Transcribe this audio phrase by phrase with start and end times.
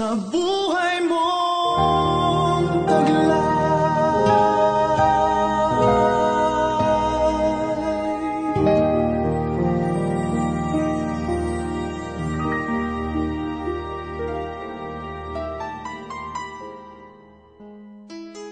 [0.00, 3.28] Sa buhay mong taglay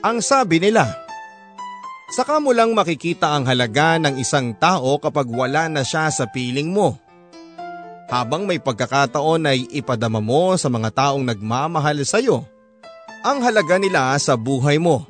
[0.04, 0.84] Ang sabi nila,
[2.12, 6.68] saka mo lang makikita ang halaga ng isang tao kapag wala na siya sa piling
[6.68, 7.07] mo.
[8.08, 12.48] Habang may pagkakataon ay ipadama mo sa mga taong nagmamahal sa iyo
[13.20, 15.04] ang halaga nila sa buhay mo.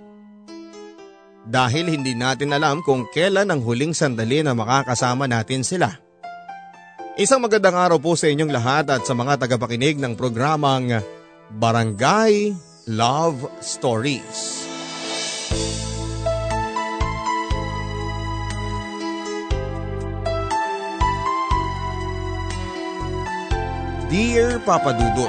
[1.48, 5.96] Dahil hindi natin alam kung kailan ang huling sandali na makakasama natin sila.
[7.18, 11.02] Isang magandang araw po sa inyong lahat at sa mga tagapakinig ng programang
[11.54, 12.52] Barangay
[12.86, 14.68] Love Stories.
[24.08, 25.28] Dear Papa Dudut,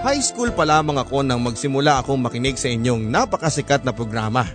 [0.00, 4.48] High school pa lamang ako nang magsimula akong makinig sa inyong napakasikat na programa.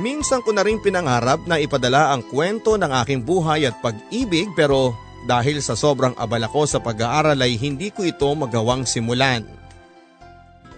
[0.00, 4.96] Minsan ko na rin pinangarap na ipadala ang kwento ng aking buhay at pag-ibig pero
[5.28, 9.44] dahil sa sobrang abala ko sa pag-aaral ay hindi ko ito magawang simulan.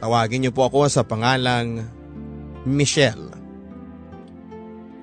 [0.03, 1.87] Tawagin niyo po ako sa pangalang
[2.67, 3.31] Michelle.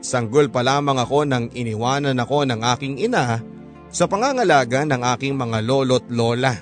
[0.03, 3.55] Sanggol pa lamang ako nang iniwanan ako ng aking ina
[3.97, 6.53] sa pangangalaga ng aking mga lolo't lola.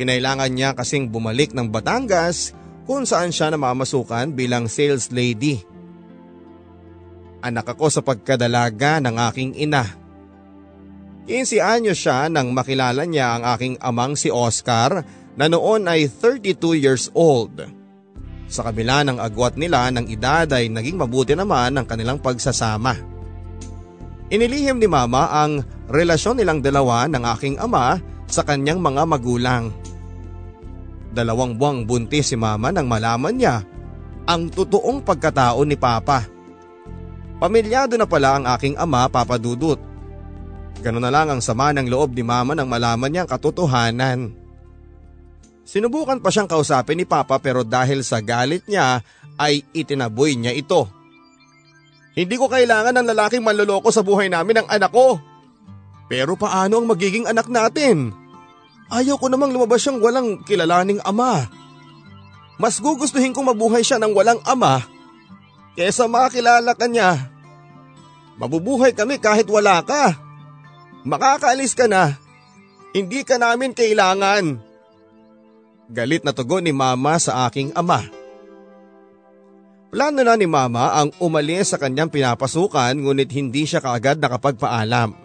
[0.00, 2.56] Kinailangan niya kasing bumalik ng Batangas
[2.88, 5.60] kung saan siya namamasukan bilang sales lady.
[7.44, 9.84] Anak ako sa pagkadalaga ng aking ina.
[11.28, 15.04] 15 anyo siya nang makilala niya ang aking amang si Oscar
[15.36, 17.60] na noon ay 32 years old.
[18.48, 23.15] Sa kabila ng agwat nila ng edad ay naging mabuti naman ang kanilang pagsasama.
[24.26, 29.70] Inilihim ni mama ang relasyon nilang dalawa ng aking ama sa kanyang mga magulang.
[31.14, 33.62] Dalawang buwang buntis si mama nang malaman niya
[34.26, 36.26] ang totoong pagkatao ni papa.
[37.38, 39.78] Pamilyado na pala ang aking ama Papa Dudut.
[40.80, 44.32] Ganun na lang ang sama ng loob ni mama nang malaman niya ang katotohanan.
[45.66, 49.04] Sinubukan pa siyang kausapin ni Papa pero dahil sa galit niya
[49.36, 50.88] ay itinaboy niya ito.
[52.16, 55.20] Hindi ko kailangan ng lalaking manloloko sa buhay namin ng anak ko.
[56.08, 58.16] Pero paano ang magiging anak natin?
[58.88, 61.44] Ayaw ko namang lumabas siyang walang kilalaning ama.
[62.56, 64.96] Mas gugustuhin kong mabuhay siya ng walang ama
[65.76, 67.28] kesa makilala ka niya.
[68.40, 70.16] Mabubuhay kami kahit wala ka.
[71.04, 72.16] Makakaalis ka na.
[72.96, 74.56] Hindi ka namin kailangan.
[75.92, 78.02] Galit na tugon ni mama sa aking ama.
[79.96, 85.16] Plano na ni mama ang umalis sa kanyang pinapasukan ngunit hindi siya kaagad nakapagpaalam.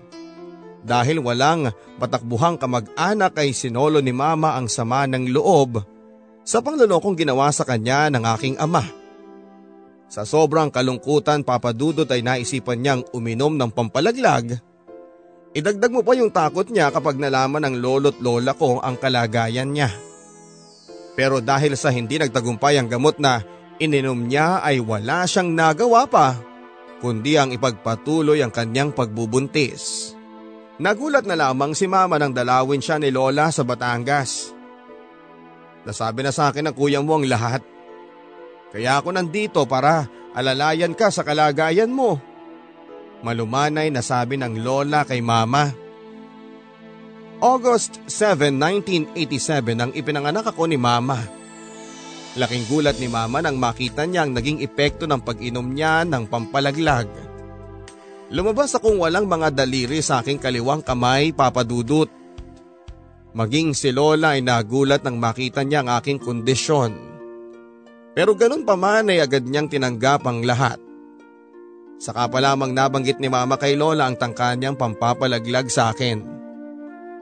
[0.79, 5.83] Dahil walang patakbuhang kamag-anak ay sinolo ni mama ang sama ng loob
[6.47, 8.87] sa panglulokong ginawa sa kanya ng aking ama.
[10.07, 14.55] Sa sobrang kalungkutan papadudot ay naisipan niyang uminom ng pampalaglag.
[15.51, 19.91] Idagdag mo pa yung takot niya kapag nalaman ng lolo't lola ko ang kalagayan niya.
[21.19, 26.51] Pero dahil sa hindi nagtagumpay ang gamot na ininom niya ay wala siyang nagawa pa
[27.01, 30.13] kundi ang ipagpatuloy ang kanyang pagbubuntis.
[30.77, 34.53] Nagulat na lamang si mama nang dalawin siya ni Lola sa Batangas.
[35.81, 37.65] Nasabi na sa akin ng kuya mo ang lahat.
[38.69, 40.05] Kaya ako nandito para
[40.37, 42.21] alalayan ka sa kalagayan mo.
[43.25, 45.73] Malumanay na sabi ng Lola kay mama.
[47.41, 48.53] August 7,
[49.17, 51.40] 1987 nang ipinanganak ako ni Mama.
[52.31, 57.11] Laking gulat ni Mama nang makita niya ang naging epekto ng pag-inom niya ng pampalaglag.
[58.31, 62.07] Lumabas akong walang mga daliri sa aking kaliwang kamay papadudot.
[63.35, 66.95] Maging si Lola ay nagulat nang makita niya ang aking kondisyon.
[68.15, 70.79] Pero ganun pa man ay agad niyang tinanggap ang lahat.
[71.99, 76.23] Saka pa lamang nabanggit ni Mama kay Lola ang tangka niyang pampapalaglag sa akin.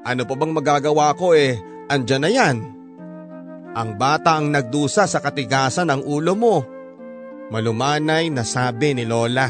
[0.06, 1.58] Ano pa bang magagawa ko eh,
[1.90, 2.79] andyan na yan.
[3.78, 6.56] Ang bata ang nagdusa sa katigasan ng ulo mo.
[7.54, 9.50] Malumanay na sabi ni Lola.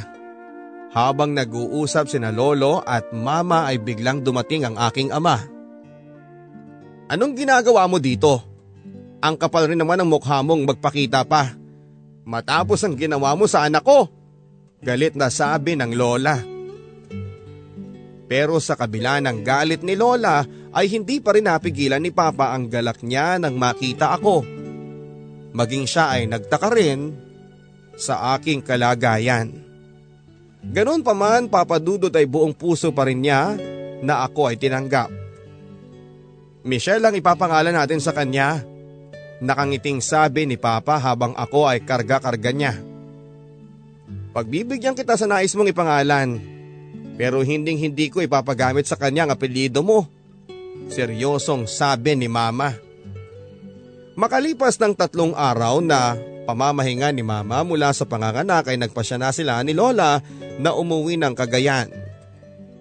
[0.89, 5.37] Habang nag-uusap sina Lolo at Mama ay biglang dumating ang aking ama.
[7.09, 8.41] Anong ginagawa mo dito?
[9.21, 11.53] Ang kapal rin naman ng mukha mong magpakita pa.
[12.25, 14.09] Matapos ang ginawa mo sa anak ko.
[14.81, 16.39] Galit na sabi ng Lola.
[18.29, 22.69] Pero sa kabila ng galit ni Lola ay hindi pa rin napigilan ni Papa ang
[22.69, 24.45] galak niya nang makita ako.
[25.53, 27.17] Maging siya ay nagtaka rin
[27.97, 29.49] sa aking kalagayan.
[30.59, 33.57] Ganon pa man papadudot ay buong puso pa rin niya
[34.05, 35.09] na ako ay tinanggap.
[36.67, 38.61] Michelle ang ipapangalan natin sa kanya.
[39.39, 42.75] Nakangiting sabi ni Papa habang ako ay karga-karga niya.
[44.35, 46.37] Pagbibigyan kita sa nais mong ipangalan,
[47.15, 50.18] pero hinding hindi ko ipapagamit sa kanya ang apelido mo.
[50.89, 52.73] Seryosong sabi ni mama.
[54.19, 56.17] Makalipas ng tatlong araw na
[56.49, 60.19] pamamahinga ni mama mula sa panganganak ay nagpasya na sila ni Lola
[60.57, 61.87] na umuwi ng Cagayan.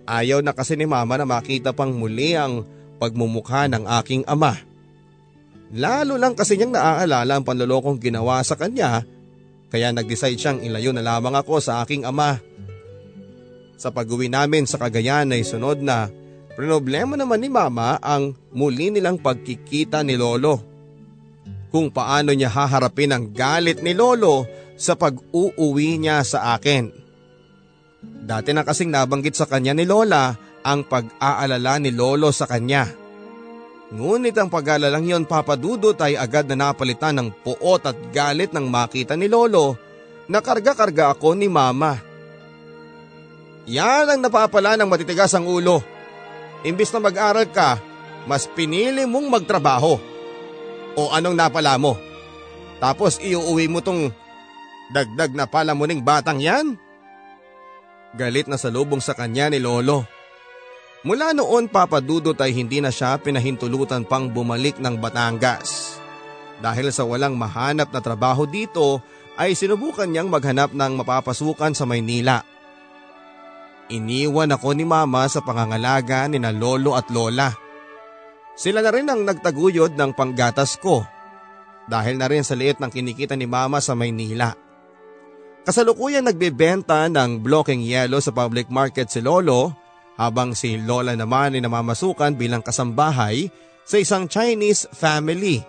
[0.09, 2.65] Ayaw na kasi ni mama na makita pang muli ang
[2.97, 4.57] pagmumukha ng aking ama.
[5.69, 9.05] Lalo lang kasi niyang naaalala ang panlolokong ginawa sa kanya
[9.69, 12.41] kaya nag-decide siyang ilayo na lamang ako sa aking ama.
[13.77, 16.09] Sa pag-uwi namin sa Cagayan ay sunod na
[16.59, 20.59] problema naman ni Mama ang muli nilang pagkikita ni Lolo.
[21.71, 24.43] Kung paano niya haharapin ang galit ni Lolo
[24.75, 26.91] sa pag-uuwi niya sa akin.
[28.03, 30.35] Dati na kasing nabanggit sa kanya ni Lola
[30.67, 32.91] ang pag-aalala ni Lolo sa kanya.
[33.95, 39.15] Ngunit ang pag-aalalang yon papadudot ay agad na napalitan ng puot at galit nang makita
[39.15, 39.79] ni Lolo
[40.27, 41.97] na karga-karga ako ni Mama.
[43.69, 45.98] Yan ang napapala ng matitigas ang ulo.
[46.67, 47.79] Imbis na mag-aral ka,
[48.27, 49.99] mas pinili mong magtrabaho.
[50.99, 51.95] O anong napala mo?
[52.83, 54.11] Tapos iuuwi mo tong
[54.91, 56.75] dagdag na palamuning batang yan?
[58.19, 60.07] Galit na salubong sa kanya ni Lolo.
[61.07, 66.01] Mula noon papadudot ay hindi na siya pinahintulutan pang bumalik ng Batangas.
[66.59, 68.99] Dahil sa walang mahanap na trabaho dito
[69.39, 72.43] ay sinubukan niyang maghanap ng mapapasukan sa Maynila.
[73.89, 77.49] Iniwan ako ni mama sa pangangalaga ni na lolo at lola.
[78.53, 81.09] Sila na rin ang nagtaguyod ng panggatas ko
[81.89, 84.53] dahil na rin sa liit ng kinikita ni mama sa Maynila.
[85.65, 89.73] Kasalukuyan nagbebenta ng blocking yellow sa public market si lolo
[90.19, 93.47] habang si Lola naman ay namamasukan bilang kasambahay
[93.87, 95.63] sa isang Chinese family.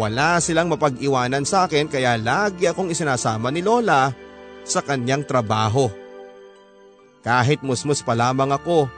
[0.00, 4.08] Wala silang mapag-iwanan sa akin kaya lagi akong isinasama ni Lola
[4.64, 5.99] sa kanyang trabaho.
[7.20, 8.88] Kahit musmus pa lamang ako,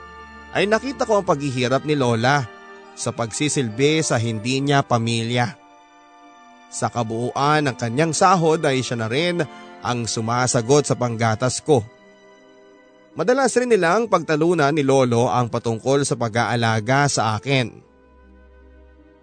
[0.55, 2.47] ay nakita ko ang paghihirap ni Lola
[2.93, 5.57] sa pagsisilbi sa hindi niya pamilya.
[6.73, 9.43] Sa kabuuan ng kanyang sahod ay siya na rin
[9.83, 11.83] ang sumasagot sa panggatas ko.
[13.13, 17.69] Madalas rin nilang pagtalunan ni Lolo ang patungkol sa pag-aalaga sa akin.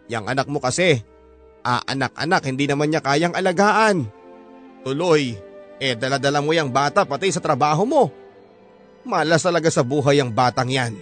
[0.07, 1.02] Yang anak mo kasi,
[1.66, 4.07] ah anak-anak hindi naman niya kayang alagaan.
[4.87, 5.35] Tuloy,
[5.83, 8.19] eh daladala mo yung bata pati sa trabaho mo.
[9.04, 10.95] Malas talaga sa buhay ang batang yan.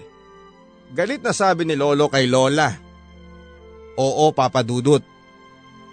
[0.95, 2.73] Galit na sabi ni Lolo kay Lola.
[3.99, 5.03] Oo Papa Dudut.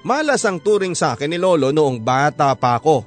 [0.06, 3.04] Malas ang turing sa akin ni Lolo noong bata pa ako.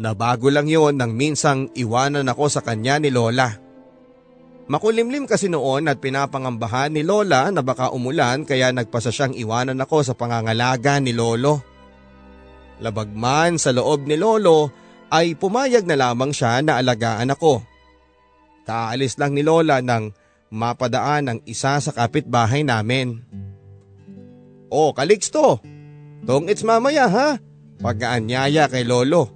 [0.00, 3.52] Nabago lang yon nang minsang iwanan ako sa kanya ni Lola.
[4.70, 10.00] Makulimlim kasi noon at pinapangambahan ni Lola na baka umulan kaya nagpasa siyang iwanan ako
[10.00, 11.60] sa pangangalaga ni Lolo.
[12.80, 14.72] Labagman sa loob ni Lolo
[15.10, 17.66] ay pumayag na lamang siya na alagaan ako.
[18.64, 20.14] Kaalis lang ni Lola nang
[20.54, 23.18] mapadaan ang isa sa kapitbahay namin.
[24.70, 25.58] Oh, Calixto!
[26.22, 27.28] Tong it's mamaya ha?
[27.82, 29.32] Pag-aanyaya kay Lolo.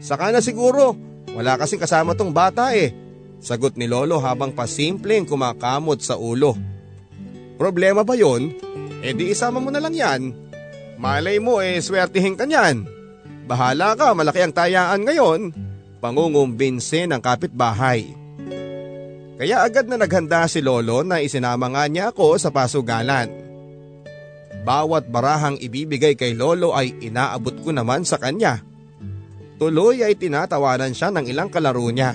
[0.00, 0.96] Saka na siguro,
[1.36, 2.94] wala kasing kasama tong bata eh.
[3.42, 6.56] Sagot ni Lolo habang pasimpleng kumakamot sa ulo.
[7.60, 8.56] Problema ba yon?
[9.04, 10.32] E di isama mo na lang yan.
[10.96, 12.99] Malay mo eh swertihin ka niyan.
[13.50, 15.50] Bahala ka, malaki ang tayaan ngayon.
[15.98, 18.06] Pangungumbinse ng kapitbahay.
[19.42, 23.26] Kaya agad na naghanda si Lolo na isinama nga niya ako sa pasugalan.
[24.62, 28.62] Bawat barahang ibibigay kay Lolo ay inaabot ko naman sa kanya.
[29.58, 32.14] Tuloy ay tinatawanan siya ng ilang kalaro niya.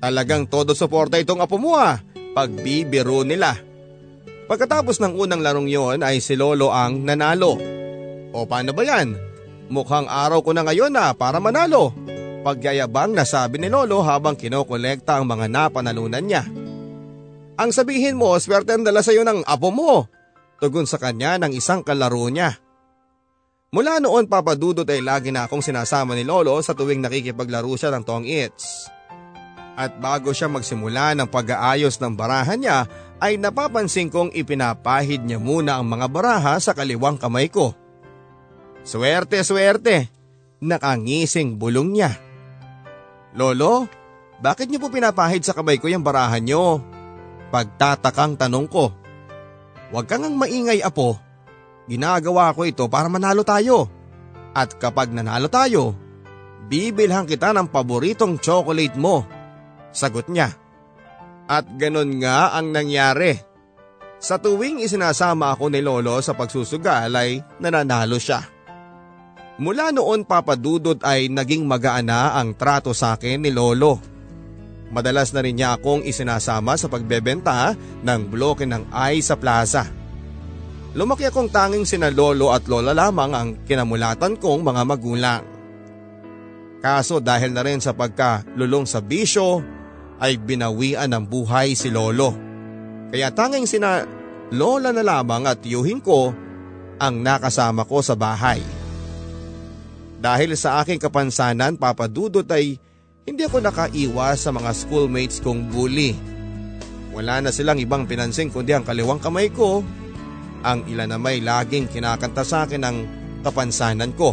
[0.00, 2.00] Talagang todo suporta itong apo mo ah,
[2.32, 3.60] pagbibiro nila.
[4.48, 7.60] Pagkatapos ng unang larong yon ay si Lolo ang nanalo.
[8.32, 9.33] O paano ba yan?
[9.72, 11.92] Mukhang araw ko na ngayon na para manalo.
[12.44, 16.44] Pagyayabang nasabi ni Lolo habang kinokolekta ang mga napanalunan niya.
[17.56, 20.04] Ang sabihin mo, swerte ang dala sa iyo ng apo mo.
[20.60, 22.60] Tugon sa kanya ng isang kalaro niya.
[23.74, 28.04] Mula noon papadudot ay lagi na akong sinasama ni Lolo sa tuwing nakikipaglaro siya ng
[28.06, 28.86] tong its.
[29.74, 32.86] At bago siya magsimula ng pag-aayos ng barahan niya
[33.18, 37.74] ay napapansin kong ipinapahid niya muna ang mga baraha sa kaliwang kamay ko.
[38.84, 40.12] Swerte, swerte!
[40.60, 42.12] Nakangising bulong niya.
[43.34, 43.88] Lolo,
[44.44, 46.84] bakit niyo po pinapahid sa kamay ko yung barahan niyo?
[47.48, 48.92] Pagtatakang tanong ko.
[49.90, 51.18] Huwag kang ang maingay apo,
[51.84, 53.88] Ginagawa ko ito para manalo tayo.
[54.56, 55.92] At kapag nanalo tayo,
[56.70, 59.26] bibilhan kita ng paboritong chocolate mo.
[59.92, 60.48] Sagot niya.
[61.44, 63.36] At ganun nga ang nangyari.
[64.16, 68.53] Sa tuwing isinasama ako ni Lolo sa pagsusugal ay nananalo siya.
[69.54, 74.02] Mula noon papadudot ay naging magaan na ang trato sa akin ni Lolo.
[74.90, 79.86] Madalas na rin niya akong isinasama sa pagbebenta ng bloke ng ay sa plaza.
[80.94, 85.42] Lumaki akong tanging sina lolo at lola lamang ang kinamulatan kong mga magulang.
[86.78, 89.58] Kaso dahil na rin sa pagkalulong sa bisyo
[90.22, 92.30] ay binawian ng buhay si lolo.
[93.10, 94.06] Kaya tanging sina
[94.54, 96.30] lola na lamang at yuhin ko
[97.02, 98.83] ang nakasama ko sa bahay.
[100.24, 102.80] Dahil sa aking kapansanan papadudot ay
[103.28, 106.16] hindi ako nakaiwas sa mga schoolmates kong bully.
[107.12, 109.84] Wala na silang ibang pinansing kundi ang kaliwang kamay ko
[110.64, 112.96] ang ilan na may laging kinakanta sa akin ng
[113.44, 114.32] kapansanan ko.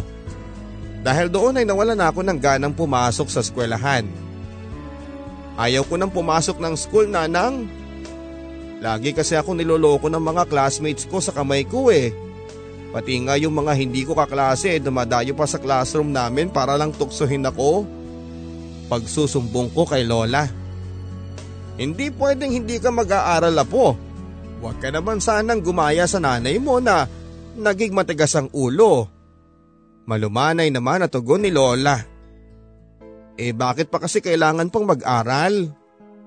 [1.04, 4.08] Dahil doon ay nawala na ako ng ganang pumasok sa eskwelahan.
[5.60, 7.68] Ayaw ko nang pumasok ng school nanang.
[8.80, 12.31] Lagi kasi ako niloloko ng mga classmates ko sa kamay ko eh.
[12.92, 17.48] Pati nga yung mga hindi ko kaklase dumadayo pa sa classroom namin para lang tuksohin
[17.48, 17.88] ako.
[18.92, 20.44] Pagsusumbong ko kay Lola.
[21.80, 23.96] Hindi pwedeng hindi ka mag-aaral apo.
[24.60, 27.08] Huwag ka naman sanang gumaya sa nanay mo na
[27.56, 29.08] naging matigas ang ulo.
[30.04, 31.96] Malumanay naman na tugon ni Lola.
[33.40, 35.72] Eh bakit pa kasi kailangan pang mag-aral?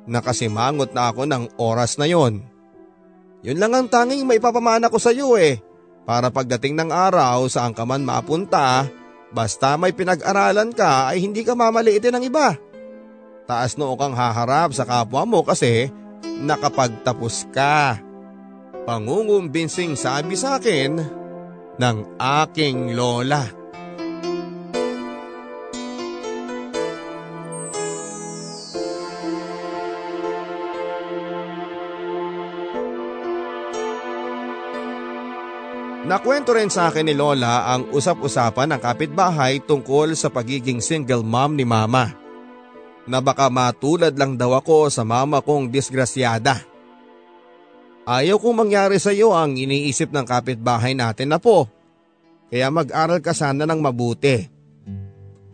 [0.09, 2.41] Nakasimangot na ako ng oras na yon.
[3.45, 5.61] Yun lang ang tanging may papamana ko sa iyo eh.
[6.05, 8.85] Para pagdating ng araw saan ka man mapunta,
[9.33, 12.53] basta may pinag-aralan ka ay hindi ka mamaliitin ng iba.
[13.49, 15.89] Taas noo kang haharap sa kapwa mo kasi
[16.41, 17.97] nakapagtapos ka.
[18.85, 21.01] Pangungumbinsing sabi sa akin
[21.81, 23.64] ng aking lola.
[36.05, 41.57] Nakwento rin sa akin ni Lola ang usap-usapan ng kapitbahay tungkol sa pagiging single mom
[41.57, 42.13] ni mama.
[43.09, 46.61] Na baka matulad lang daw ako sa mama kong disgrasyada.
[48.05, 51.65] Ayaw kong mangyari sa iyo ang iniisip ng kapitbahay natin na po.
[52.53, 54.45] Kaya mag-aral ka sana ng mabuti.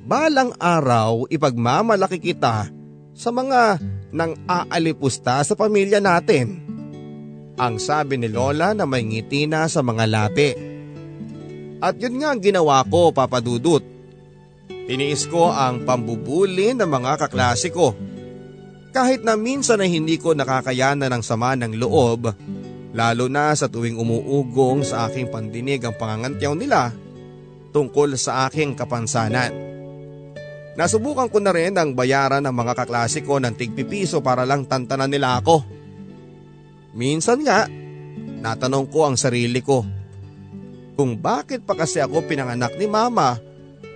[0.03, 2.67] Balang araw ipagmamalaki kita
[3.15, 3.79] sa mga
[4.11, 6.70] nang aalipusta sa pamilya natin
[7.59, 10.49] ang sabi ni Lola na may ngiti na sa mga labi.
[11.81, 13.81] At yun nga ang ginawa ko papadudot.
[14.85, 17.97] Tiniis ko ang pambubuli ng mga kaklase ko.
[18.91, 22.27] Kahit na minsan ay hindi ko nakakayanan ng sama ng loob,
[22.91, 26.91] lalo na sa tuwing umuugong sa aking pandinig ang pangangantyaw nila
[27.71, 29.71] tungkol sa aking kapansanan.
[30.75, 35.11] Nasubukan ko na rin ang bayaran ng mga kaklase ko ng tigpipiso para lang tantanan
[35.11, 35.63] nila ako.
[36.91, 37.67] Minsan nga,
[38.41, 39.83] natanong ko ang sarili ko
[41.01, 43.41] kung bakit pa kasi ako pinanganak ni mama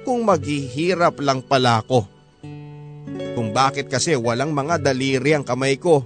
[0.01, 2.01] kung maghihirap lang pala ako.
[3.37, 6.01] Kung bakit kasi walang mga daliri ang kamay ko.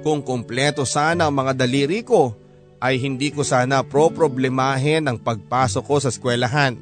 [0.00, 2.32] Kung kumpleto sana ang mga daliri ko,
[2.80, 6.80] ay hindi ko sana pro-problemahin ang pagpasok ko sa eskwelahan.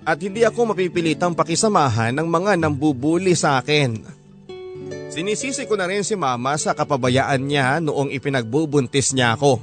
[0.00, 4.00] At hindi ako mapipilitang pakisamahan ng mga nambubuli sa akin.
[5.14, 9.62] Sinisisi ko na rin si mama sa kapabayaan niya noong ipinagbubuntis niya ako.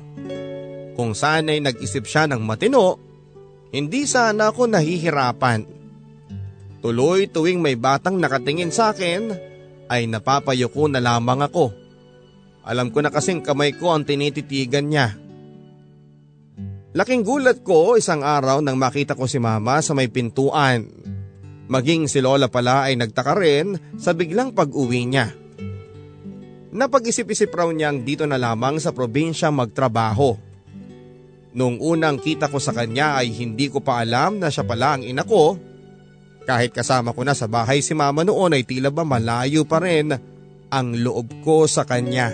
[0.95, 2.95] Kung sana'y nag-isip siya ng matino,
[3.75, 5.67] hindi sana ako nahihirapan.
[6.79, 9.35] Tuloy tuwing may batang nakatingin sa akin,
[9.91, 11.75] ay napapayuko na lamang ako.
[12.63, 15.19] Alam ko na kasing kamay ko ang tinititigan niya.
[16.95, 20.87] Laking gulat ko isang araw nang makita ko si mama sa may pintuan.
[21.67, 25.40] Maging si Lola pala ay nagtaka rin sa biglang pag-uwi niya.
[26.71, 30.39] Napag-isip-isip raw niyang dito na lamang sa probinsya magtrabaho.
[31.51, 35.03] Noong unang kita ko sa kanya ay hindi ko pa alam na siya pala ang
[35.03, 35.59] ina ko.
[36.47, 40.15] Kahit kasama ko na sa bahay si mama noon ay tila ba malayo pa rin
[40.71, 42.31] ang loob ko sa kanya.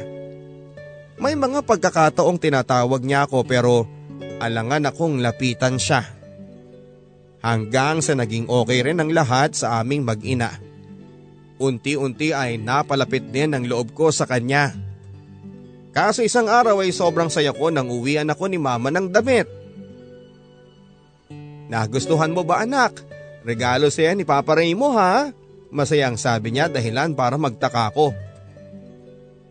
[1.18, 3.90] May mga pagkakataong tinatawag niya ako pero
[4.38, 6.06] alangan akong lapitan siya.
[7.42, 10.67] Hanggang sa naging okay rin ang lahat sa aming mag-ina.
[11.58, 14.78] Unti-unti ay napalapit din ang loob ko sa kanya.
[15.90, 19.50] Kaso isang araw ay sobrang saya ko nang uwian ako ni mama ng damit.
[21.68, 23.02] Nagustuhan mo ba anak?
[23.42, 25.34] Regalo siya ni Papa Ray mo ha?
[25.74, 28.14] Masayang sabi niya dahilan para magtaka ko.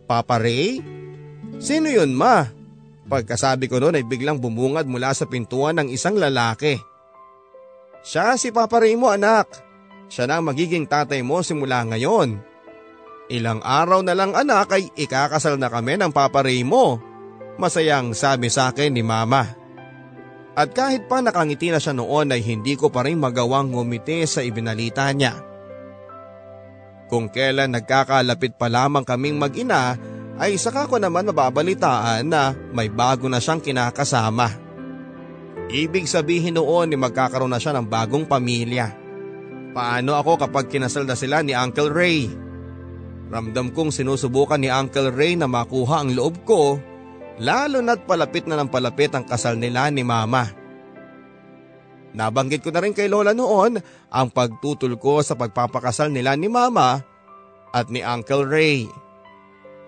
[0.07, 0.79] Papa Ray?
[1.59, 2.47] Sino yun ma?
[3.11, 6.79] Pagkasabi ko noon ay biglang bumungad mula sa pintuan ng isang lalaki.
[8.07, 9.66] Siya si Papa Ray mo anak.
[10.07, 12.39] Siya na ang magiging tatay mo simula ngayon.
[13.27, 16.99] Ilang araw na lang anak ay ikakasal na kami ng paparay mo.
[17.59, 19.51] Masayang sabi sa akin ni mama.
[20.57, 24.41] At kahit pa nakangiti na siya noon ay hindi ko pa rin magawang ngumiti sa
[24.41, 25.37] ibinalita niya.
[27.11, 29.95] Kung kailan nagkakalapit pa lamang kaming mag-ina
[30.37, 34.49] ay saka ko naman mababalitaan na may bago na siyang kinakasama.
[35.67, 39.06] Ibig sabihin noon ni magkakaroon na siya ng bagong pamilya.
[39.77, 42.25] Paano ako kapag kinasal na sila ni Uncle Ray?
[43.29, 46.81] Ramdam kong sinusubukan ni Uncle Ray na makuha ang loob ko,
[47.37, 50.49] lalo na't palapit na ng palapit ang kasal nila ni Mama.
[52.17, 53.77] Nabanggit ko na rin kay Lola noon
[54.09, 56.97] ang pagtutol ko sa pagpapakasal nila ni Mama
[57.69, 58.89] at ni Uncle Ray.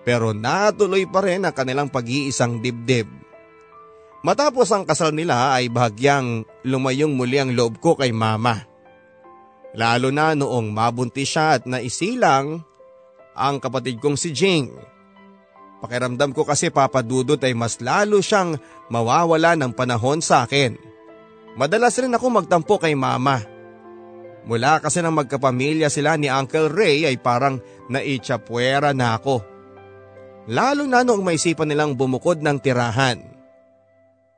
[0.06, 3.10] Pero natuloy pa rin ang kanilang pag-iisang dibdib.
[4.22, 8.69] Matapos ang kasal nila ay bahagyang lumayong muli ang loob ko kay Mama.
[9.74, 12.62] Lalo na noong mabuntis siya at naisilang
[13.38, 14.74] ang kapatid kong si Jing.
[15.80, 18.58] Pakiramdam ko kasi papadudot ay mas lalo siyang
[18.92, 20.76] mawawala ng panahon sa akin.
[21.56, 23.40] Madalas rin ako magtampo kay mama.
[24.44, 29.40] Mula kasi nang magkapamilya sila ni Uncle Ray ay parang naitsapwera na ako.
[30.50, 33.20] Lalo na noong maisipan nilang bumukod ng tirahan.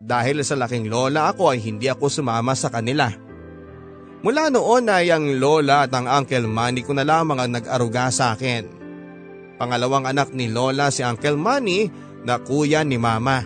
[0.03, 3.11] Dahil sa laking lola ako ay hindi ako sumama sa kanila.
[4.23, 8.39] Mula noon ay ang lola at ang Uncle Manny ko na lamang ang nag-aruga sa
[8.39, 8.71] akin.
[9.59, 11.91] Pangalawang anak ni lola si Uncle Manny
[12.23, 13.43] na kuya ni mama.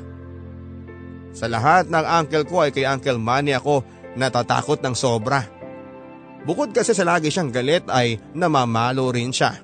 [1.33, 3.85] Sa lahat ng uncle ko ay kay Uncle Manny ako
[4.17, 5.45] natatakot ng sobra.
[6.45, 9.57] Bukod kasi sa lagi siyang galit ay namamalo rin siya.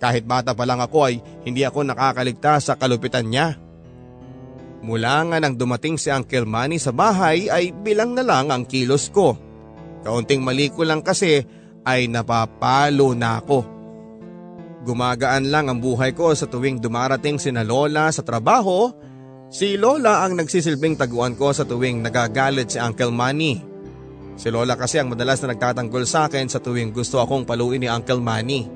[0.00, 3.56] Kahit bata pa lang ako ay hindi ako nakakaligtas sa kalupitan niya.
[4.84, 9.08] Mula nga nang dumating si Uncle Manny sa bahay ay bilang na lang ang kilos
[9.08, 9.43] ko.
[10.04, 11.40] Kaunting mali ko lang kasi
[11.84, 13.74] ay napapalo na ako.
[14.84, 18.92] Gumagaan lang ang buhay ko sa tuwing dumarating si na Lola sa trabaho.
[19.48, 23.64] Si Lola ang nagsisilbing taguan ko sa tuwing nagagalit si Uncle Manny.
[24.36, 27.88] Si Lola kasi ang madalas na nagtatanggol sa akin sa tuwing gusto akong paluin ni
[27.88, 28.68] Uncle Manny.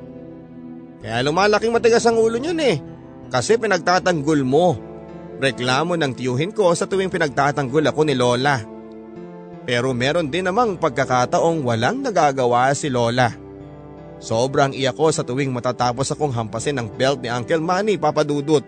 [1.04, 2.76] Kaya lumalaking matigas ang ulo niyan eh.
[3.28, 4.80] Kasi pinagtatanggol mo.
[5.38, 8.77] Reklamo ng tiyuhin ko sa tuwing pinagtatanggol ako ni Lola.
[9.68, 13.36] Pero meron din namang pagkakataong walang nagagawa si Lola.
[14.16, 18.64] Sobrang iyak ko sa tuwing matatapos akong hampasin ng belt ni Uncle Manny papadudot.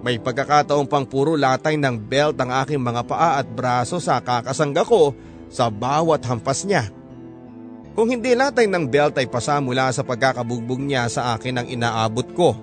[0.00, 4.88] May pagkakataong pang puro latay ng belt ang aking mga paa at braso sa kakasangga
[4.88, 5.12] ko
[5.52, 6.88] sa bawat hampas niya.
[7.92, 12.24] Kung hindi latay ng belt ay pasa mula sa pagkakabugbog niya sa akin ang inaabot
[12.32, 12.56] ko.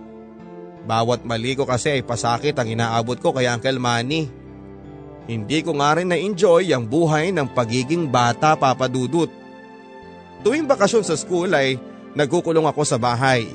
[0.89, 4.40] Bawat mali ko kasi ay pasakit ang inaabot ko kay Uncle Manny.
[5.31, 9.31] Hindi ko nga rin na-enjoy ang buhay ng pagiging bata papadudot.
[10.43, 11.79] Tuwing bakasyon sa school ay
[12.19, 13.47] nagkukulong ako sa bahay.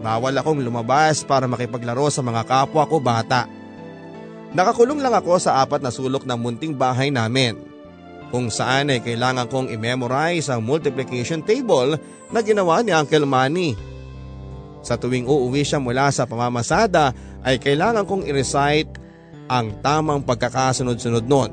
[0.00, 3.44] Bawal akong lumabas para makipaglaro sa mga kapwa ko bata.
[4.56, 7.60] Nakakulong lang ako sa apat na sulok ng munting bahay namin
[8.32, 12.00] kung saan ay kailangan kong i-memorize ang multiplication table
[12.32, 13.76] na ginawa ni Uncle Manny.
[14.80, 17.12] Sa tuwing uuwi siya mula sa pamamasada
[17.44, 18.88] ay kailangan kong i-recite
[19.48, 21.50] ang tamang pagkakasunod-sunod noon.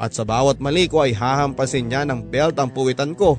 [0.00, 3.36] At sa bawat mali ko ay hahampasin niya ng belt ang puwitan ko.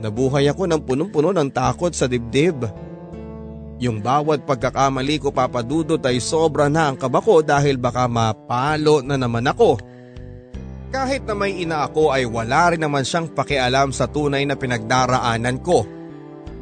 [0.00, 2.64] Nabuhay ako ng punong-puno ng takot sa dibdib.
[3.82, 9.44] Yung bawat pagkakamali ko papadudot ay sobra na ang kabako dahil baka mapalo na naman
[9.44, 9.76] ako.
[10.94, 15.58] Kahit na may ina ako ay wala rin naman siyang pakialam sa tunay na pinagdaraanan
[15.58, 15.82] ko.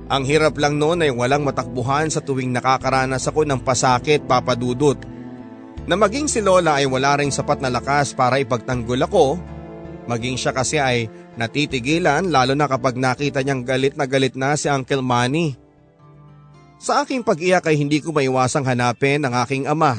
[0.08, 5.11] Ang hirap lang noon ay walang matakbuhan sa tuwing nakakaranas ako ng pasakit papadudot.
[5.82, 9.34] Na maging si Lola ay wala ring sapat na lakas para ipagtanggol ako,
[10.06, 14.70] maging siya kasi ay natitigilan lalo na kapag nakita niyang galit na galit na si
[14.70, 15.58] Uncle Manny.
[16.82, 19.98] Sa aking pag-iyak ay hindi ko maiwasang hanapin ang aking ama.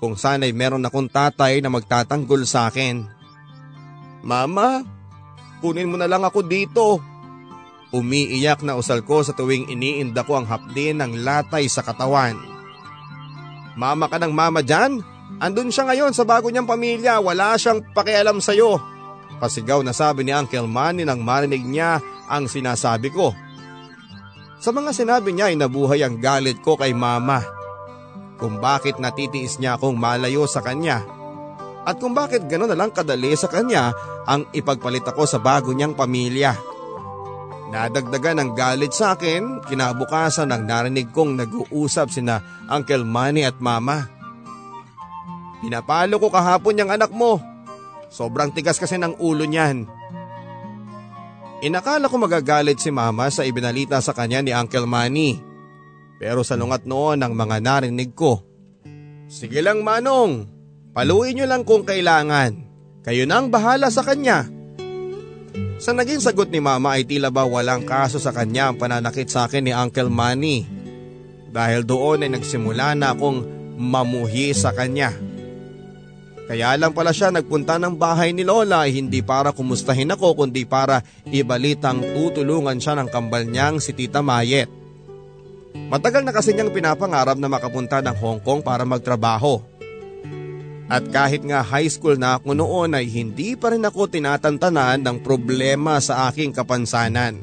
[0.00, 3.04] Kung saan ay meron akong tatay na magtatanggol sa akin.
[4.24, 4.80] Mama,
[5.60, 7.00] kunin mo na lang ako dito.
[7.92, 12.59] Umiiyak na usal ko sa tuwing iniinda ko ang hapdin ng latay sa katawan.
[13.78, 15.02] Mama ka ng mama dyan?
[15.38, 18.82] Andun siya ngayon sa bago niyang pamilya, wala siyang pakialam sa'yo.
[19.38, 23.32] Pasigaw na sabi ni Uncle Manny nang marinig niya ang sinasabi ko.
[24.60, 27.40] Sa mga sinabi niya ay nabuhay ang galit ko kay mama.
[28.36, 31.00] Kung bakit natitiis niya akong malayo sa kanya.
[31.88, 33.96] At kung bakit gano'n na lang kadali sa kanya
[34.28, 36.69] ang ipagpalit ako sa bago niyang pamilya.
[37.70, 44.10] Nadagdagan ng galit sa akin, kinabukasan nang narinig kong nag-uusap sina Uncle Manny at Mama.
[45.62, 47.38] Pinapalo ko kahapon yung anak mo.
[48.10, 49.86] Sobrang tigas kasi ng ulo niyan.
[51.62, 55.38] Inakala ko magagalit si Mama sa ibinalita sa kanya ni Uncle Manny.
[56.18, 58.42] Pero sa lungat noon ang mga narinig ko.
[59.30, 60.50] Sige lang Manong,
[60.90, 62.66] paluin niyo lang kung kailangan.
[63.06, 64.59] Kayo na ang bahala sa kanya.
[65.80, 69.48] Sa naging sagot ni mama ay tila ba walang kaso sa kanya ang pananakit sa
[69.48, 70.68] akin ni Uncle Manny.
[71.48, 73.40] Dahil doon ay nagsimula na akong
[73.80, 75.16] mamuhi sa kanya.
[76.44, 81.00] Kaya lang pala siya nagpunta ng bahay ni Lola hindi para kumustahin ako kundi para
[81.32, 84.68] ibalitang tutulungan siya ng kambal niyang si Tita Mayet.
[85.88, 89.69] Matagal na kasi niyang pinapangarap na makapunta ng Hong Kong para magtrabaho.
[90.90, 95.22] At kahit nga high school na ako noon ay hindi pa rin ako tinatantanan ng
[95.22, 97.38] problema sa aking kapansanan.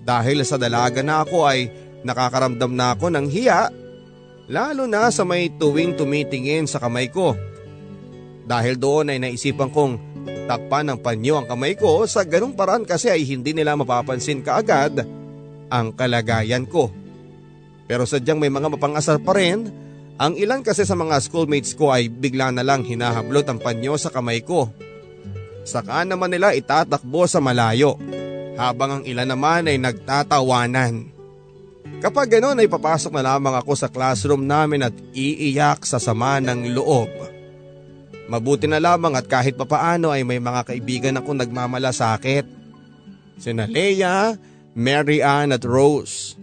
[0.00, 1.68] Dahil sa dalaga na ako ay
[2.08, 3.68] nakakaramdam na ako ng hiya,
[4.48, 7.36] lalo na sa may tuwing tumitingin sa kamay ko.
[8.48, 10.00] Dahil doon ay naisipan kong
[10.48, 15.04] takpan ng panyo ang kamay ko sa ganung paraan kasi ay hindi nila mapapansin kaagad
[15.68, 16.88] ang kalagayan ko.
[17.84, 19.81] Pero sadyang may mga mapangasar pa rin,
[20.20, 24.12] ang ilan kasi sa mga schoolmates ko ay bigla na lang hinahablot ang panyo sa
[24.12, 24.68] kamay ko.
[25.62, 27.96] Saka naman nila itatakbo sa malayo,
[28.58, 31.08] habang ang ilan naman ay nagtatawanan.
[32.02, 36.74] Kapag ganoon ay papasok na lamang ako sa classroom namin at iiyak sa sama ng
[36.74, 37.10] loob.
[38.26, 42.42] Mabuti na lamang at kahit papaano ay may mga kaibigan akong nagmamalasakit.
[43.38, 44.34] Sina Leia,
[44.74, 46.41] Mary Ann at Rose.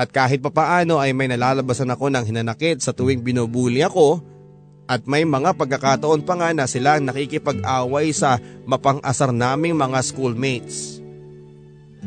[0.00, 4.24] At kahit papaano ay may nalalabasan ako ng hinanakit sa tuwing binubuli ako
[4.88, 11.04] at may mga pagkakataon pa nga na sila nakikipag-away sa mapang-asar naming mga schoolmates.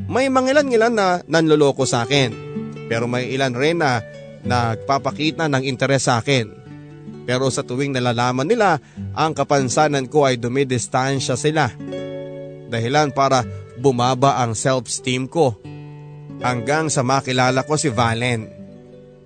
[0.09, 2.33] May mga ilan-ilan na nanloloko sa akin
[2.89, 4.01] pero may ilan rin na
[4.41, 6.49] nagpapakita ng interes sa akin.
[7.29, 8.81] Pero sa tuwing nalalaman nila
[9.13, 11.69] ang kapansanan ko ay dumidistansya sila.
[12.73, 13.45] Dahilan para
[13.77, 15.61] bumaba ang self-esteem ko
[16.43, 18.51] hanggang sa makilala ko si Valen.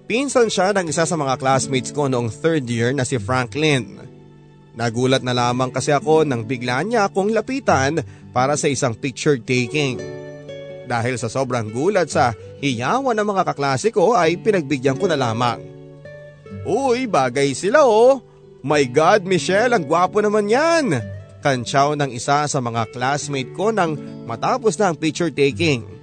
[0.08, 4.00] Pinsan siya ng isa sa mga classmates ko noong third year na si Franklin.
[4.78, 8.00] Nagulat na lamang kasi ako nang bigla niya akong lapitan
[8.32, 9.98] para sa isang picture taking.
[10.88, 12.32] Dahil sa sobrang gulat sa
[12.64, 15.60] hiyawan ng mga kaklase ko ay pinagbigyan ko na lamang.
[16.64, 18.24] Uy, bagay sila oh!
[18.64, 20.96] My God, Michelle, ang gwapo naman yan!
[21.44, 25.97] Kantsaw ng isa sa mga classmate ko nang matapos na ang picture taking.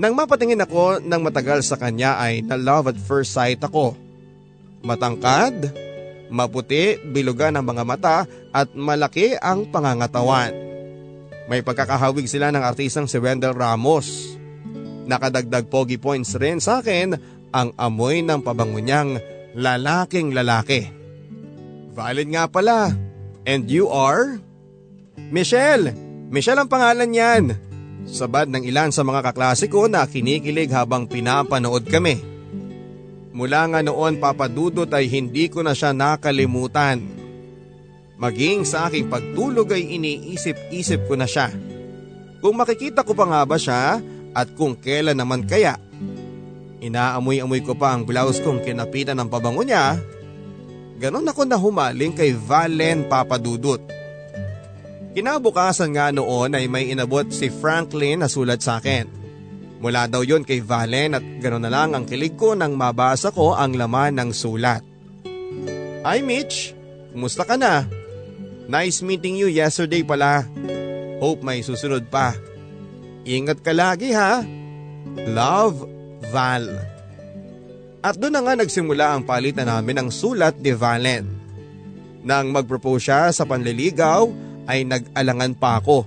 [0.00, 3.92] Nang mapatingin ako ng matagal sa kanya ay na love at first sight ako.
[4.80, 5.76] Matangkad,
[6.32, 8.16] maputi, bilugan ang mga mata
[8.48, 10.56] at malaki ang pangangatawan.
[11.52, 14.40] May pagkakahawig sila ng artistang si Wendell Ramos.
[15.04, 17.20] Nakadagdag pogi points rin sa akin
[17.52, 19.20] ang amoy ng pabango niyang
[19.52, 20.88] lalaking lalaki.
[21.92, 22.88] Valid nga pala.
[23.44, 24.40] And you are?
[25.28, 25.92] Michelle!
[26.32, 27.69] Michelle ang pangalan niyan.
[28.08, 32.20] Sabad ng ilan sa mga kaklase ko na kinikilig habang pinapanood kami.
[33.30, 37.00] Mula nga noon papadudot ay hindi ko na siya nakalimutan.
[38.20, 41.48] Maging sa aking pagtulog ay iniisip-isip ko na siya.
[42.44, 44.00] Kung makikita ko pa nga ba siya
[44.36, 45.80] at kung kailan naman kaya.
[46.80, 50.00] Inaamoy-amoy ko pa ang blouse kong kinapitan ng pabango niya.
[51.00, 53.80] Ganon ako na humaling kay Valen Papadudut.
[55.10, 59.10] Kinabukasan nga noon ay may inabot si Franklin na sulat sa akin.
[59.80, 63.56] Mula daw yon kay Valen at gano'n na lang ang kilig ko nang mabasa ko
[63.56, 64.84] ang laman ng sulat.
[66.06, 66.76] Hi Mitch,
[67.10, 67.88] kumusta ka na?
[68.70, 70.46] Nice meeting you yesterday pala.
[71.18, 72.36] Hope may susunod pa.
[73.26, 74.46] Ingat ka lagi ha.
[75.26, 75.90] Love,
[76.30, 76.70] Val.
[78.00, 81.26] At doon na nga nagsimula ang palitan namin ng sulat ni Valen.
[82.20, 86.04] Nang mag-propose siya sa panliligaw ay nag-alangan pa ako.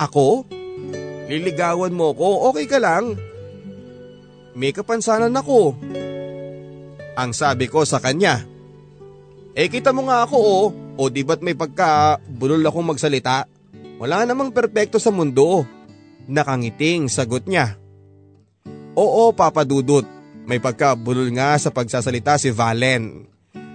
[0.00, 0.48] Ako?
[1.28, 3.16] Liligawan mo ko, okay ka lang?
[4.52, 5.76] May kapansanan ako.
[7.16, 8.44] Ang sabi ko sa kanya.
[9.52, 13.44] Eh kita mo nga ako oh, o di ba't may pagka bulol akong magsalita?
[14.00, 15.64] Wala namang perpekto sa mundo.
[16.24, 17.76] Nakangiting sagot niya.
[18.92, 20.04] Oo papadudot,
[20.44, 23.24] may pagkabulol nga sa pagsasalita si Valen.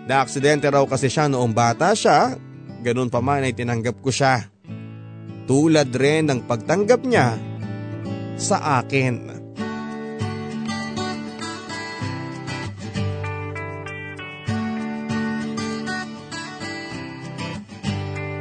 [0.08, 2.38] Na-aksidente raw kasi siya noong bata siya,
[2.82, 4.50] ganun pa man ay tinanggap ko siya.
[5.48, 7.40] Tulad rin ng pagtanggap niya
[8.36, 9.38] sa akin.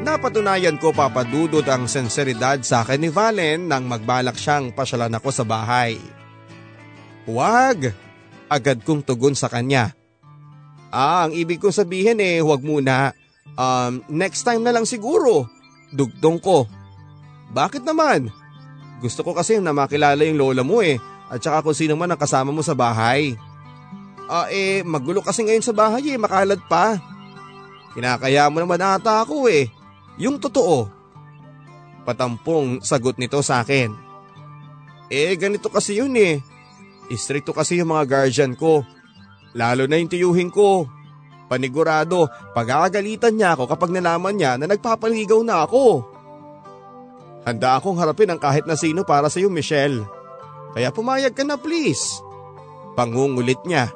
[0.06, 5.42] Napatunayan ko papadudot ang senseridad sa akin ni Valen nang magbalak siyang pasyalan ako sa
[5.42, 5.98] bahay.
[7.26, 7.90] Huwag!
[8.46, 9.90] Agad kong tugon sa kanya.
[10.94, 13.10] Ah, ang ibig ko sabihin eh, huwag muna.
[13.56, 15.48] Um, next time na lang siguro.
[15.90, 16.68] Dugtong ko.
[17.56, 18.28] Bakit naman?
[19.00, 20.96] Gusto ko kasi na makilala yung lola mo eh,
[21.28, 23.36] at saka kung sino man ang kasama mo sa bahay.
[24.26, 26.98] Ah eh, magulo kasi ngayon sa bahay eh, makalat pa.
[27.94, 29.70] Kinakaya mo naman ata ako eh.
[30.20, 30.88] Yung totoo.
[32.04, 33.92] Patampong sagot nito sa akin.
[35.08, 36.42] Eh ganito kasi yun eh.
[37.06, 38.82] Istrikto kasi yung mga guardian ko.
[39.54, 40.90] Lalo na yung tiyuhin ko.
[41.46, 46.02] Panigurado, pag-aagalitan niya ako kapag nalaman niya na nagpapaligaw na ako.
[47.46, 50.02] Handa akong harapin ang kahit na sino para sa iyo, Michelle.
[50.74, 52.18] Kaya pumayag ka na please.
[52.98, 53.94] Pangungulit niya.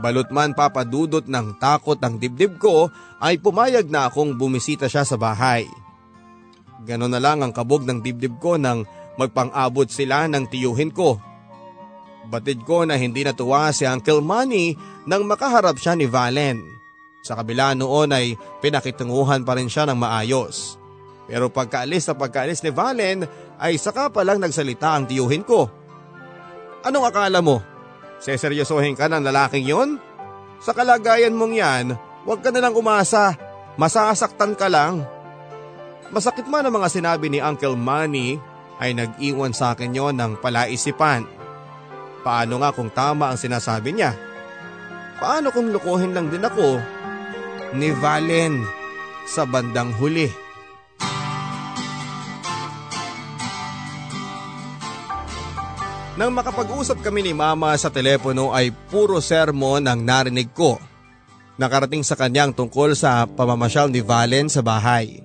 [0.00, 2.88] Balot man papadudot ng takot ang dibdib ko
[3.20, 5.68] ay pumayag na akong bumisita siya sa bahay.
[6.86, 8.86] Ganon na lang ang kabog ng dibdib ko nang
[9.18, 11.18] magpang-abot sila ng tiyuhin ko.
[12.28, 14.76] Batid ko na hindi natuwa si Uncle Manny
[15.08, 16.60] nang makaharap siya ni Valen.
[17.24, 20.76] Sa kabila noon ay pinakitunguhan pa rin siya ng maayos.
[21.24, 23.24] Pero pagkaalis na pagkaalis ni Valen
[23.56, 25.78] ay saka pa lang nagsalita ang tiyuhin ko
[26.86, 27.58] Anong akala mo?
[28.22, 29.98] Seseryosohin ka ng lalaking yon?
[30.62, 31.86] Sa kalagayan mong yan,
[32.26, 33.34] huwag ka nalang umasa.
[33.78, 35.06] Masasaktan ka lang.
[36.10, 38.38] Masakit man ang mga sinabi ni Uncle Manny
[38.78, 41.26] ay nag-iwan sa akin yon ng palaisipan.
[42.26, 44.12] Paano nga kung tama ang sinasabi niya?
[45.18, 46.78] Paano kung lukuhin lang din ako
[47.74, 48.62] ni Valen
[49.26, 50.30] sa bandang huli?
[56.18, 60.74] Nang makapag-usap kami ni mama sa telepono ay puro sermon ang narinig ko.
[61.62, 65.22] Nakarating sa kanyang tungkol sa pamamasyal ni Valen sa bahay.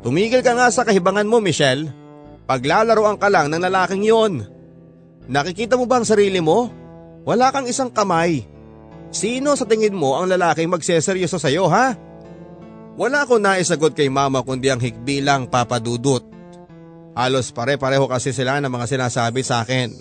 [0.00, 1.92] Tumigil ka nga sa kahibangan mo Michelle.
[2.48, 4.59] Paglalaroan ka lang ng lalaking yon.
[5.30, 6.66] Nakikita mo ba ang sarili mo?
[7.22, 8.42] Wala kang isang kamay.
[9.14, 11.94] Sino sa tingin mo ang lalaking magseseryoso sa iyo ha?
[12.98, 16.26] Wala akong naisagot kay mama kundi ang higbilang papadudot.
[17.14, 19.94] Halos pare-pareho kasi sila ng mga sinasabi sa akin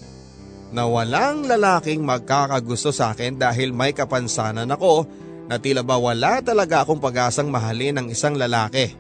[0.74, 5.06] na walang lalaking magkakagusto sa akin dahil may kapansanan ako
[5.50, 8.94] na tila ba wala talaga akong pag-asang mahalin ng isang lalaki.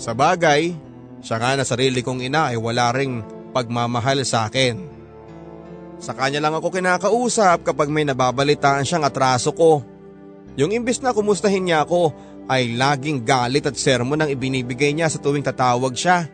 [0.00, 0.72] Sa bagay,
[1.20, 4.80] siya nga na sarili kong ina ay wala ring pagmamahal sa akin.
[6.00, 9.84] Sa kanya lang ako kinakausap kapag may nababalitaan siyang atraso ko.
[10.56, 12.10] Yung imbis na kumustahin niya ako
[12.50, 16.26] ay laging galit at sermon ang ibinibigay niya sa tuwing tatawag siya.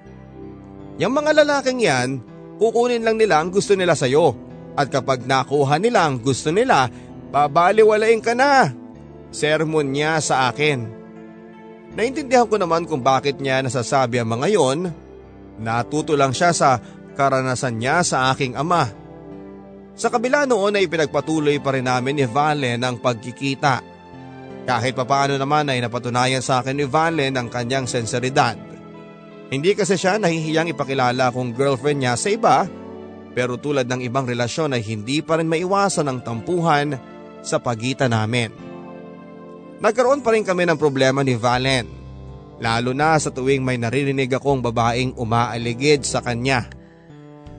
[0.96, 2.22] Yung mga lalaking yan,
[2.56, 4.32] kukunin lang nila ang gusto nila sa'yo.
[4.76, 6.88] At kapag nakuha nila ang gusto nila,
[7.28, 8.72] babaliwalain ka na.
[9.28, 10.88] Sermon niya sa akin.
[11.96, 14.88] Naintindihan ko naman kung bakit niya nasasabi ang mga yon.
[15.56, 16.80] Natuto lang siya sa
[17.16, 18.92] karanasan niya sa aking ama.
[19.96, 23.80] Sa kabila noon ay pinagpatuloy pa rin namin ni Valen ang pagkikita.
[24.68, 28.60] Kahit papaano naman ay napatunayan sa akin ni Valen ang kanyang senseridad.
[29.48, 32.68] Hindi kasi siya nahihiyang ipakilala kung girlfriend niya sa iba
[33.36, 36.96] pero tulad ng ibang relasyon ay hindi pa rin maiwasan ang tampuhan
[37.44, 38.48] sa pagitan namin.
[39.76, 41.84] Nagkaroon pa rin kami ng problema ni Valen.
[42.56, 46.64] Lalo na sa tuwing may naririnig akong babaeng umaaligid sa kanya.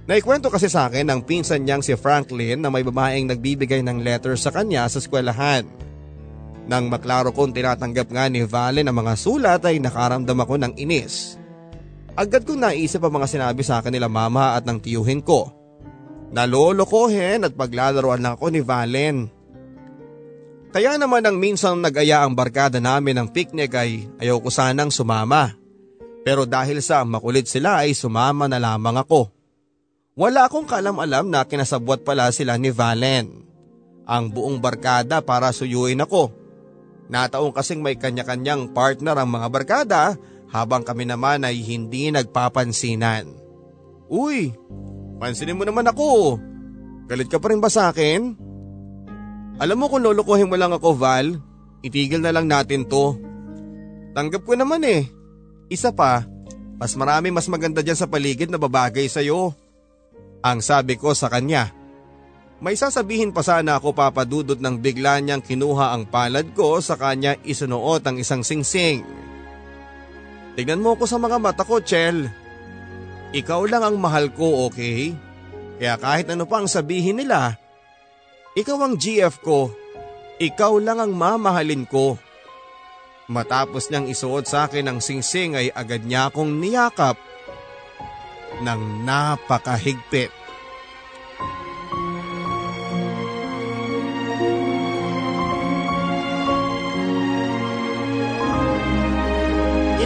[0.07, 4.39] Naikwento kasi sa akin ng pinsan niyang si Franklin na may babaeng nagbibigay ng letter
[4.39, 5.67] sa kanya sa eskwelahan.
[6.67, 11.35] Nang maklaro kong tinatanggap nga ni Valen ang mga sulat ay nakaramdam ako ng inis.
[12.15, 15.51] Agad kong naisip ang mga sinabi sa akin nila mama at ng tiyuhin ko.
[16.31, 19.27] Nalolokohin at paglalaroan lang ako ni Valen.
[20.71, 25.55] Kaya naman ang minsan nag-aya ang barkada namin ng picnic ay ayaw ko sanang sumama.
[26.23, 29.36] Pero dahil sa makulit sila ay sumama na lamang ako.
[30.17, 33.45] Wala akong kalam-alam na kinasabwat pala sila ni Valen.
[34.09, 36.33] Ang buong barkada para suyuin ako.
[37.05, 40.01] Nataong kasing may kanya-kanyang partner ang mga barkada
[40.49, 43.29] habang kami naman ay hindi nagpapansinan.
[44.09, 44.57] Uy,
[45.21, 46.41] pansinin mo naman ako.
[47.05, 48.33] Galit ka pa rin ba sa akin?
[49.61, 51.37] Alam mo kung lolokohin mo lang ako Val,
[51.85, 53.21] itigil na lang natin to.
[54.17, 55.05] Tanggap ko naman eh.
[55.69, 56.25] Isa pa,
[56.81, 59.66] mas marami mas maganda dyan sa paligid na babagay sa'yo.
[60.45, 61.73] Ang sabi ko sa kanya.
[62.57, 67.37] May sasabihin pa sana ako papadudot ng bigla niyang kinuha ang palad ko sa kanya
[67.45, 69.05] isunuot ang isang singsing.
[70.57, 72.25] Tignan mo ko sa mga mata ko, Chel.
[73.29, 75.13] Ikaw lang ang mahal ko, okay?
[75.77, 77.53] Kaya kahit ano pa ang sabihin nila,
[78.57, 79.69] ikaw ang GF ko.
[80.41, 82.17] Ikaw lang ang mamahalin ko.
[83.29, 87.21] Matapos niyang isuot sa akin ang singsing ay agad niya akong niyakap
[88.61, 90.33] ng napakahigpit.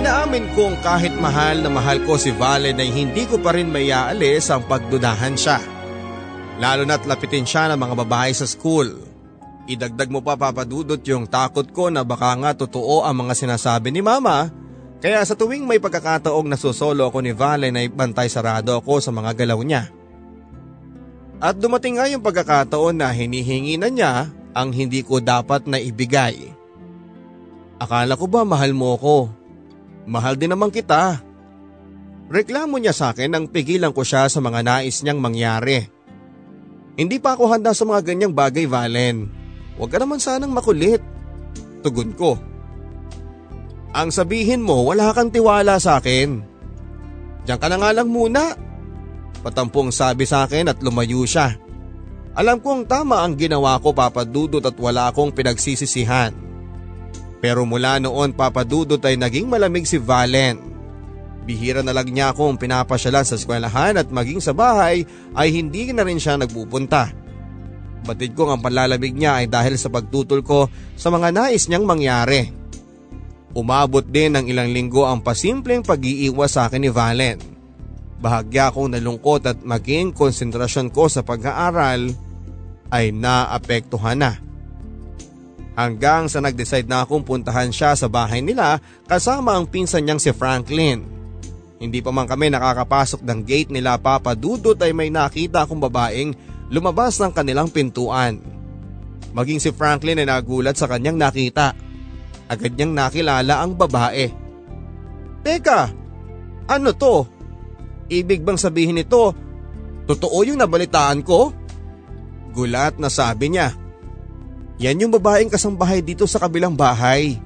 [0.01, 3.93] Inaamin kong kahit mahal na mahal ko si Valen ay hindi ko pa rin may
[3.93, 5.61] aalis ang pagdudahan siya.
[6.61, 8.89] Lalo na't lapitin siya ng mga babae sa school.
[9.69, 14.01] Idagdag mo pa papadudot yung takot ko na baka nga totoo ang mga sinasabi ni
[14.01, 14.60] mama
[15.01, 19.33] kaya sa tuwing may pagkakataong nasusolo ako ni Valen ay bantay sarado ako sa mga
[19.33, 19.89] galaw niya.
[21.41, 26.53] At dumating nga yung pagkakataon na hinihingi na niya ang hindi ko dapat na ibigay.
[27.81, 29.33] Akala ko ba mahal mo ko?
[30.05, 31.17] Mahal din naman kita.
[32.29, 35.89] Reklamo niya sa akin nang pigilan ko siya sa mga nais niyang mangyari.
[36.93, 39.33] Hindi pa ako handa sa mga ganyang bagay, Valen.
[39.81, 41.01] Huwag ka naman sanang makulit.
[41.81, 42.50] Tugon ko.
[43.91, 46.39] Ang sabihin mo, wala kang tiwala sa akin.
[47.43, 48.55] Diyan ka na nga lang muna.
[49.43, 51.59] Patampong sabi sa akin at lumayo siya.
[52.31, 56.31] Alam kong tama ang ginawa ko papadudot at wala akong pinagsisisihan.
[57.43, 60.71] Pero mula noon papadudot ay naging malamig si Valen.
[61.41, 66.05] bihira na lang niya akong pinapasyalan sa eskwelahan at maging sa bahay ay hindi na
[66.05, 67.09] rin siya nagpupunta.
[68.05, 72.60] Batid ko ang panlalamig niya ay dahil sa pagtutol ko sa mga nais niyang mangyari.
[73.51, 77.37] Umabot din ng ilang linggo ang pasimpleng pag-iiwas sa akin ni Valen.
[78.21, 82.15] Bahagya akong nalungkot at maging konsentrasyon ko sa pag-aaral
[82.93, 84.39] ay naapektuhan na.
[85.75, 90.31] Hanggang sa nag-decide na akong puntahan siya sa bahay nila kasama ang pinsan niyang si
[90.35, 91.03] Franklin.
[91.81, 96.37] Hindi pa man kami nakakapasok ng gate nila Papa Dudot ay may nakita akong babaeng
[96.69, 98.37] lumabas ng kanilang pintuan.
[99.33, 101.73] Maging si Franklin ay nagulat sa kanyang nakita.
[102.51, 104.27] Agad niyang nakilala ang babae.
[105.39, 105.87] Teka,
[106.67, 107.23] ano to?
[108.11, 109.31] Ibig bang sabihin nito,
[110.03, 111.55] totoo yung nabalitaan ko?
[112.51, 113.71] Gulat na sabi niya.
[114.83, 117.39] Yan yung babaeng kasambahay dito sa kabilang bahay.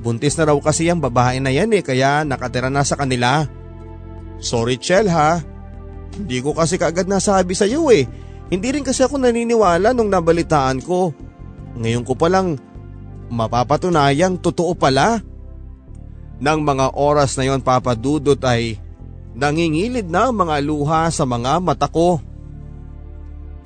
[0.00, 3.44] Buntis na raw kasi ang babae na yan eh kaya nakatira na sa kanila.
[4.40, 5.42] Sorry Chel ha.
[6.16, 8.08] Hindi ko kasi kaagad nasabi sa iyo eh.
[8.48, 11.12] Hindi rin kasi ako naniniwala nung nabalitaan ko.
[11.76, 12.56] Ngayon ko palang
[13.28, 15.20] mapapatunayang totoo pala.
[16.38, 18.78] Nang mga oras na yon papadudot ay
[19.34, 22.22] nangingilid na mga luha sa mga mata ko.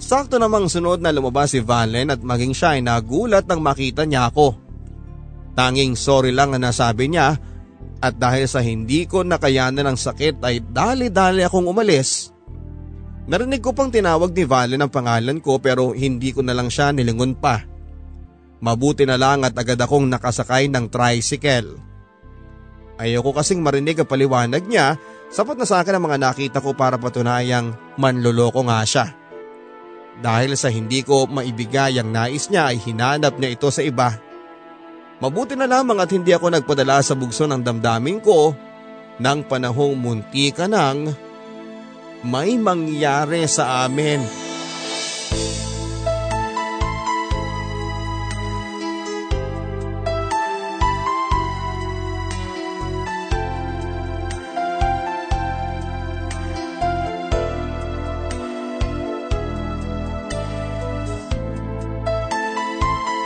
[0.03, 4.29] Sakto namang sunod na lumabas si Valen at maging siya ay nagulat nang makita niya
[4.33, 4.59] ako.
[5.55, 7.39] Tanging sorry lang na nasabi niya
[8.03, 12.35] at dahil sa hindi ko nakayanan ng sakit ay dali-dali akong umalis.
[13.31, 16.91] Narinig ko pang tinawag ni Valen ang pangalan ko pero hindi ko na lang siya
[16.91, 17.72] nilingon pa.
[18.63, 21.83] Mabuti na lang at agad akong nakasakay ng tricycle.
[22.95, 24.95] Ayoko kasing marinig ang paliwanag niya
[25.35, 29.11] sapat na sa akin ang mga nakita ko para patunayang manloloko nga siya.
[30.23, 34.15] Dahil sa hindi ko maibigay ang nais niya ay hinanap niya ito sa iba.
[35.19, 38.55] Mabuti na lamang at hindi ako nagpadala sa bugso ng damdamin ko
[39.19, 41.11] nang panahong munti ka nang
[42.23, 44.52] may mangyari sa amin.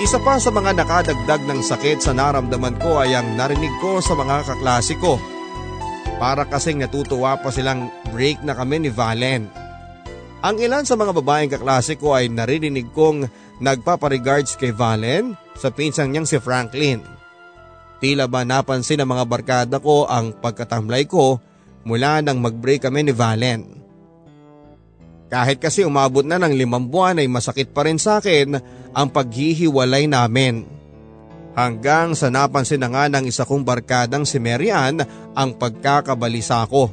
[0.07, 4.15] Isa pa sa mga nakadagdag ng sakit sa naramdaman ko ay ang narinig ko sa
[4.15, 5.19] mga kaklase ko.
[6.23, 9.51] Para kasing natutuwa pa silang break na kami ni Valen.
[10.47, 13.27] Ang ilan sa mga babaeng kaklase ko ay narinig kong
[13.59, 17.03] nagpaparegards kay Valen sa pinsang niyang si Franklin.
[17.99, 21.43] Tila ba napansin ng mga barkada ko ang pagkatamlay ko
[21.83, 23.83] mula nang mag-break kami ni Valen.
[25.27, 28.55] Kahit kasi umabot na ng limang buwan ay masakit pa rin sa akin
[28.97, 30.65] ang paghihiwalay namin.
[31.53, 35.05] Hanggang sa napansin na nga ng isa kong barkadang si Marian
[35.37, 36.89] ang pagkakabalisa ko.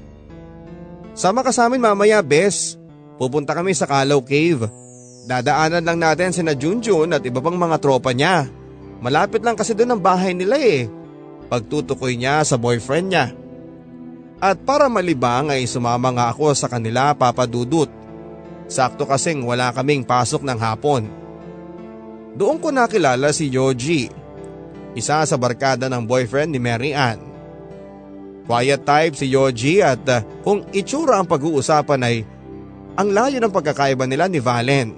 [1.16, 2.76] Sama ka sa amin mamaya, Bes.
[3.16, 4.68] Pupunta kami sa Kalaw Cave.
[5.24, 8.48] Dadaanan lang natin si na Junjun at iba pang mga tropa niya.
[9.00, 10.88] Malapit lang kasi doon ang bahay nila eh.
[11.48, 13.26] Pagtutukoy niya sa boyfriend niya.
[14.44, 17.88] At para malibang ay sumama nga ako sa kanila papadudot.
[18.68, 21.23] Sakto kasing wala kaming pasok ng hapon.
[22.34, 24.10] Doon ko nakilala si Yoji,
[24.98, 27.22] isa sa barkada ng boyfriend ni Mary Ann.
[28.50, 32.16] Quiet type si Yoji at uh, kung itsura ang pag-uusapan ay
[32.98, 34.98] ang layo ng pagkakaiba nila ni Valen.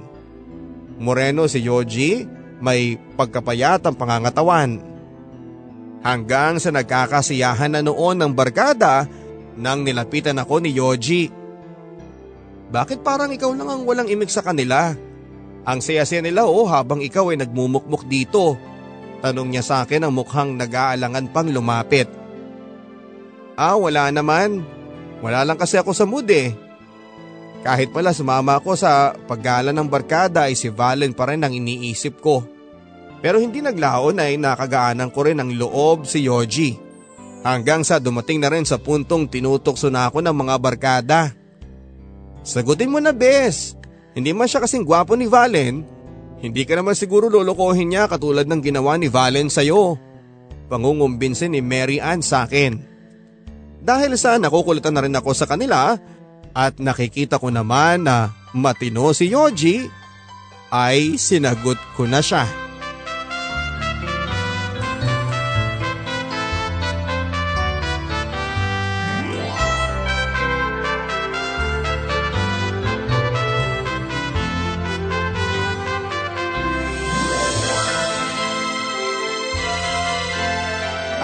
[0.98, 2.24] Moreno si Yoji,
[2.64, 4.80] may pagkapayat ang pangangatawan.
[6.02, 9.06] Hanggang sa nagkakasiyahan na noon ng barkada
[9.60, 11.24] nang nilapitan ako ni Yoji.
[12.72, 14.96] Bakit parang ikaw lang ang walang imig sa kanila?
[15.66, 18.54] Ang saya-saya nila oh habang ikaw ay nagmumukmuk dito.
[19.26, 22.06] Tanong niya sa akin ang mukhang nag-aalangan pang lumapit.
[23.58, 24.62] Ah wala naman.
[25.26, 26.54] Wala lang kasi ako sa mood eh.
[27.66, 32.22] Kahit pala sumama ako sa paggala ng barkada ay si Valen pa rin ang iniisip
[32.22, 32.46] ko.
[33.26, 36.78] Pero hindi naglaon ay nakagaanan ko rin ang loob si Yoji.
[37.42, 41.34] Hanggang sa dumating na rin sa puntong tinutokso na ako ng mga barkada.
[42.46, 43.74] Sagutin mo na bes,
[44.16, 45.84] hindi man siya kasing gwapo ni Valen,
[46.40, 50.00] hindi ka naman siguro lolokohin niya katulad ng ginawa ni Valen sa'yo.
[50.72, 52.80] Pangungumbinsin ni Mary Ann sa akin.
[53.86, 55.94] Dahil sa nakukulitan na rin ako sa kanila
[56.56, 59.86] at nakikita ko naman na matino si Yoji,
[60.74, 62.65] ay sinagot ko na siya.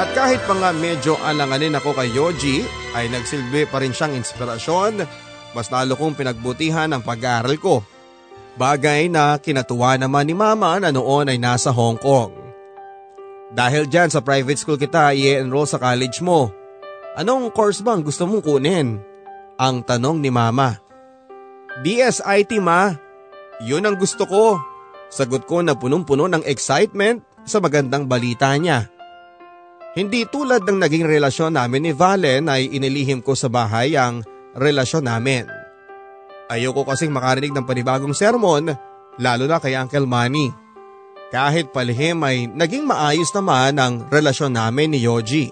[0.02, 2.66] At kahit pa nga medyo alanganin ako kay Yoji
[2.98, 5.06] ay nagsilbi pa rin siyang inspirasyon
[5.54, 7.86] mas lalo kong pinagbutihan ang pag-aaral ko.
[8.58, 12.34] Bagay na kinatuwa naman ni mama na noon ay nasa Hong Kong.
[13.52, 16.52] Dahil dyan sa private school kita i-enroll sa college mo.
[17.20, 19.00] Anong course bang gusto mong kunin?
[19.60, 20.80] Ang tanong ni mama.
[21.84, 22.96] DSIT ma.
[23.64, 24.58] Yun ang gusto ko.
[25.12, 28.91] Sagot ko na punong-puno ng excitement sa magandang balita niya.
[29.92, 34.24] Hindi tulad ng naging relasyon namin ni Valen ay inilihim ko sa bahay ang
[34.56, 35.44] relasyon namin.
[36.48, 38.72] Ayoko kasing makarinig ng panibagong sermon,
[39.20, 40.48] lalo na kay Uncle Manny.
[41.28, 45.52] Kahit palihim ay naging maayos naman ang relasyon namin ni Yoji.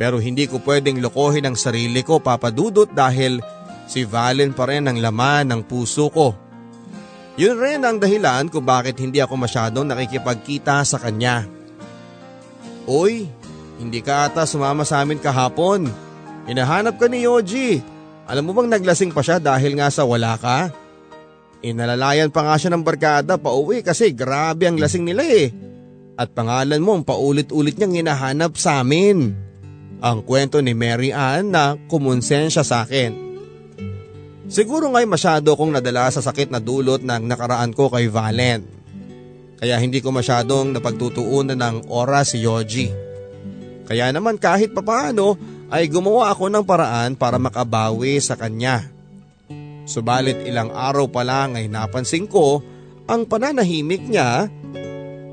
[0.00, 3.36] Pero hindi ko pwedeng lokohin ang sarili ko papadudot dahil
[3.84, 6.32] si Valen pa rin ang laman ng puso ko.
[7.36, 11.44] Yun rin ang dahilan kung bakit hindi ako masyadong nakikipagkita sa kanya.
[12.84, 13.30] Uy,
[13.82, 15.90] hindi ka ata sumama sa amin kahapon.
[16.46, 17.82] Hinahanap ka ni Yoji.
[18.30, 20.70] Alam mo bang naglasing pa siya dahil nga sa wala ka?
[21.66, 25.50] Inalalayan pa nga siya ng barkada pa uwi kasi grabe ang lasing nila eh.
[26.14, 29.34] At pangalan mo ang paulit-ulit niyang hinahanap sa amin.
[29.98, 33.34] Ang kwento ni Mary Ann na kumonsensya sa akin.
[34.46, 38.62] Siguro nga'y masyado kong nadala sa sakit na dulot ng nakaraan ko kay Valen.
[39.62, 43.11] Kaya hindi ko masyadong napagtutuunan ng oras si Yoji.
[43.86, 45.34] Kaya naman kahit papaano
[45.72, 48.86] ay gumawa ako ng paraan para makabawi sa kanya.
[49.82, 52.62] Subalit ilang araw pa lang ay napansin ko
[53.10, 54.46] ang pananahimik niya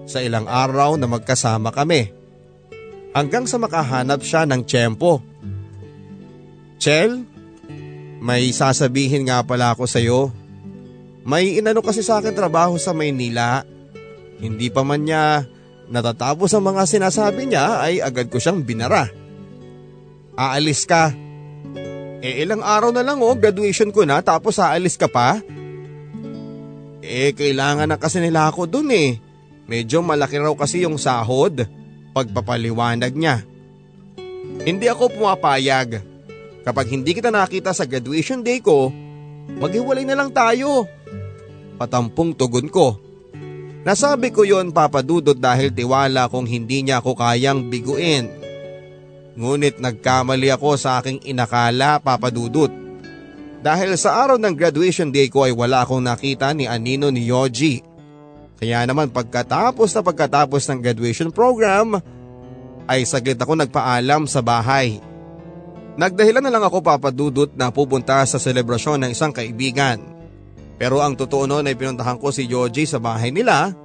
[0.09, 2.09] sa ilang araw na magkasama kami.
[3.13, 5.21] Hanggang sa makahanap siya ng tiyempo.
[6.81, 7.21] Chel,
[8.19, 10.33] may sasabihin nga pala ako sa iyo.
[11.23, 13.61] May inano kasi sa akin trabaho sa Maynila.
[14.39, 15.45] Hindi pa man niya
[15.89, 19.09] natatapos ang mga sinasabi niya ay agad ko siyang binara.
[20.37, 21.11] Aalis ka.
[22.19, 25.41] Eh ilang araw na lang oh, graduation ko na tapos aalis ka pa?
[27.03, 29.17] Eh kailangan na kasi nila ako dun eh.
[29.69, 31.65] Medyo malaki raw kasi yung sahod.
[32.13, 33.45] Pagpapaliwanag niya.
[34.65, 36.01] Hindi ako pumapayag.
[36.65, 38.91] Kapag hindi kita nakita sa graduation day ko,
[39.57, 40.85] maghiwalay na lang tayo.
[41.79, 43.08] Patampong tugon ko.
[43.87, 48.27] Nasabi ko yon papadudot dahil tiwala kong hindi niya ako kayang biguin.
[49.39, 52.67] Ngunit nagkamali ako sa aking inakala papadudot.
[53.59, 57.79] Dahil sa araw ng graduation day ko ay wala akong nakita ni Anino ni Yoji.
[58.59, 62.03] Kaya naman pagkatapos na pagkatapos ng graduation program,
[62.83, 64.99] ay saglit ako nagpaalam sa bahay.
[65.95, 70.18] Nagdahilan na lang ako papadudot na pupunta sa selebrasyon ng isang kaibigan.
[70.79, 73.75] Pero ang totoo noon ay pinuntahan ko si Yoji sa bahay nila.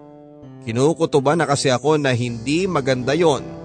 [0.63, 3.65] Kinukutuban na kasi ako na hindi maganda yon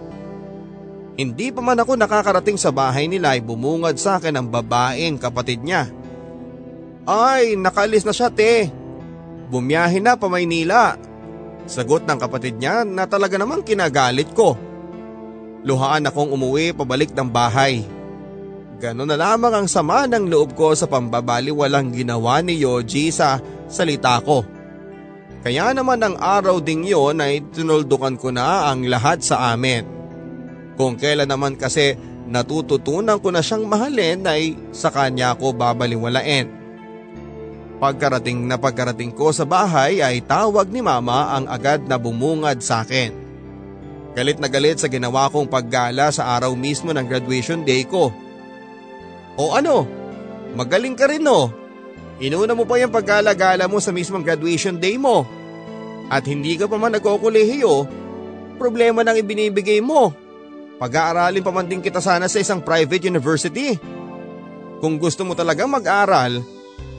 [1.20, 5.60] hindi pa man ako nakakarating sa bahay nila ay bumungad sa akin ang babaeng kapatid
[5.60, 5.92] niya.
[7.04, 8.72] Ay, nakalis na siya te.
[9.52, 10.96] Bumiyahin na pa Maynila.
[11.68, 14.56] Sagot ng kapatid niya na talaga namang kinagalit ko.
[15.68, 17.84] Luhaan akong umuwi pabalik ng bahay.
[18.80, 23.44] Ganon na lamang ang sama ng loob ko sa pambabali walang ginawa ni Yoji sa
[23.68, 24.48] salita ko.
[25.44, 29.84] Kaya naman ang araw ding yon ay tinuldukan ko na ang lahat sa amin.
[30.80, 32.00] Kung kailan naman kasi
[32.32, 36.48] natututunan ko na siyang mahalin ay sa kanya ako babaliwalain.
[37.84, 42.84] Pagkarating na pagkarating ko sa bahay ay tawag ni mama ang agad na bumungad sa
[42.88, 43.12] akin.
[44.16, 48.12] Galit na galit sa ginawa kong paggala sa araw mismo ng graduation day ko.
[49.40, 49.88] O ano?
[50.60, 51.48] Magaling ka rin no?
[52.20, 55.24] Inuna mo pa yung paggala-gala mo sa mismong graduation day mo.
[56.12, 57.88] At hindi ka pa man nagkukulehiyo,
[58.60, 60.12] problema nang ibinibigay mo.
[60.76, 63.80] Pag-aaralin pa man din kita sana sa isang private university.
[64.84, 66.44] Kung gusto mo talagang mag-aral,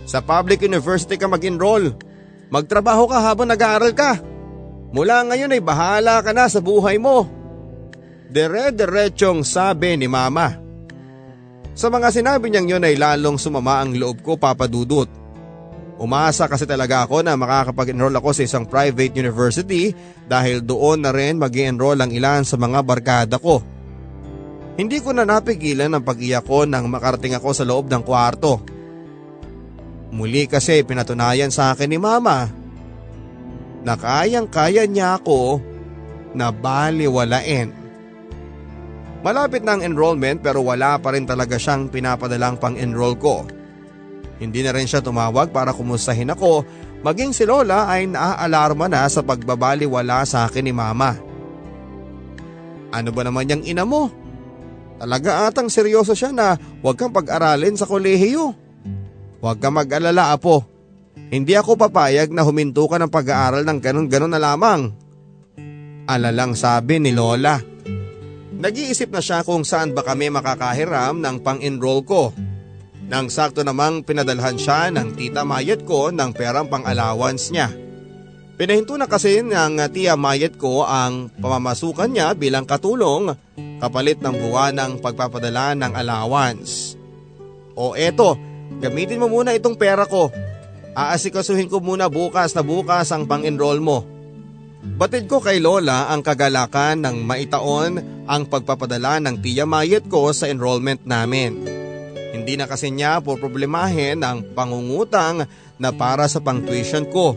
[0.09, 1.93] sa public university ka mag-enroll.
[2.49, 4.17] Magtrabaho ka habang nag-aaral ka.
[4.91, 7.29] Mula ngayon ay bahala ka na sa buhay mo.
[8.33, 10.70] Dere-derechong sabi ni mama.
[11.75, 15.09] Sa mga sinabi niyang yun ay lalong sumama ang loob ko papadudot.
[16.01, 19.93] Umasa kasi talaga ako na makakapag-enroll ako sa isang private university
[20.25, 23.61] dahil doon na rin mag enroll ang ilan sa mga barkada ko.
[24.81, 28.65] Hindi ko na napigilan ang pag-iyak ko nang makarating ako sa loob ng kwarto.
[30.11, 32.49] Muli kasi pinatunayan sa akin ni mama
[33.85, 35.61] na kayang-kaya niya ako
[36.33, 37.80] na baliwalain.
[39.21, 43.45] Malapit na ang enrollment pero wala pa rin talaga siyang pinapadalang pang-enroll ko.
[44.41, 46.65] Hindi na rin siya tumawag para kumustahin ako
[47.05, 51.21] maging si Lola ay naaalarma na sa pagbabaliwala sa akin ni Mama.
[52.91, 54.09] Ano ba naman yung ina mo?
[54.97, 58.53] Talaga atang seryoso siya na huwag kang pag-aralin sa kolehiyo.
[59.41, 60.65] Huwag kang mag-alala apo.
[61.31, 64.93] Hindi ako papayag na huminto ka ng pag-aaral ng ganun-ganun na lamang.
[66.09, 67.70] Alalang sabi ni Lola.
[68.61, 72.37] Nag-iisip na siya kung saan ba kami makakahiram ng pang-enroll ko.
[73.09, 77.73] Nang sakto namang pinadalhan siya ng tita Mayet ko ng perang pang-allowance niya.
[78.61, 83.33] Pinahinto na kasi ng tiya Mayet ko ang pamamasukan niya bilang katulong
[83.81, 87.01] kapalit ng buwan ng pagpapadala ng allowance.
[87.73, 88.37] O eto,
[88.77, 90.29] gamitin mo muna itong pera ko.
[90.93, 94.05] Aasikasuhin ko muna bukas na bukas ang pang-enroll mo.
[94.81, 100.49] Batid ko kay Lola ang kagalakan ng maitaon ang pagpapadala ng tiya Mayet ko sa
[100.49, 101.61] enrollment namin.
[102.33, 105.45] Hindi na kasi niya po problemahin ang pangungutang
[105.77, 107.37] na para sa pang-tuition ko.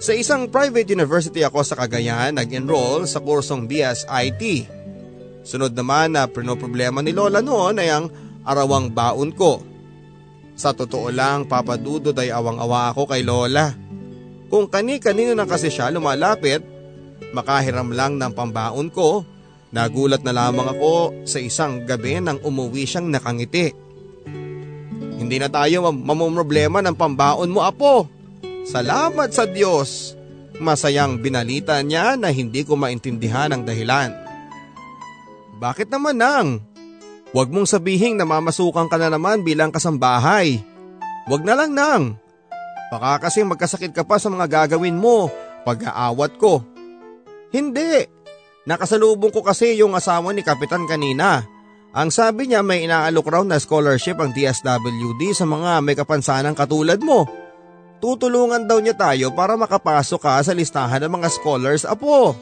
[0.00, 4.42] Sa isang private university ako sa Cagayan nag-enroll sa kursong BS IT.
[5.44, 8.08] Sunod naman na problema ni Lola noon ay ang
[8.48, 9.60] arawang baon ko.
[10.56, 13.81] Sa totoo lang papadudod ay awang-awa ako kay Lola.
[14.52, 16.60] Kung kani-kanino na kasi siya lumalapit,
[17.32, 19.24] makahiram lang ng pambaon ko,
[19.72, 23.72] nagulat na lamang ako sa isang gabi nang umuwi siyang nakangiti.
[25.16, 28.04] Hindi na tayo mamumroblema ng pambaon mo apo.
[28.68, 30.20] Salamat sa Diyos.
[30.60, 34.12] Masayang binalita niya na hindi ko maintindihan ang dahilan.
[35.56, 36.60] Bakit naman nang?
[37.32, 40.60] Huwag mong sabihing na mamasukan ka na naman bilang kasambahay.
[41.24, 42.21] Huwag na lang nang.
[42.92, 45.32] Baka kasi magkasakit ka pa sa mga gagawin mo
[45.64, 46.60] pag-aawat ko.
[47.48, 48.04] Hindi.
[48.68, 51.40] Nakasalubong ko kasi yung asawa ni Kapitan kanina.
[51.96, 57.00] Ang sabi niya may inaalok raw na scholarship ang DSWD sa mga may kapansanang katulad
[57.00, 57.24] mo.
[58.00, 62.36] Tutulungan daw niya tayo para makapasok ka sa listahan ng mga scholars, apo.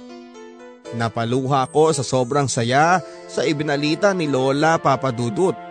[0.98, 2.98] Napaluha ko sa sobrang saya
[3.30, 5.69] sa ibinalita ni Lola Papadudut.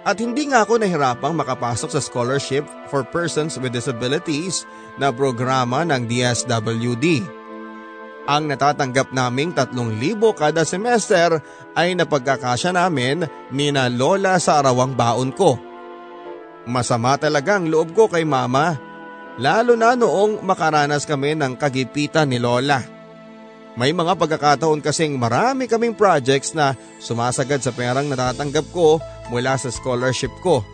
[0.00, 4.64] At hindi nga ako nahirapang makapasok sa scholarship for persons with disabilities
[4.96, 7.06] na programa ng DSWD.
[8.30, 9.76] Ang natatanggap naming 3,000
[10.36, 11.40] kada semester
[11.76, 15.58] ay napagkakasya namin ni na Lola sa arawang baon ko.
[16.64, 18.90] Masama talaga ang loob ko kay mama
[19.40, 22.99] Lalo na noong makaranas kami ng kagipitan ni Lola.
[23.78, 28.98] May mga pagkakataon kasing marami kaming projects na sumasagad sa perang natatanggap ko
[29.30, 30.66] mula sa scholarship ko.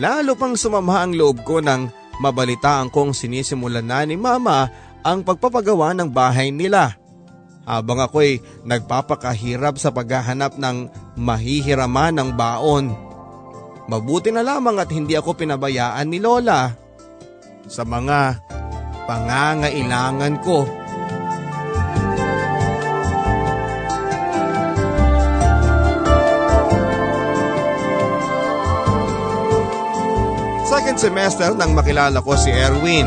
[0.00, 1.92] Lalo pang sumama ang loob ko nang
[2.22, 4.70] mabalitaan kong sinisimulan na ni mama
[5.04, 6.96] ang pagpapagawa ng bahay nila.
[7.68, 10.88] Habang ako'y nagpapakahirap sa paghahanap ng
[11.20, 12.96] mahihiraman ng baon.
[13.92, 16.72] Mabuti na lamang at hindi ako pinabayaan ni Lola
[17.68, 18.40] sa mga
[19.04, 20.87] pangangailangan ko.
[30.98, 33.06] Second semester nang makilala ko si Erwin.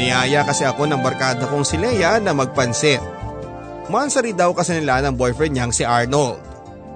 [0.00, 3.04] Niyaya kasi ako ng barkada kong si Leia na magpansit.
[3.92, 6.40] Mansari daw kasi nila ng boyfriend niyang si Arnold.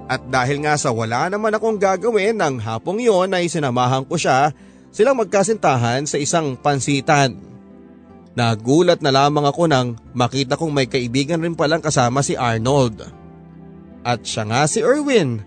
[0.09, 4.57] At dahil nga sa wala naman akong gagawin ng hapong yon ay sinamahan ko siya
[4.89, 7.37] silang magkasintahan sa isang pansitan.
[8.33, 13.05] Nagulat na lamang ako nang makita kong may kaibigan rin palang kasama si Arnold.
[14.01, 15.45] At siya nga si Erwin.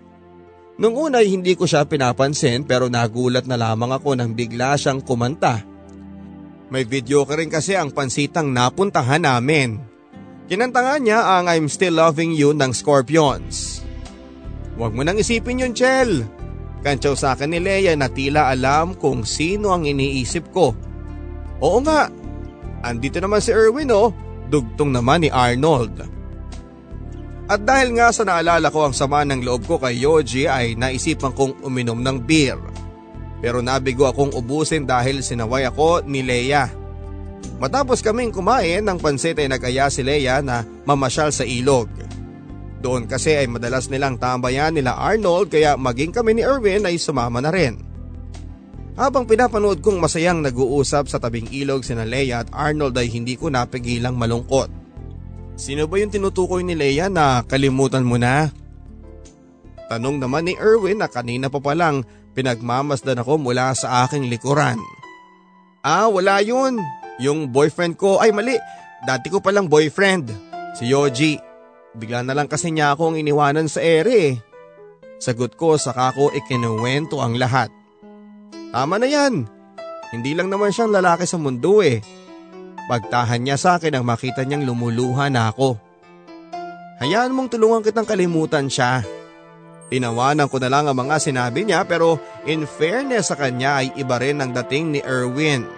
[0.80, 5.60] Nung una hindi ko siya pinapansin pero nagulat na lamang ako nang bigla siyang kumanta.
[6.72, 9.76] May video ka rin kasi ang pansitang napuntahan namin.
[10.48, 13.84] Kinanta niya ang I'm Still Loving You ng Scorpions.
[14.80, 16.24] Huwag mo nang isipin yun, Chel.
[16.80, 20.72] Kantsaw sa akin ni Leia na tila alam kung sino ang iniisip ko.
[21.60, 22.08] Oo nga,
[22.80, 24.16] andito naman si Erwin oh,
[24.48, 26.19] dugtong naman ni Arnold.
[27.50, 31.34] At dahil nga sa naalala ko ang sama ng loob ko kay Yoji ay naisipan
[31.34, 32.54] kong uminom ng beer.
[33.42, 36.70] Pero nabigo akong ubusin dahil sinaway ako ni Leia.
[37.58, 41.90] Matapos kaming kumain ng pansit ay nag-aya si Leia na mamasyal sa ilog.
[42.78, 47.42] Doon kasi ay madalas nilang tambayan nila Arnold kaya maging kami ni Erwin ay sumama
[47.42, 47.82] na rin.
[48.94, 53.50] Habang pinapanood kong masayang nag-uusap sa tabing ilog si Leia at Arnold ay hindi ko
[53.50, 54.79] napigilang malungkot.
[55.60, 58.48] Sino ba yung tinutukoy ni Leia na kalimutan mo na?
[59.92, 62.00] Tanong naman ni Erwin na kanina pa palang
[62.32, 64.80] pinagmamasdan ako mula sa aking likuran.
[65.84, 66.80] Ah, wala yun.
[67.20, 68.56] Yung boyfriend ko, ay mali,
[69.04, 70.32] dati ko palang boyfriend,
[70.80, 71.36] si Yoji.
[71.92, 74.40] Bigla na lang kasi niya akong iniwanan sa ere.
[75.20, 77.68] Sagot ko saka ko ikinuwento ang lahat.
[78.72, 79.44] Tama na yan.
[80.08, 82.00] Hindi lang naman siyang lalaki sa mundo eh.
[82.90, 85.78] Pagtahan niya sa akin ang makita niyang lumuluha na ako.
[86.98, 89.06] Hayaan mong tulungan kitang kalimutan siya.
[89.86, 92.18] Tinawanan ko na lang ang mga sinabi niya pero
[92.50, 95.70] in fairness sa kanya ay iba rin ang dating ni Erwin.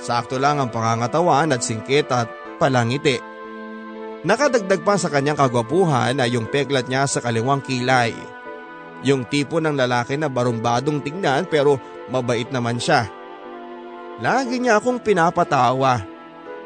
[0.00, 3.20] Sakto lang ang pangangatawan at singkit at palangiti.
[4.24, 8.16] Nakadagdag pa sa kanyang kagwapuhan ay yung peklat niya sa kaliwang kilay.
[9.04, 11.76] Yung tipo ng lalaki na barumbadong tingnan pero
[12.08, 13.04] mabait naman siya.
[14.24, 16.11] Lagi niya akong pinapatawa.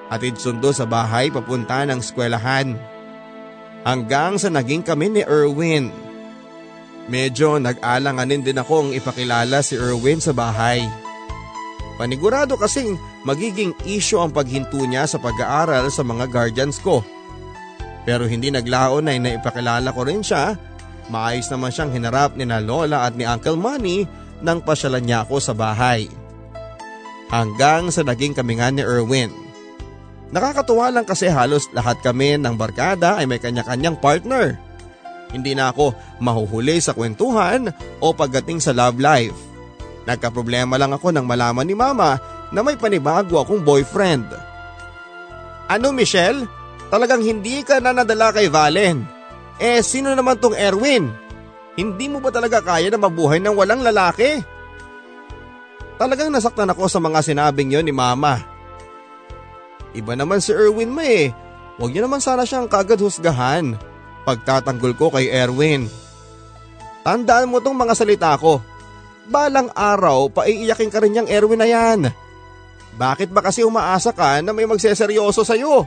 [0.06, 2.78] Atid sundo sa bahay papunta ng eskwelahan.
[3.82, 5.90] Hanggang sa naging kami ni Erwin.
[7.06, 10.82] Medyo nag-alanganin din akong ipakilala si Erwin sa bahay.
[11.96, 17.00] Panigurado kasing magiging issue ang paghinto niya sa pag-aaral sa mga guardians ko.
[18.02, 20.54] Pero hindi naglaon ay naipakilala ko rin siya.
[21.10, 24.06] Maayos naman siyang hinarap ni na Lola at ni Uncle Manny
[24.42, 26.10] nang pasyalan niya ako sa bahay.
[27.30, 29.45] Hanggang sa naging kami nga ni Erwin.
[30.34, 34.58] Nakakatuwa lang kasi halos lahat kami ng barkada ay may kanya-kanyang partner.
[35.30, 37.70] Hindi na ako mahuhuli sa kwentuhan
[38.02, 39.34] o pagdating sa love life.
[40.06, 42.18] Nagkaproblema lang ako nang malaman ni mama
[42.54, 44.26] na may panibago akong boyfriend.
[45.66, 46.46] Ano Michelle?
[46.86, 49.02] Talagang hindi ka na nadala kay Valen.
[49.58, 51.10] Eh sino naman tong Erwin?
[51.74, 54.40] Hindi mo ba talaga kaya na mabuhay ng walang lalaki?
[55.98, 58.55] Talagang nasaktan ako sa mga sinabing yon ni mama.
[59.96, 61.32] Iba naman si Erwin ma eh.
[61.80, 63.76] Huwag niyo naman sana siyang kagad husgahan
[64.26, 65.86] pagtatanggol ko kay Erwin.
[67.06, 68.58] Tandaan mo tong mga salita ko.
[69.30, 72.10] Balang araw, paiiyakin ka rin niyang Erwin na yan.
[72.98, 75.86] Bakit ba kasi umaasa ka na may magseseryoso sa'yo?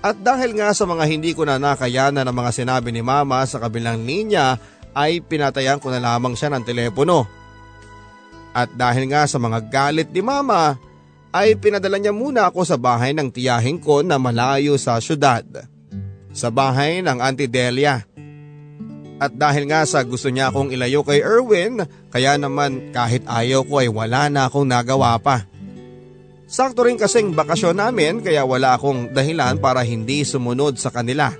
[0.00, 3.60] At dahil nga sa mga hindi ko na nakayanan ng mga sinabi ni mama sa
[3.60, 4.56] kabilang linya
[4.96, 7.26] ay pinatayan ko na lamang siya ng telepono.
[8.54, 10.78] At dahil nga sa mga galit ni mama
[11.32, 15.44] ay pinadala niya muna ako sa bahay ng tiyahin ko na malayo sa syudad
[16.32, 18.04] sa bahay ng Auntie Delia.
[19.18, 21.82] At dahil nga sa gusto niya akong ilayo kay Erwin,
[22.14, 25.42] kaya naman kahit ayaw ko ay wala na akong nagawa pa.
[26.48, 31.34] Sakto rin kasing bakasyon namin kaya wala akong dahilan para hindi sumunod sa kanila.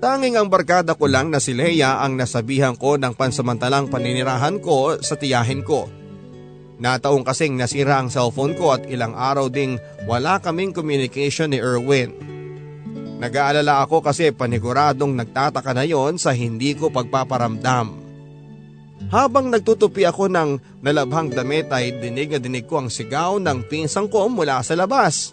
[0.00, 4.98] Tanging ang barkada ko lang na si Leia ang nasabihan ko ng pansamantalang paninirahan ko
[5.00, 5.86] sa tiyahin ko.
[6.74, 9.78] Nataong kasing nasira ang cellphone ko at ilang araw ding
[10.10, 12.14] wala kaming communication ni Erwin.
[13.22, 18.02] Nag-aalala ako kasi paniguradong nagtataka na yon sa hindi ko pagpaparamdam.
[19.14, 24.10] Habang nagtutupi ako ng nalabhang damit ay dinig na dinig ko ang sigaw ng pinsang
[24.10, 25.30] ko mula sa labas.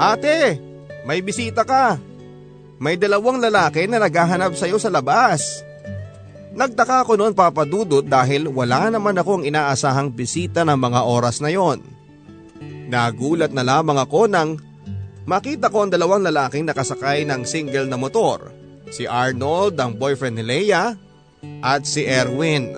[0.00, 0.58] Ate,
[1.06, 2.00] may bisita ka.
[2.82, 5.65] May dalawang lalaki na naghahanap sa iyo sa labas.
[6.56, 11.84] Nagtaka ako noon papadudot dahil wala naman akong inaasahang bisita ng mga oras na yon.
[12.88, 14.56] Nagulat na lamang ako nang
[15.26, 18.54] Makita ko ang dalawang lalaking nakasakay ng single na motor.
[18.94, 20.94] Si Arnold, ang boyfriend ni Leia,
[21.58, 22.70] at si Erwin.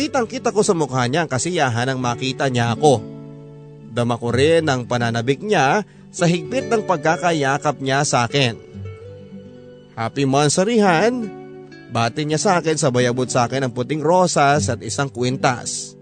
[0.00, 3.04] Kitang kita ko sa mukha niya ang kasiyahan nang makita niya ako.
[3.92, 8.56] Dama ko rin ang pananabik niya sa higpit ng pagkakayakap niya sa akin.
[9.92, 11.44] Happy Mansarihan!
[11.90, 15.94] Bati niya sa akin sabay abot sa akin ang puting rosas at isang kwintas.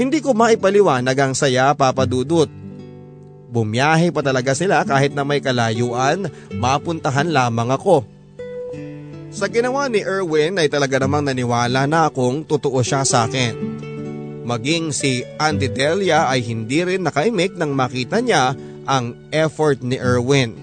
[0.00, 2.48] Hindi ko maipaliwanag ang saya papadudot
[3.50, 8.06] Bumiyahe pa talaga sila kahit na may kalayuan, mapuntahan lamang ako.
[9.34, 13.54] Sa ginawa ni Erwin ay talaga namang naniwala na akong totoo siya sa akin.
[14.46, 18.54] Maging si Auntie Delia ay hindi rin nakaimik nang makita niya
[18.86, 20.54] ang effort ni Erwin.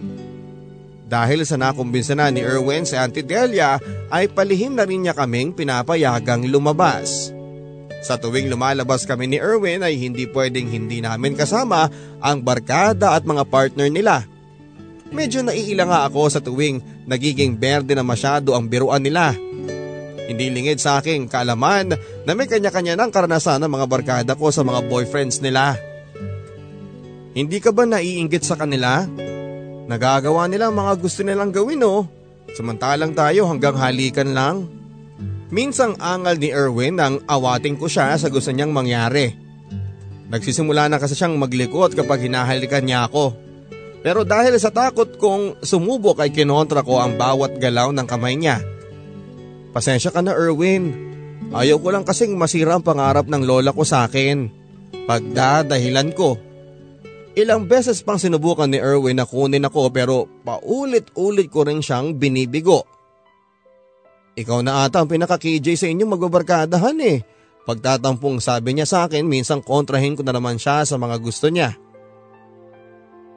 [1.07, 3.79] Dahil sa nakumbinsa na ni Erwin si Auntie Delia
[4.11, 7.31] ay palihim na rin niya kaming pinapayagang lumabas.
[8.03, 11.87] Sa tuwing lumalabas kami ni Erwin ay hindi pwedeng hindi namin kasama
[12.19, 14.27] ang barkada at mga partner nila.
[15.07, 19.31] Medyo naiila nga ako sa tuwing nagiging berde na masyado ang biruan nila.
[20.27, 21.95] Hindi lingid sa aking kaalaman
[22.27, 25.79] na may kanya-kanya ng karanasan ng mga barkada ko sa mga boyfriends nila.
[27.31, 29.07] Hindi ka ba naiinggit sa kanila?
[29.87, 32.03] Nagagawa nila ang mga gusto nilang gawin oh.
[32.51, 34.67] Samantalang tayo hanggang halikan lang.
[35.47, 39.31] Minsang angal ni Erwin nang awating ko siya sa gusto niyang mangyari.
[40.27, 43.31] Nagsisimula na kasi siyang maglikot kapag hinahalikan niya ako.
[44.03, 48.59] Pero dahil sa takot kong sumubok ay kinontra ko ang bawat galaw ng kamay niya.
[49.71, 51.07] Pasensya ka na Erwin.
[51.55, 54.51] Ayaw ko lang kasing masira ang pangarap ng lola ko sa akin.
[55.07, 56.35] Pagdadahilan ko.
[57.37, 62.81] Ilang beses pang sinubukan ni Erwin na kunin ako pero paulit-ulit ko rin siyang binibigo.
[64.33, 67.21] Ikaw na ata ang pinaka-KJ sa inyong magbabarkadahan eh.
[67.69, 71.77] Pagtatampong sabi niya sa akin, minsan kontrahin ko na naman siya sa mga gusto niya.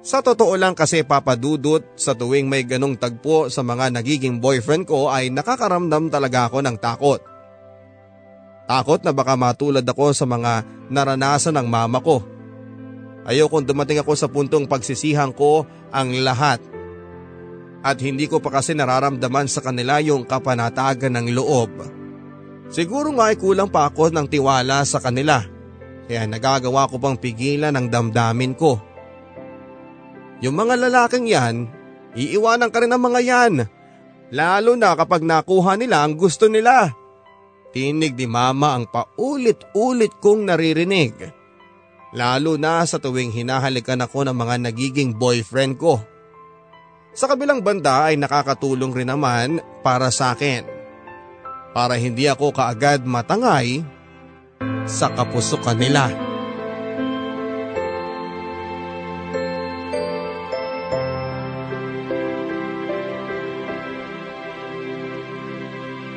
[0.01, 5.12] Sa totoo lang kasi papadudot sa tuwing may ganong tagpo sa mga nagiging boyfriend ko
[5.12, 7.20] ay nakakaramdam talaga ako ng takot.
[8.64, 12.39] Takot na baka matulad ako sa mga naranasan ng mama ko.
[13.29, 16.61] Ayaw kung dumating ako sa puntong pagsisihan ko ang lahat.
[17.81, 21.73] At hindi ko pa kasi nararamdaman sa kanila yung kapanatagan ng loob.
[22.71, 25.43] Siguro nga ay kulang pa ako ng tiwala sa kanila.
[26.07, 28.79] Kaya nagagawa ko pang pigilan ang damdamin ko.
[30.41, 31.57] Yung mga lalaking yan,
[32.16, 33.55] iiwanan ka rin ng mga yan.
[34.31, 36.95] Lalo na kapag nakuha nila ang gusto nila.
[37.71, 41.39] Tinig ni mama ang paulit-ulit kong naririnig.
[42.11, 46.02] Lalo na sa tuwing hinahalikan ako ng mga nagiging boyfriend ko.
[47.14, 50.66] Sa kabilang banda ay nakakatulong rin naman para sa akin.
[51.70, 53.86] Para hindi ako kaagad matangay
[54.90, 56.11] sa kapusukan nila.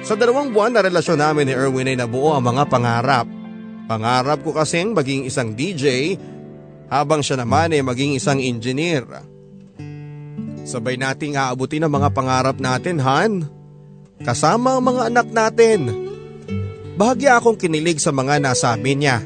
[0.04, 3.43] Sa dalawang buwan na relasyon namin ni Erwin ay nabuo ang mga pangarap.
[3.90, 6.16] Pangarap ko kasing maging isang DJ
[6.88, 9.04] habang siya naman ay maging isang engineer.
[10.64, 13.44] Sabay nating aabutin ang mga pangarap natin, Han.
[14.24, 15.80] Kasama ang mga anak natin.
[16.96, 19.20] Bahagya akong kinilig sa mga nasabi niya.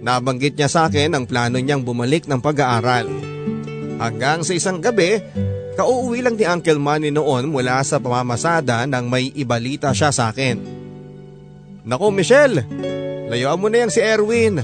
[0.00, 3.06] Nabanggit niya sa akin ang plano niyang bumalik ng pag-aaral.
[4.00, 5.20] Hanggang sa isang gabi
[5.80, 10.60] Kauuwi lang ni Uncle Manny noon mula sa pamamasada nang may ibalita siya sa akin.
[11.88, 12.68] Nako Michelle,
[13.30, 14.58] layuan mo na yang si Erwin.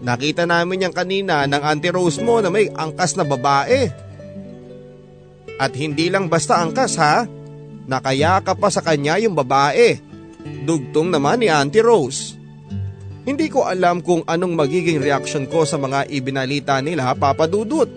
[0.00, 3.92] Nakita namin yang kanina ng Auntie Rose mo na may angkas na babae.
[5.60, 7.28] At hindi lang basta angkas ha,
[7.84, 10.00] nakayaka pa sa kanya yung babae.
[10.64, 12.36] Dugtong naman ni Auntie Rose.
[13.26, 17.90] Hindi ko alam kung anong magiging reaksyon ko sa mga ibinalita nila papadudot.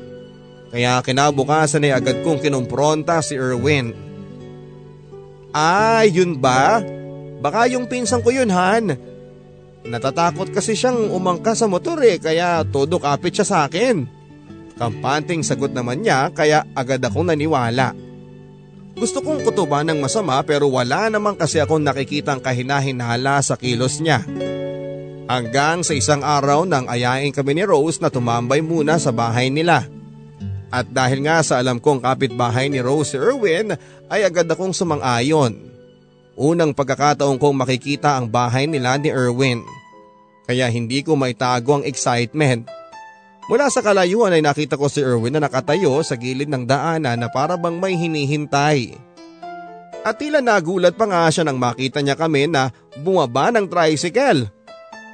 [0.73, 3.93] Kaya kinabukasan ay agad kong kinumpronta si Erwin.
[5.53, 6.81] Ah, yun ba?
[7.41, 8.93] Baka yung pinsan ko yun, Han.
[9.87, 14.03] Natatakot kasi siyang umangka sa motor eh, kaya todo kapit siya sa akin.
[14.75, 17.95] Kampanting sagot naman niya kaya agad akong naniwala.
[18.99, 24.23] Gusto kong kutuban ng masama pero wala naman kasi akong nakikitang kahinahinala sa kilos niya.
[25.29, 29.85] Hanggang sa isang araw nang ayain kami ni Rose na tumambay muna sa bahay nila.
[30.73, 33.77] At dahil nga sa alam kong kapitbahay ni Rose Irwin
[34.09, 35.68] ay agad akong sumang-ayon.
[36.39, 39.59] Unang pagkakataon kong makikita ang bahay nila ni Irwin.
[40.47, 42.63] Kaya hindi ko maitago ang excitement.
[43.51, 47.27] Mula sa kalayuan ay nakita ko si Irwin na nakatayo sa gilid ng daanan na
[47.27, 48.95] para bang may hinihintay.
[49.99, 52.71] At tila nagulat pa nga siya nang makita niya kami na
[53.03, 54.47] bumaba ng tricycle.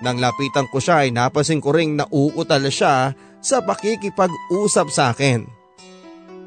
[0.06, 5.42] Nang lapitan ko siya ay napansin ko ring nauutal siya sa pakikipag-usap sa akin.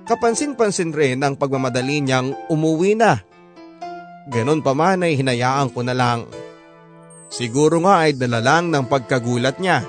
[0.06, 3.27] Kapansin-pansin rin ang pagmamadali niyang umuwi na.
[4.28, 6.28] Ganon pa man ay hinayaan ko na lang.
[7.32, 9.84] Siguro nga ay dala lang ng pagkagulat niya.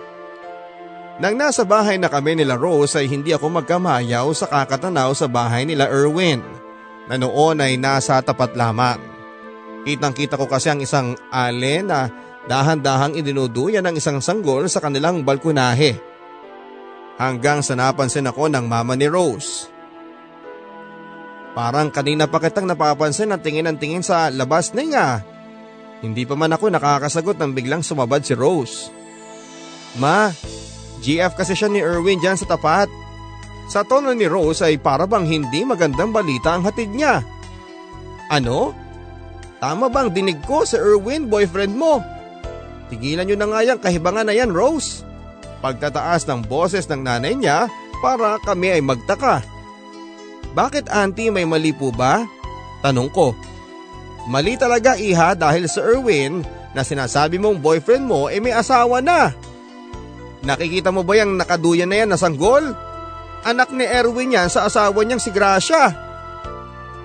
[1.19, 5.67] Nang nasa bahay na kami nila Rose ay hindi ako magkamayaw sa kakatanaw sa bahay
[5.67, 6.39] nila Erwin
[7.11, 9.03] na noon ay nasa tapat lamang.
[9.83, 12.07] Kitang kita ko kasi ang isang ale na
[12.47, 15.99] dahan-dahang idinuduyan ng isang sanggol sa kanilang balkonahe
[17.19, 19.67] hanggang sa napansin ako ng mama ni Rose.
[21.57, 25.07] Parang kanina pa kitang napapansin at tingin ang tingin sa labas na nga.
[25.99, 28.93] Hindi pa man ako nakakasagot nang biglang sumabad si Rose.
[29.99, 30.31] Ma,
[31.03, 32.87] GF kasi siya ni Erwin dyan sa tapat.
[33.67, 37.21] Sa tono ni Rose ay para bang hindi magandang balita ang hatid niya.
[38.31, 38.71] Ano?
[39.59, 41.99] Tama bang dinig ko sa Erwin boyfriend mo?
[42.87, 45.09] Tigilan nyo na nga yan kahibangan na yan Rose
[45.59, 47.67] pagtataas ng boses ng nanay niya
[47.99, 49.43] para kami ay magtaka.
[50.53, 52.25] Bakit auntie may mali po ba?
[52.81, 53.35] Tanong ko.
[54.29, 59.33] Mali talaga iha dahil sa Erwin na sinasabi mong boyfriend mo ay may asawa na.
[60.45, 62.63] Nakikita mo ba yung nakaduyan na yan na sanggol?
[63.43, 65.95] Anak ni Erwin yan sa asawa niyang si Gracia.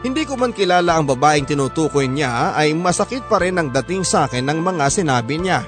[0.05, 4.29] Hindi ko man kilala ang babaeng tinutukoy niya ay masakit pa rin ang dating sa
[4.29, 5.65] akin ng mga sinabi niya.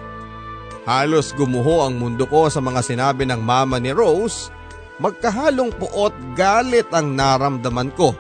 [0.85, 4.53] Halos gumuho ang mundo ko sa mga sinabi ng mama ni Rose,
[5.03, 8.17] magkahalong puot galit ang naramdaman ko.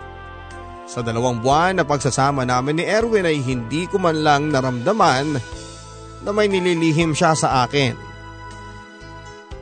[0.86, 5.34] Sa dalawang buwan na pagsasama namin ni Erwin ay hindi ko man lang naramdaman
[6.22, 7.98] na may nililihim siya sa akin.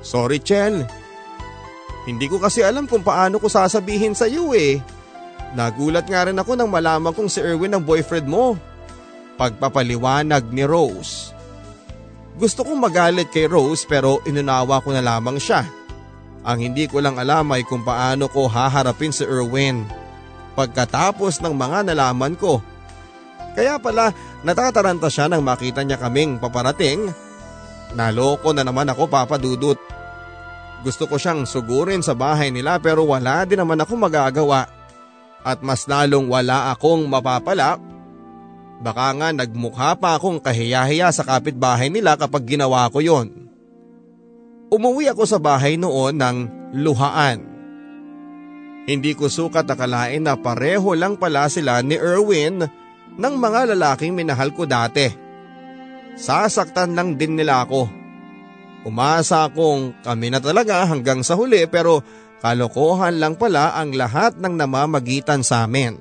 [0.04, 0.84] Sorry Chel,
[2.04, 4.84] hindi ko kasi alam kung paano ko sasabihin sa iyo eh.
[5.56, 8.58] Nagulat nga rin ako nang malaman kong si Erwin ang boyfriend mo.
[9.40, 11.32] Pagpapaliwanag ni Rose.
[12.36, 15.64] Gusto kong magalit kay Rose pero inunawa ko na lamang siya.
[16.44, 19.88] Ang hindi ko lang alam ay kung paano ko haharapin si Erwin
[20.52, 22.60] pagkatapos ng mga nalaman ko.
[23.56, 24.12] Kaya pala
[24.44, 27.08] natataranta siya nang makita niya kaming paparating.
[27.96, 29.78] Naloko na naman ako papadudot.
[30.84, 34.68] Gusto ko siyang sugurin sa bahay nila pero wala din naman ako magagawa.
[35.40, 37.80] At mas lalong wala akong mapapala.
[38.84, 43.43] Baka nga nagmukha pa akong kahiyahiya sa kapitbahay nila kapag ginawa ko yon.
[44.74, 46.36] Umuwi ako sa bahay noon ng
[46.74, 47.38] luhaan.
[48.90, 52.58] Hindi ko sukat akalain na pareho lang pala sila ni Erwin
[53.14, 55.06] ng mga lalaking minahal ko dati.
[56.18, 57.86] Sasaktan lang din nila ako.
[58.82, 62.02] Umasa akong kami na talaga hanggang sa huli pero
[62.42, 65.96] kalokohan lang pala ang lahat ng namamagitan sa amin.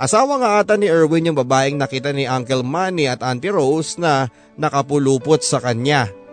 [0.00, 4.32] Asawa nga ata ni Erwin yung babaeng nakita ni Uncle Manny at Auntie Rose na
[4.56, 6.23] nakapulupot sa kanya.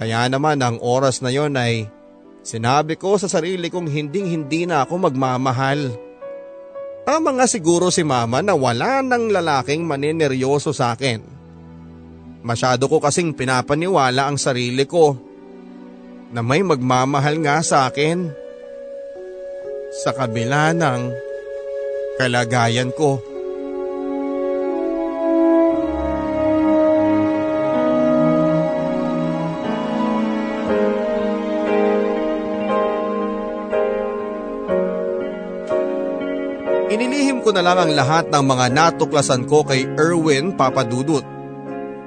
[0.00, 1.84] Kaya naman ang oras na yon ay
[2.40, 5.92] sinabi ko sa sarili kong hinding hindi na ako magmamahal.
[7.04, 11.20] Tama nga siguro si mama na wala ng lalaking manineryoso sa akin.
[12.40, 15.20] Masyado ko kasing pinapaniwala ang sarili ko
[16.32, 18.32] na may magmamahal nga sa akin.
[20.00, 21.00] Sa kabila ng
[22.16, 23.29] kalagayan ko.
[37.50, 41.26] Ko na lang ang lahat ng mga natuklasan ko kay Erwin Papadudut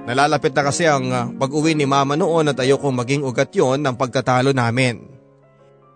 [0.04, 3.96] Nalalapit na kasi ang ah, pag-uwi ni mama noon at ayokong maging ugat yon ng
[3.96, 5.00] pagkatalo namin.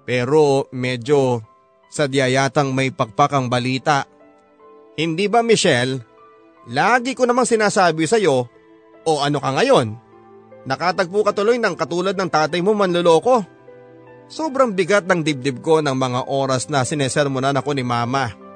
[0.08, 1.44] Pero medyo
[1.92, 4.08] sadya yatang may pakpakang balita.
[4.96, 6.00] Hindi ba Michelle?
[6.72, 8.48] Lagi ko namang sinasabi sa iyo,
[9.04, 9.88] o ano ka ngayon?
[10.68, 13.44] Nakatagpo ka tuloy ng katulad ng tatay mo manloloko.
[14.32, 18.47] Sobrang bigat ng dibdib ko ng mga oras na sinesermonan ako ni mama.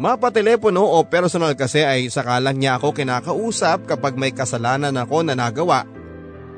[0.00, 5.84] Mapatelepono o personal kasi ay sakalang niya ako kinakausap kapag may kasalanan ako na nagawa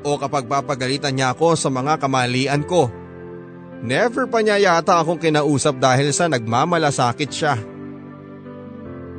[0.07, 2.87] o kapag papagalitan niya ako sa mga kamalian ko.
[3.83, 7.59] Never pa niya yata akong kinausap dahil sa nagmamalasakit siya.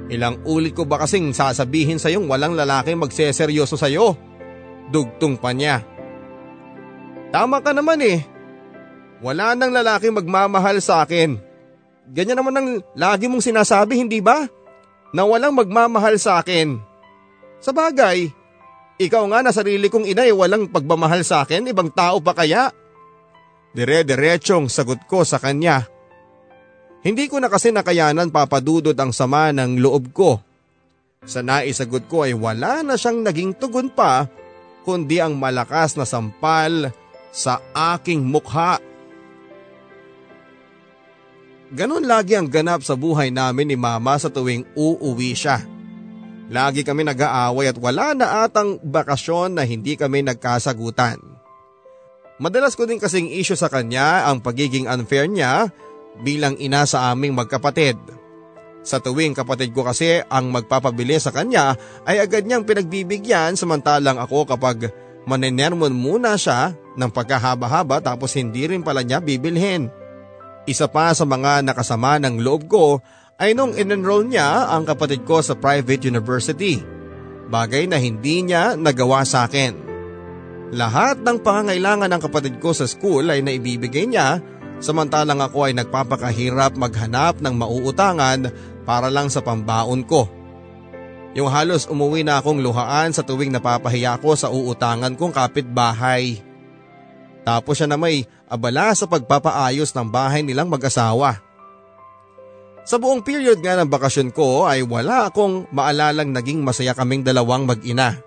[0.08, 4.16] Ilang ulit ko ba kasing sasabihin sa yung walang lalaking magseseryoso sa'yo?
[4.88, 5.84] Dugtong pa niya.
[7.28, 8.24] Tama ka naman eh.
[9.20, 11.53] Wala nang lalaking magmamahal sa akin.
[12.10, 14.44] Ganyan naman ang lagi mong sinasabi, hindi ba?
[15.14, 16.76] Na walang magmamahal sa akin.
[17.64, 18.28] Sa bagay,
[19.00, 22.68] ikaw nga na sarili kong inay walang pagmamahal sa akin, ibang tao pa kaya?
[23.74, 25.88] Dire-diretsong sagot ko sa kanya.
[27.04, 30.40] Hindi ko na kasi nakayanan papadudod ang sama ng loob ko.
[31.24, 34.28] Sa naisagot ko ay wala na siyang naging tugon pa
[34.84, 36.92] kundi ang malakas na sampal
[37.32, 37.58] sa
[37.96, 38.78] aking mukha.
[41.72, 45.64] Ganon lagi ang ganap sa buhay namin ni mama sa tuwing uuwi siya.
[46.52, 51.16] Lagi kami nag-aaway at wala na atang bakasyon na hindi kami nagkasagutan.
[52.36, 55.72] Madalas ko din kasing issue sa kanya ang pagiging unfair niya
[56.20, 57.96] bilang ina sa aming magkapatid.
[58.84, 61.72] Sa tuwing kapatid ko kasi ang magpapabili sa kanya
[62.04, 64.92] ay agad niyang pinagbibigyan samantalang ako kapag
[65.24, 69.88] manenermon muna siya ng pagkahaba-haba tapos hindi rin pala niya bibilhin.
[70.64, 73.04] Isa pa sa mga nakasama ng loob ko
[73.36, 76.80] ay nung in-enroll niya ang kapatid ko sa private university.
[77.52, 79.76] Bagay na hindi niya nagawa sa akin.
[80.72, 84.40] Lahat ng pangangailangan ng kapatid ko sa school ay naibibigay niya
[84.84, 88.52] samantalang ako ay nagpapakahirap maghanap ng mauutangan
[88.84, 90.28] para lang sa pambaon ko.
[91.34, 96.38] Yung halos umuwi na akong luhaan sa tuwing napapahiya ko sa uutangan kong kapitbahay.
[97.42, 101.40] Tapos siya na may abala sa pagpapaayos ng bahay nilang mag-asawa.
[102.84, 107.64] Sa buong period nga ng bakasyon ko ay wala akong maalalang naging masaya kaming dalawang
[107.64, 108.20] mag-ina.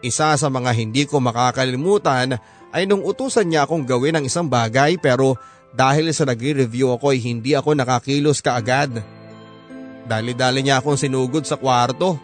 [0.00, 2.40] Isa sa mga hindi ko makakalimutan
[2.72, 5.36] ay nung utusan niya akong gawin ang isang bagay pero
[5.76, 9.04] dahil sa nagre-review ako ay hindi ako nakakilos kaagad.
[10.08, 12.16] Dali-dali niya akong sinugod sa kwarto.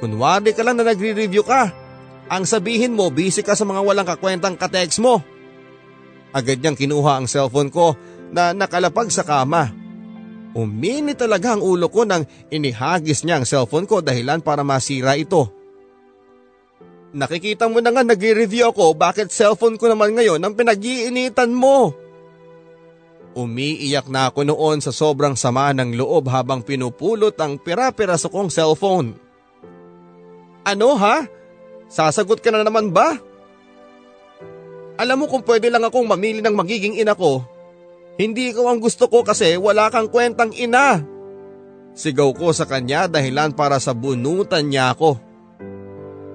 [0.00, 1.70] Kunwari ka lang na nagre-review ka.
[2.32, 5.20] Ang sabihin mo, busy ka sa mga walang kakwentang katext mo.
[6.34, 7.94] Agad niyang kinuha ang cellphone ko
[8.34, 9.70] na nakalapag sa kama.
[10.54, 15.50] Umini talaga ang ulo ko nang inihagis niya ang cellphone ko dahilan para masira ito.
[17.14, 21.94] Nakikita mo na nga nag-review ako bakit cellphone ko naman ngayon ang pinag-iinitan mo.
[23.34, 29.14] Umiiyak na ako noon sa sobrang sama ng loob habang pinupulot ang pira-piraso kong cellphone.
[30.66, 31.26] Ano ha?
[31.90, 33.18] Sasagot ka na naman ba?
[34.94, 37.42] Alam mo kung pwede lang akong mamili ng magiging ina ko,
[38.14, 41.02] hindi ikaw ang gusto ko kasi wala kang kwentang ina.
[41.94, 45.18] Sigaw ko sa kanya dahilan para sa bunutan niya ako.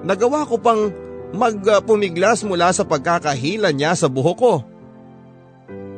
[0.03, 0.91] Nagawa ko pang
[1.31, 4.53] magpumiglas mula sa pagkakahila niya sa buhok ko.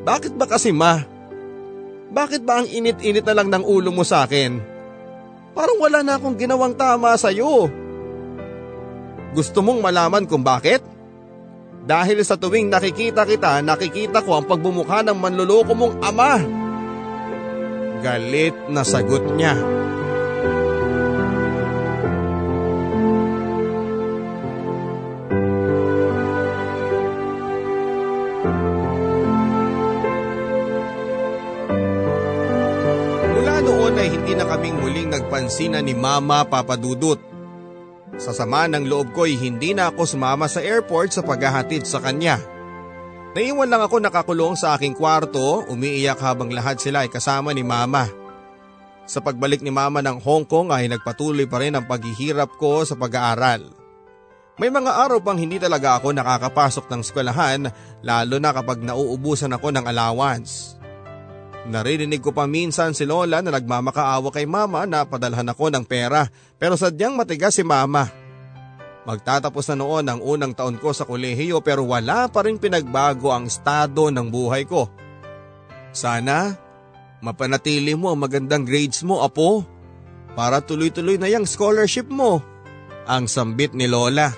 [0.01, 1.01] Bakit ba kasi ma?
[2.11, 4.57] Bakit ba ang init-init na lang ng ulo mo sa akin?
[5.53, 7.69] Parang wala na akong ginawang tama sa iyo.
[9.31, 10.83] Gusto mong malaman kung bakit?
[11.81, 16.37] Dahil sa tuwing nakikita kita, nakikita ko ang pagbumukha ng manluloko mong ama.
[18.05, 19.57] Galit na sagot niya.
[33.25, 37.30] Mula noon ay hindi na kaming muling nagpansinan ni Mama Papadudut.
[38.19, 42.03] Sa sama ng loob ko ay hindi na ako sumama sa airport sa paghahatid sa
[42.03, 42.41] kanya.
[43.31, 48.11] Naiwan lang ako nakakulong sa aking kwarto, umiiyak habang lahat sila ay kasama ni mama.
[49.07, 52.99] Sa pagbalik ni mama ng Hong Kong ay nagpatuloy pa rin ang paghihirap ko sa
[52.99, 53.71] pag-aaral.
[54.59, 57.61] May mga araw pang hindi talaga ako nakakapasok ng eskwelahan
[58.03, 60.80] lalo na kapag nauubusan ako ng allowance.
[61.61, 66.25] Naririnig ko pa minsan si Lola na nagmamakaawa kay mama na padalhan ako ng pera
[66.57, 68.09] pero sadyang matigas si mama.
[69.05, 73.45] Magtatapos na noon ang unang taon ko sa kolehiyo pero wala pa rin pinagbago ang
[73.49, 74.89] estado ng buhay ko.
[75.93, 76.57] Sana
[77.21, 79.61] mapanatili mo ang magandang grades mo apo
[80.33, 82.41] para tuloy-tuloy na yung scholarship mo.
[83.05, 84.33] Ang sambit ni Lola.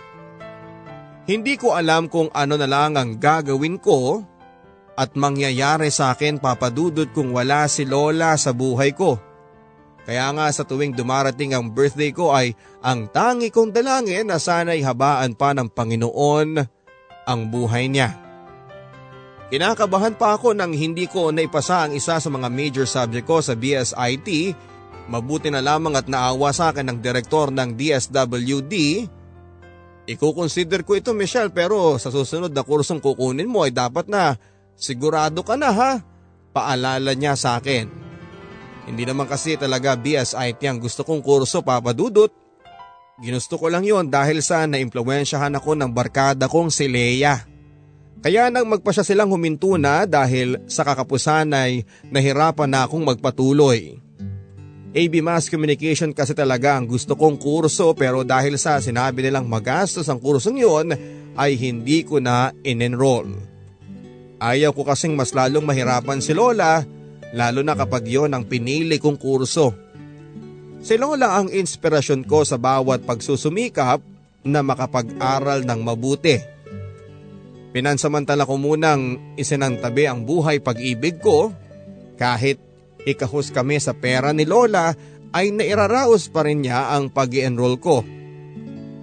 [1.24, 4.28] Hindi ko alam kung ano na lang ang gagawin ko
[4.94, 9.18] at mangyayari sa akin papadudod kung wala si Lola sa buhay ko.
[10.04, 12.52] Kaya nga sa tuwing dumarating ang birthday ko ay
[12.84, 16.60] ang tangi kong dalangin na sana'y habaan pa ng Panginoon
[17.24, 18.20] ang buhay niya.
[19.48, 23.56] Kinakabahan pa ako nang hindi ko naipasa ang isa sa mga major subject ko sa
[23.56, 24.58] BSIT.
[25.08, 28.76] Mabuti na lamang at naawa sa akin ng direktor ng DSWD.
[30.04, 34.36] Iko-consider ko ito Michelle pero sa susunod na kursong kukunin mo ay dapat na
[34.78, 35.92] Sigurado ka na ha?
[36.54, 37.90] Paalala niya sa akin.
[38.84, 42.30] Hindi naman kasi talaga BSIT ang gusto kong kurso papadudot.
[43.22, 47.46] Ginusto ko lang yon dahil sa naimpluensyahan ako ng barkada kong si Leia.
[48.24, 54.00] Kaya nang magpa siya silang huminto na dahil sa kakapusan ay nahirapan na akong magpatuloy.
[54.94, 60.06] AB Mass Communication kasi talaga ang gusto kong kurso pero dahil sa sinabi nilang magastos
[60.06, 60.88] ang kursong yon
[61.34, 63.53] ay hindi ko na in-enroll.
[64.44, 66.84] Ayaw ko kasing mas lalong mahirapan si Lola,
[67.32, 69.72] lalo na kapag yon ang pinili kong kurso.
[70.84, 74.04] Si Lola ang inspirasyon ko sa bawat pagsusumikap
[74.44, 76.36] na makapag-aral ng mabuti.
[77.72, 81.56] Pinansamantala ko munang isinantabi ang buhay pag-ibig ko
[82.20, 82.60] kahit
[83.08, 84.92] ikahus kami sa pera ni Lola
[85.32, 88.04] ay nairaraos pa rin niya ang pag enroll ko.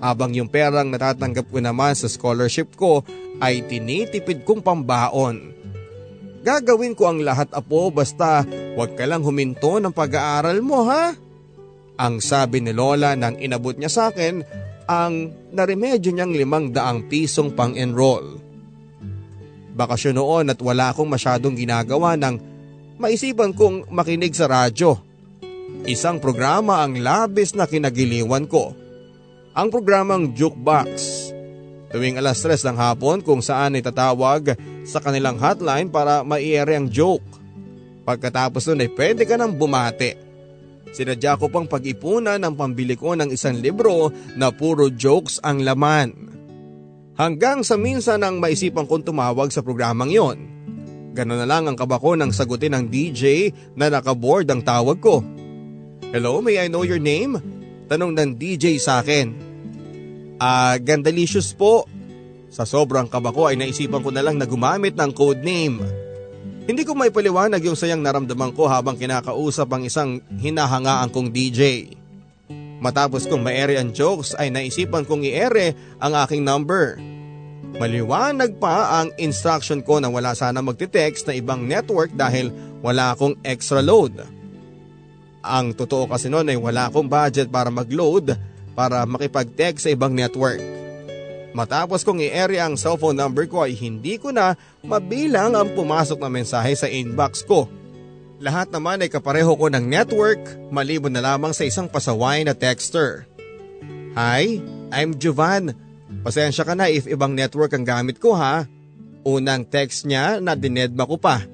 [0.00, 3.04] Habang yung perang natatanggap ko naman sa scholarship ko
[3.38, 5.52] ay tinitipid kong pambaon.
[6.40, 11.12] Gagawin ko ang lahat apo basta huwag ka lang huminto ng pag-aaral mo ha.
[12.00, 14.40] Ang sabi ni Lola nang inabot niya sa akin
[14.88, 18.40] ang naremedyo niyang limang daang pisong pang-enroll.
[19.76, 22.40] Bakasyon noon at wala akong masyadong ginagawa nang
[22.96, 24.96] maisipan kong makinig sa radyo.
[25.84, 28.72] Isang programa ang labis na kinagiliwan ko.
[29.50, 30.86] Ang programang Jukebox
[31.90, 34.54] tuwing alas 3 ng hapon kung saan ay tatawag
[34.86, 37.26] sa kanilang hotline para maiere ang joke.
[38.06, 40.14] Pagkatapos nun ay pwede ka nang bumate.
[40.94, 46.14] Sinadya ko pang pag-ipunan ng pambili ko ng isang libro na puro jokes ang laman.
[47.18, 50.38] Hanggang sa minsan ang maisipan kong tumawag sa programang yon.
[51.10, 55.26] Ganon na lang ang kabako ng sagutin ng DJ na nakaboard ang tawag ko.
[56.14, 57.59] Hello, may I know your name?
[57.90, 59.34] Tanong ng DJ sa akin.
[60.38, 61.90] Ah, Gandalicious po.
[62.46, 65.82] Sa sobrang kaba ko ay naisipan ko na lang na gumamit ng code name.
[66.70, 71.90] Hindi ko may paliwanag yung sayang naramdaman ko habang kinakausap ang isang hinahangaan kong DJ.
[72.78, 76.94] Matapos kong ma-ere ang jokes ay naisipan kong i-ere ang aking number.
[77.74, 82.54] Maliwanag pa ang instruction ko na wala sana magte-text na ibang network dahil
[82.86, 84.39] wala akong extra load.
[85.40, 88.36] Ang totoo kasi noon ay wala akong budget para mag-load
[88.76, 90.60] para makipag-text sa ibang network.
[91.50, 94.54] Matapos kong i-area ang cellphone number ko ay hindi ko na
[94.86, 97.66] mabilang ang pumasok na mensahe sa inbox ko.
[98.40, 100.40] Lahat naman ay kapareho ko ng network
[100.70, 103.26] maliban na lamang sa isang pasaway na texter.
[104.14, 104.62] Hi,
[104.94, 105.74] I'm Jovan.
[106.22, 108.64] Pasensya ka na if ibang network ang gamit ko ha.
[109.26, 111.44] Unang text niya na dinedma ko pa.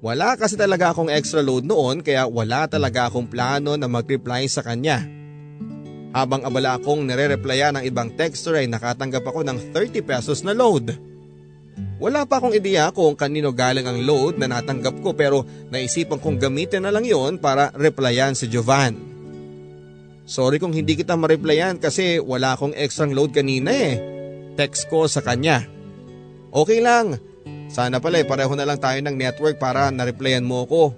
[0.00, 4.64] Wala kasi talaga akong extra load noon kaya wala talaga akong plano na mag-reply sa
[4.64, 5.04] kanya.
[6.16, 10.96] Habang abala akong nire-replyan ng ibang texter ay nakatanggap ako ng 30 pesos na load.
[12.00, 16.40] Wala pa akong ideya kung kanino galing ang load na natanggap ko pero naisipan kong
[16.40, 18.96] gamitin na lang yon para replyan si Jovan.
[20.24, 24.00] Sorry kung hindi kita ma-replyan kasi wala akong extra load kanina eh.
[24.56, 25.68] Text ko sa kanya.
[26.50, 27.20] Okay lang,
[27.70, 30.90] sana pala eh pareho na lang tayo ng network para na-replyan mo ko.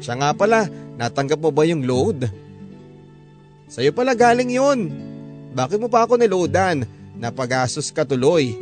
[0.00, 0.68] Siya nga pala,
[1.00, 2.28] natanggap mo ba yung load?
[3.72, 4.92] Sa'yo pala galing yun.
[5.56, 6.84] Bakit mo pa ako niloadan?
[7.16, 8.52] Napagastos ka tuloy.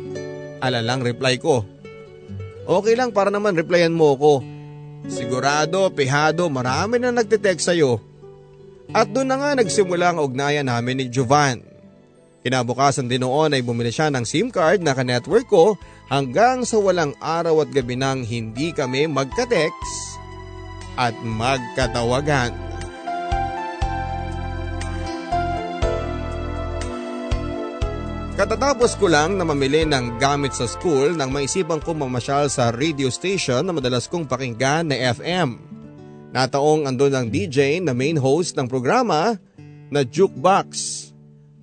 [0.63, 1.67] Alalang reply ko.
[2.69, 4.33] Okay lang para naman replyan mo ko.
[5.07, 8.03] Sigurado, pihado, marami na nagtitext sa'yo.
[8.91, 11.61] At doon na nga nagsimula ang ugnayan namin ni Jovan.
[12.43, 15.75] Kinabukasan din noon ay bumili siya ng SIM card na ka-network ko
[16.09, 20.17] hanggang sa walang araw at gabi nang hindi kami magka-text
[20.97, 22.51] at magkatawagan.
[28.39, 33.11] Katatapos ko lang na mamili ng gamit sa school nang maisipan ko mamasyal sa radio
[33.11, 35.59] station na madalas kong pakinggan na FM.
[36.31, 39.35] Nataong andun ang DJ na main host ng programa
[39.91, 40.71] na Jukebox.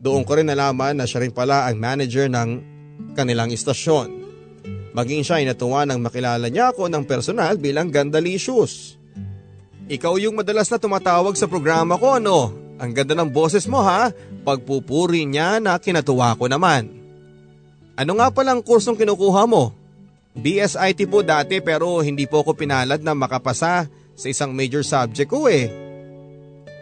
[0.04, 2.60] Doon ko rin nalaman na siya rin pala ang manager ng
[3.16, 4.25] kanilang istasyon.
[4.96, 8.96] Maging siya ay natuwa nang makilala niya ako ng personal bilang Gandalicious.
[9.92, 12.56] Ikaw yung madalas na tumatawag sa programa ko ano?
[12.80, 14.08] Ang ganda ng boses mo ha,
[14.40, 16.88] pagpupuri niya na kinatuwa ko naman.
[17.92, 19.76] Ano nga palang kursong kinukuha mo?
[20.32, 25.44] BSIT po dati pero hindi po ako pinalad na makapasa sa isang major subject ko
[25.44, 25.68] eh.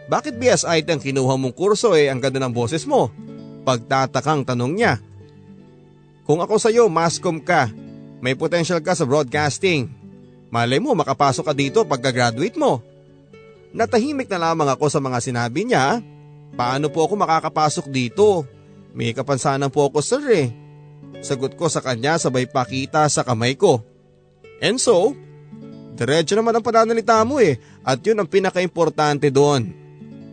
[0.07, 3.11] Bakit BSIT ang kinuha mong kurso eh ang ganda ng boses mo?
[3.67, 5.03] Pagtatakang tanong niya.
[6.23, 7.69] Kung ako sa'yo, mascom ka.
[8.25, 9.85] May potential ka sa broadcasting.
[10.49, 12.81] Malay mo makapasok ka dito pagka-graduate mo.
[13.69, 16.01] Natahimik na lamang ako sa mga sinabi niya.
[16.57, 18.41] Paano po ako makakapasok dito?
[18.97, 20.49] May kapansanan po ako sir eh.
[21.21, 23.85] Sagot ko sa kanya sabay pakita sa kamay ko.
[24.57, 25.13] And so,
[25.93, 29.69] diretso naman ang pananalita mo eh at yun ang pinaka-importante doon.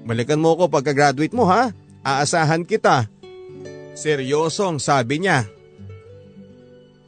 [0.09, 3.05] Balikan mo ko pagka-graduate mo ha, aasahan kita.
[3.93, 5.45] Seryosong sabi niya.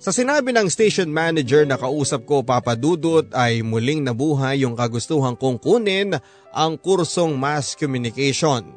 [0.05, 5.56] Sa sinabi ng station manager na kausap ko papadudot ay muling nabuhay yung kagustuhan kong
[5.56, 6.20] kunin
[6.52, 8.68] ang kursong mass communication.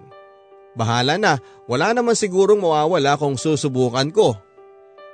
[0.71, 1.35] Bahala na,
[1.67, 4.39] wala naman sigurong mawawala kung susubukan ko.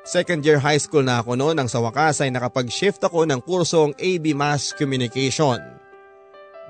[0.06, 3.98] Second year high school na ako noon nang sa wakas ay nakapag-shift ako ng kursong
[3.98, 5.57] AB Mass Communication.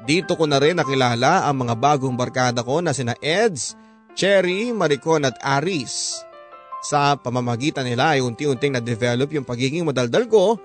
[0.08, 3.76] Dito ko na rin nakilala ang mga bagong barkada ko na sina Eds,
[4.16, 6.24] Cherry, Maricon at Aris.
[6.84, 10.60] Sa pamamagitan nila ay unti-unting na-develop yung pagiging madaldal ko.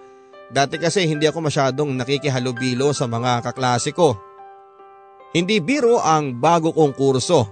[0.50, 4.18] Dati kasi hindi ako masyadong nakikihalubilo sa mga kaklase ko.
[5.30, 7.46] Hindi biro ang bago kong kurso,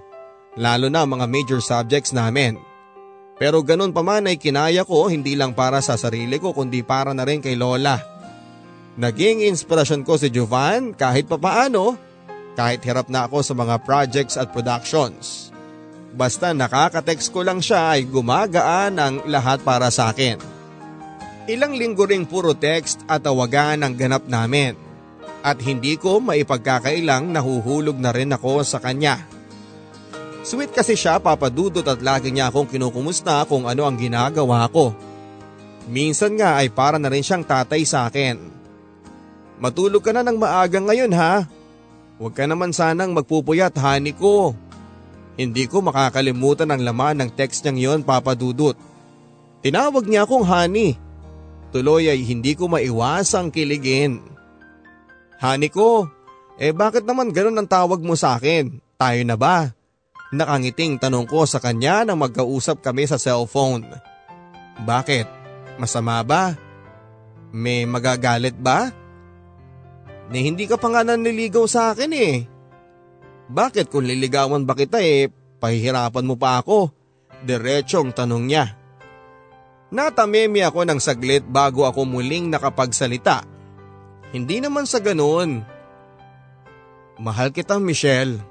[0.59, 2.59] lalo na mga major subjects namin.
[3.37, 7.13] Pero ganun pa man ay kinaya ko hindi lang para sa sarili ko kundi para
[7.13, 8.01] na rin kay Lola.
[8.97, 11.93] Naging inspirasyon ko si Jovan kahit papaano,
[12.57, 15.53] kahit hirap na ako sa mga projects at productions.
[16.17, 20.41] Basta nakaka-text ko lang siya ay gumagaan ang lahat para sa akin.
[21.45, 24.73] Ilang linggo ring puro text at tawagan ang ganap namin.
[25.45, 29.21] At hindi ko maipagkakailang nahuhulog na rin ako sa kanya.
[30.41, 34.97] Sweet kasi siya papadudot at lagi niya akong kinukumusta kung ano ang ginagawa ko.
[35.87, 38.41] Minsan nga ay para na rin siyang tatay sa akin.
[39.61, 41.45] Matulog ka na ng maaga ngayon ha.
[42.17, 44.57] Huwag ka naman sanang magpupuyat hani ko.
[45.37, 48.73] Hindi ko makakalimutan ang laman ng text niyang yon papadudot.
[49.61, 50.97] Tinawag niya akong honey.
[51.69, 54.17] Tuloy ay hindi ko maiwasang kiligin.
[55.37, 56.09] Honey ko,
[56.57, 58.81] eh bakit naman ganun ang tawag mo sa akin?
[58.97, 59.77] Tayo na ba?
[60.33, 63.85] Nakangiting tanong ko sa kanya nang magkausap kami sa cellphone.
[64.81, 65.29] Bakit?
[65.77, 66.57] Masama ba?
[67.53, 68.89] May magagalit ba?
[70.33, 72.56] Ni hindi ka pa nga nanliligaw sa akin eh.
[73.47, 76.91] Bakit kung liligawan ba kita eh, pahihirapan mo pa ako?
[77.47, 78.75] Diretsyong tanong niya.
[79.87, 83.47] Natamemi ako ng saglit bago ako muling nakapagsalita.
[84.35, 85.63] Hindi naman sa ganoon.
[87.23, 88.43] Mahal kita Michelle.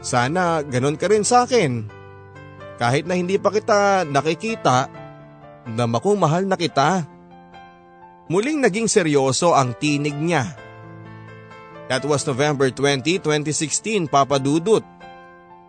[0.00, 1.84] Sana ganon ka rin sa akin.
[2.80, 4.88] Kahit na hindi pa kita nakikita,
[5.68, 7.04] dama kong mahal na kita.
[8.32, 10.61] Muling naging seryoso ang tinig niya.
[11.92, 14.80] That was November 20, 2016, Papa Dudut.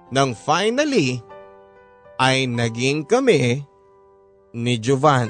[0.07, 1.19] Nang finally,
[2.15, 3.59] ay naging kami
[4.55, 5.27] ni Jovan.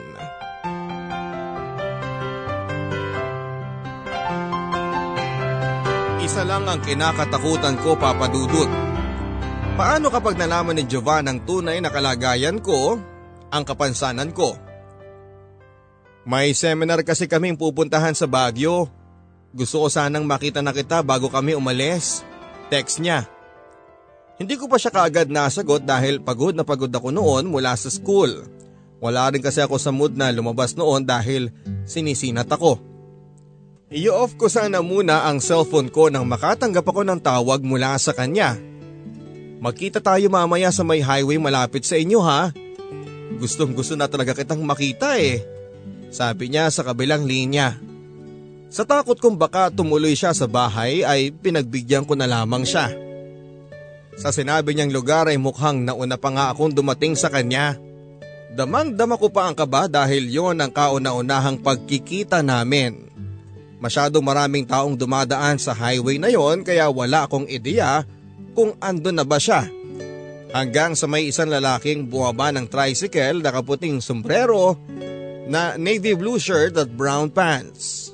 [6.22, 8.70] Isa lang ang kinakatakutan ko, Papa Dudut.
[9.74, 13.02] Paano kapag nalaman ni Jovan ang tunay na kalagayan ko,
[13.50, 14.54] ang kapansanan ko?
[16.30, 19.02] May seminar kasi kaming pupuntahan sa Baguio
[19.54, 22.26] gusto ko sanang makita na kita bago kami umalis.
[22.74, 23.30] Text niya.
[24.42, 28.50] Hindi ko pa siya kaagad nasagot dahil pagod na pagod ako noon mula sa school.
[28.98, 31.54] Wala rin kasi ako sa mood na lumabas noon dahil
[31.86, 32.82] sinisinat ako.
[33.94, 38.58] I-off ko sana muna ang cellphone ko nang makatanggap ako ng tawag mula sa kanya.
[39.62, 42.50] Magkita tayo mamaya sa may highway malapit sa inyo ha.
[43.38, 45.46] Gustong gusto na talaga kitang makita eh.
[46.10, 47.78] Sabi niya sa kabilang linya.
[48.74, 52.90] Sa takot kong baka tumuloy siya sa bahay ay pinagbigyan ko na lamang siya.
[54.18, 57.78] Sa sinabi niyang lugar ay mukhang nauna pa nga akong dumating sa kanya.
[58.58, 63.14] Damang-dama ko pa ang kaba dahil yon ang kauna-unahang pagkikita namin.
[63.78, 68.02] Masyado maraming taong dumadaan sa highway na yon kaya wala akong ideya
[68.58, 69.70] kung andun na ba siya.
[70.50, 74.82] Hanggang sa may isang lalaking buwaba ng tricycle na kaputing sombrero
[75.46, 78.14] na navy blue shirt at brown pants.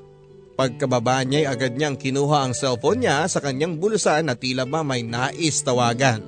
[0.60, 5.08] Pagkababa niya agad niyang kinuha ang cellphone niya sa kanyang bulsa na tila ba may
[5.08, 6.20] nais tawagan.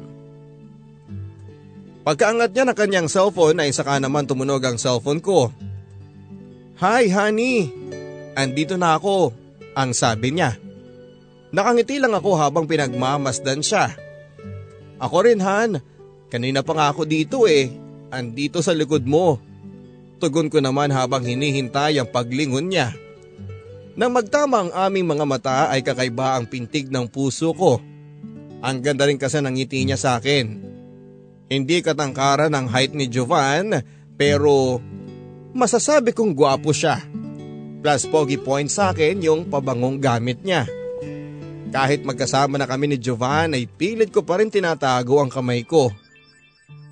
[2.08, 5.52] Pagkaangat niya ng kanyang cellphone ay saka naman tumunog ang cellphone ko.
[6.80, 7.76] Hi honey,
[8.40, 9.36] andito na ako,
[9.76, 10.56] ang sabi niya.
[11.52, 13.92] Nakangiti lang ako habang pinagmamasdan siya.
[14.96, 15.84] Ako rin Han,
[16.32, 17.68] kanina pa nga ako dito eh,
[18.08, 19.44] andito sa likod mo.
[20.24, 22.96] Tugon ko naman habang hinihintay ang paglingon niya.
[23.92, 27.84] Nang magtama ang aming mga mata ay kakaiba ang pintig ng puso ko.
[28.64, 30.46] Ang ganda rin kasi ng ngiti niya sa akin.
[31.52, 33.76] Hindi katangkaran ang height ni Jovan
[34.16, 34.80] pero
[35.52, 37.04] masasabi kong gwapo siya.
[37.82, 40.64] Plus pogi point sa akin yung pabangong gamit niya.
[41.72, 45.92] Kahit magkasama na kami ni Jovan ay pilit ko pa rin tinatago ang kamay ko.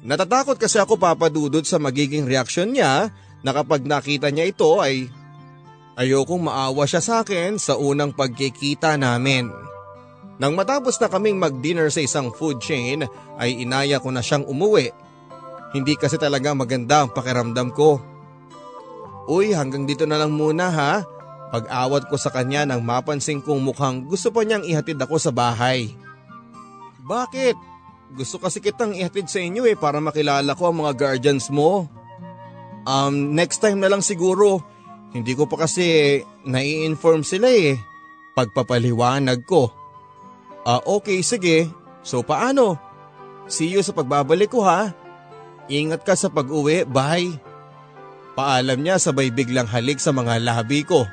[0.03, 3.11] Natatakot kasi ako papadudod sa magiging reaksyon niya
[3.43, 5.07] na kapag nakita niya ito ay
[5.99, 9.51] ayokong maawa siya sa akin sa unang pagkikita namin.
[10.39, 13.03] Nang matapos na kaming mag-dinner sa isang food chain
[13.35, 14.95] ay inaya ko na siyang umuwi.
[15.75, 17.99] Hindi kasi talaga maganda ang pakiramdam ko.
[19.27, 20.93] Uy hanggang dito na lang muna ha.
[21.51, 25.91] Pag-awat ko sa kanya nang mapansin kong mukhang gusto pa niyang ihatid ako sa bahay.
[27.03, 27.57] Bakit?
[28.15, 31.85] Gusto kasi kitang ihatid sa inyo eh para makilala ko ang mga guardians mo.
[32.87, 34.63] Um, next time na lang siguro.
[35.09, 37.81] Hindi ko pa kasi nai-inform sila eh.
[38.37, 39.73] Pagpapaliwanag ko.
[40.63, 41.69] Ah, okay, sige.
[42.05, 42.77] So paano?
[43.49, 44.93] See you sa pagbabalik ko ha.
[45.69, 47.33] Ingat ka sa pag-uwi, bye.
[48.37, 51.05] Paalam niya sabay biglang halik sa mga labi ko.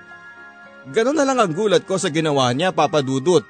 [0.92, 3.42] Ganon na lang ang gulat ko sa ginawa niya, Papa Dudut.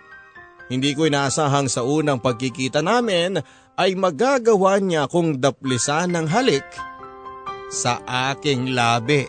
[0.66, 3.38] Hindi ko inaasahang sa unang pagkikita namin
[3.76, 6.64] ay magagawa niya akong daplisan ng halik
[7.70, 8.02] sa
[8.32, 9.28] aking labi.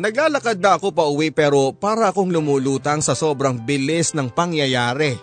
[0.00, 5.20] Naglalakad na ako pa uwi pero para akong lumulutang sa sobrang bilis ng pangyayari.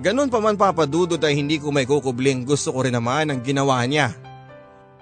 [0.00, 3.84] Ganun pa man papadudod ay hindi ko may kukubling gusto ko rin naman ang ginawa
[3.84, 4.16] niya.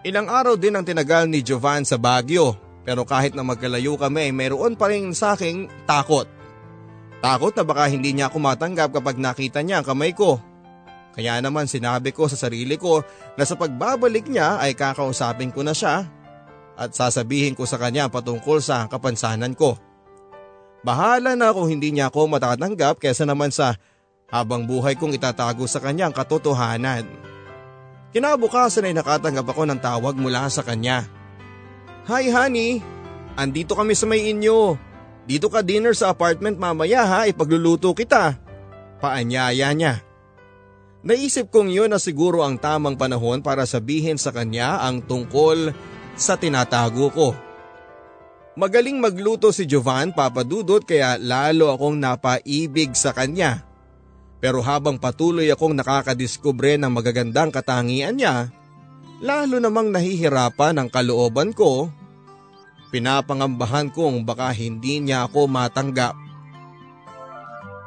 [0.02, 4.32] Ilang araw din ang tinagal ni Jovan sa Baguio pero kahit na magkalayo kami ay
[4.34, 6.26] mayroon pa rin sa aking takot.
[7.22, 10.42] Takot na baka hindi niya ako matanggap kapag nakita niya ang kamay ko.
[11.14, 13.06] Kaya naman sinabi ko sa sarili ko
[13.38, 16.10] na sa pagbabalik niya ay kakausapin ko na siya
[16.74, 19.78] at sasabihin ko sa kanya patungkol sa kapansanan ko.
[20.84, 23.80] Bahala na kung hindi niya ako matatanggap kesa naman sa
[24.28, 27.06] habang buhay kong itatago sa kanya ang katotohanan.
[28.12, 31.08] Kinabukasan ay nakatanggap ako ng tawag mula sa kanya.
[32.04, 32.84] Hi honey,
[33.34, 34.76] andito kami sa may inyo.
[35.24, 38.36] Dito ka dinner sa apartment mamaya ha, ipagluluto kita.
[39.00, 40.04] Paanyaya niya.
[41.04, 45.72] Naisip kong yun na siguro ang tamang panahon para sabihin sa kanya ang tungkol
[46.14, 47.28] sa tinatago ko.
[48.54, 53.66] Magaling magluto si Jovan papadudot kaya lalo akong napaibig sa kanya.
[54.38, 58.54] Pero habang patuloy akong nakakadiskubre ng magagandang katangian niya,
[59.18, 61.90] lalo namang nahihirapan ang kalooban ko.
[62.94, 66.14] Pinapangambahan kong baka hindi niya ako matanggap.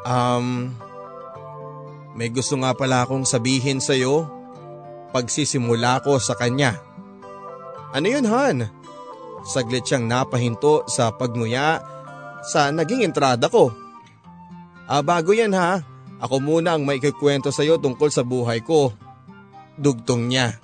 [0.03, 0.75] Um,
[2.17, 4.27] may gusto nga pala akong sabihin sa iyo
[5.15, 6.86] pagsisimula ko sa kanya.
[7.97, 8.69] Ano yun Han?
[9.41, 11.81] Saglit siyang napahinto sa pagnguya
[12.45, 13.73] sa naging entrada ko.
[14.85, 15.81] Ah bago yan ha,
[16.21, 18.93] ako muna ang maikikwento sa iyo tungkol sa buhay ko.
[19.77, 20.57] dugtong niya.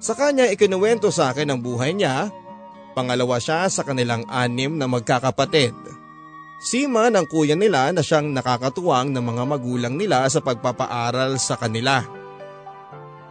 [0.00, 2.28] Sa kanya ikinuwento sa akin ang buhay niya,
[2.92, 5.72] pangalawa siya sa kanilang anim na magkakapatid.
[6.60, 11.56] Si Man ang kuya nila na siyang nakakatuwang ng mga magulang nila sa pagpapaaral sa
[11.56, 12.04] kanila.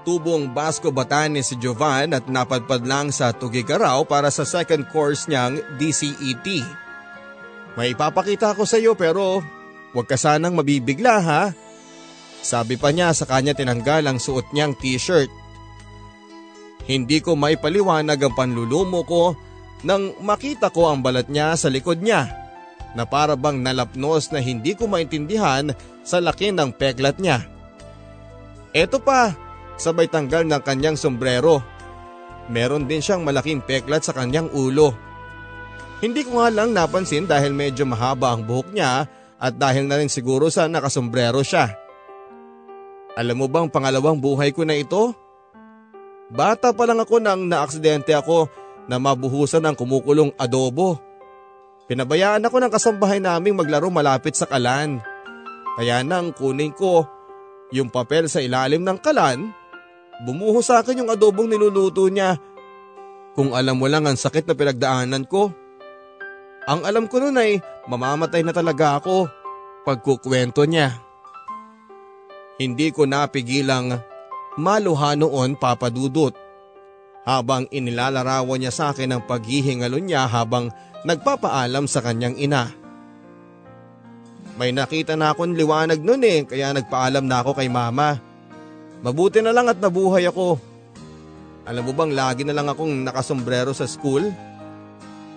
[0.01, 5.61] Tubong Basco Batanes si Jovan at napadpad lang sa Tugigaraw para sa second course niyang
[5.77, 6.47] DCET.
[7.77, 9.39] May ipapakita ko sa iyo pero
[9.93, 11.43] huwag ka sanang mabibigla ha.
[12.41, 15.29] Sabi pa niya sa kanya tinanggal ang suot niyang t-shirt.
[16.89, 19.37] Hindi ko maipaliwanag ang panlulumo ko
[19.85, 22.27] nang makita ko ang balat niya sa likod niya
[22.97, 25.71] na para bang nalapnos na hindi ko maintindihan
[26.01, 27.45] sa laki ng peklat niya.
[28.75, 29.35] Eto pa,
[29.81, 31.65] sabay tanggal ng kanyang sombrero.
[32.53, 34.93] Meron din siyang malaking peklat sa kanyang ulo.
[36.05, 39.09] Hindi ko nga lang napansin dahil medyo mahaba ang buhok niya
[39.41, 41.73] at dahil na rin siguro sa nakasombrero siya.
[43.17, 45.17] Alam mo bang pangalawang buhay ko na ito?
[46.31, 48.47] Bata pa lang ako nang naaksidente ako
[48.87, 50.95] na mabuhusan ng kumukulong adobo.
[51.91, 55.03] Pinabayaan ako ng kasambahay naming maglaro malapit sa kalan.
[55.75, 57.03] Kaya nang kunin ko
[57.75, 59.51] yung papel sa ilalim ng kalan,
[60.21, 62.37] bumuho sa akin yung adobong niluluto niya.
[63.33, 65.49] Kung alam mo lang ang sakit na pinagdaanan ko.
[66.67, 67.57] Ang alam ko nun ay
[67.89, 69.25] mamamatay na talaga ako
[69.81, 70.93] pagkukwento niya.
[72.61, 73.97] Hindi ko napigilang
[74.59, 76.35] maluha noon papadudot
[77.25, 80.69] habang inilalarawan niya sa akin ang paghihingalo niya habang
[81.01, 82.69] nagpapaalam sa kanyang ina.
[84.57, 88.21] May nakita na akong liwanag noon eh kaya nagpaalam na ako kay mama.
[89.01, 90.61] Mabuti na lang at nabuhay ako.
[91.65, 94.29] Alam mo bang lagi na lang akong nakasombrero sa school?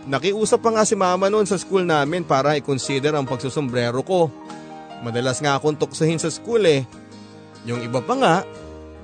[0.05, 4.29] Nakiusap pa nga si mama noon sa school namin para i-consider ang pagsusombrero ko.
[5.01, 6.85] Madalas nga akong tuksahin sa school eh
[7.65, 8.37] yung iba pa nga,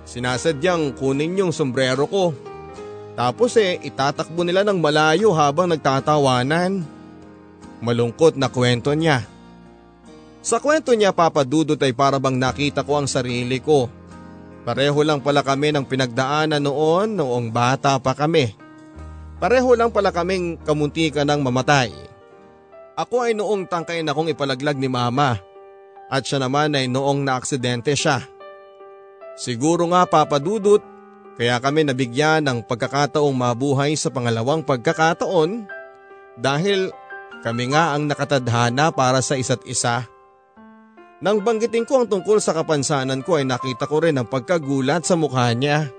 [0.04, 2.36] sinasadyang kunin yung sombrero ko.
[3.16, 6.84] Tapos eh, itatakbo nila ng malayo habang nagtatawanan.
[7.80, 9.24] Malungkot na kwento niya.
[10.44, 13.88] Sa kwento niya papadudot ay para bang nakita ko ang sarili ko.
[14.60, 18.52] Pareho lang pala kami ng pinagdaanan noon noong bata pa kami.
[19.40, 21.88] Pareho lang pala kaming kamuntika ng mamatay.
[22.92, 25.40] Ako ay noong tangkay na kong ipalaglag ni mama
[26.12, 28.20] at siya naman ay noong naaksidente siya.
[29.40, 30.84] Siguro nga papadudot,
[31.40, 35.64] kaya kami nabigyan ng pagkakataong mabuhay sa pangalawang pagkakataon
[36.36, 36.92] dahil
[37.40, 40.04] kami nga ang nakatadhana para sa isa't isa.
[41.20, 45.20] Nang banggitin ko ang tungkol sa kapansanan ko ay nakita ko rin ang pagkagulat sa
[45.20, 45.92] mukha niya.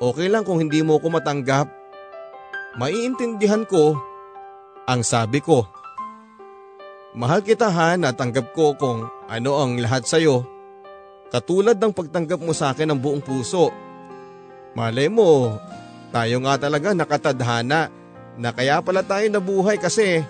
[0.00, 1.68] Okay lang kung hindi mo ko matanggap.
[2.76, 3.96] Maiintindihan ko
[4.84, 5.64] ang sabi ko.
[7.16, 10.54] Mahal kita Han at tanggap ko kung ano ang lahat sa'yo
[11.34, 13.74] Katulad ng pagtanggap mo sa akin ng buong puso.
[14.78, 15.58] Malay mo,
[16.14, 17.90] tayo nga talaga nakatadhana
[18.38, 20.22] na kaya pala tayo nabuhay kasi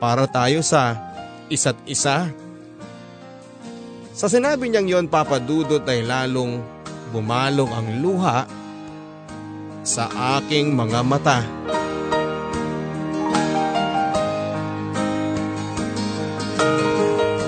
[0.00, 0.96] para tayo sa
[1.52, 2.32] isa't isa.
[4.22, 6.62] Sa sinabi niyang yon papadudot ay lalong
[7.10, 8.46] bumalong ang luha
[9.82, 10.06] sa
[10.38, 11.42] aking mga mata.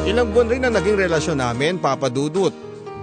[0.02, 2.50] Ilang buwan rin na naging relasyon namin, Papa Dudut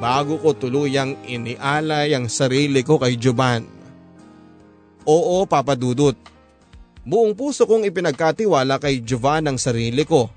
[0.04, 3.64] bago ko tuluyang inialay ang sarili ko kay Joban.
[5.08, 6.20] Oo, Papa Dudut.
[7.08, 10.28] Buong puso kong ipinagkatiwala kay Jovan ang sarili ko.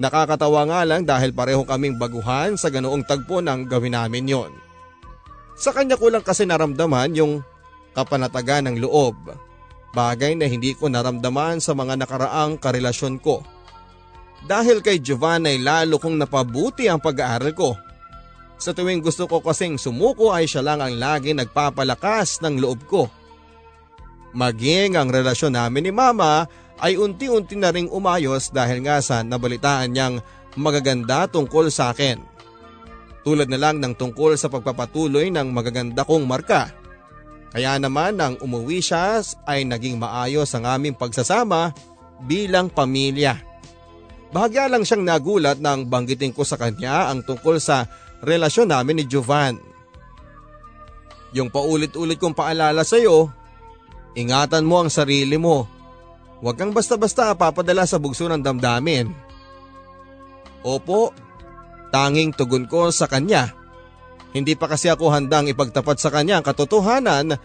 [0.00, 4.52] Nakakatawa nga lang dahil pareho kaming baguhan sa ganoong tagpo nang gawin namin yon.
[5.60, 7.44] Sa kanya ko lang kasi naramdaman yung
[7.92, 9.12] kapanatagan ng loob.
[9.92, 13.44] Bagay na hindi ko naramdaman sa mga nakaraang karelasyon ko.
[14.48, 17.76] Dahil kay Jovan ay lalo kong napabuti ang pag-aaral ko
[18.60, 23.08] sa tuwing gusto ko kasing sumuko ay siya lang ang lagi nagpapalakas ng loob ko.
[24.36, 26.44] Maging ang relasyon namin ni mama
[26.80, 30.24] ay unti-unti na ring umayos dahil nga sa nabalitaan niyang
[30.56, 32.20] magaganda tungkol sa akin.
[33.20, 36.72] Tulad na lang ng tungkol sa pagpapatuloy ng magaganda kong marka.
[37.52, 41.74] Kaya naman nang umuwi siya ay naging maayos ang aming pagsasama
[42.24, 43.36] bilang pamilya.
[44.30, 47.90] Bahagya lang siyang nagulat nang banggitin ko sa kanya ang tungkol sa
[48.22, 49.58] relasyon namin ni Jovan.
[51.34, 53.30] Yung paulit-ulit kong paalala sa iyo,
[54.14, 55.66] ingatan mo ang sarili mo.
[56.40, 59.12] Huwag kang basta-basta papadala sa bugso ng damdamin.
[60.64, 61.12] Opo,
[61.92, 63.52] tanging tugon ko sa kanya.
[64.32, 67.36] Hindi pa kasi ako handang ipagtapat sa kanya ang katotohanan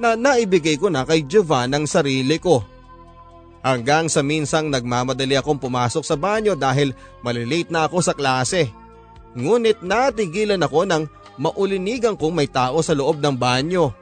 [0.00, 2.64] na naibigay ko na kay Jovan ang sarili ko.
[3.60, 8.72] Hanggang sa minsang nagmamadali akong pumasok sa banyo dahil malilate na ako sa klase.
[9.36, 11.02] Ngunit natigilan ako ng
[11.36, 13.92] maulinigan kong may tao sa loob ng banyo.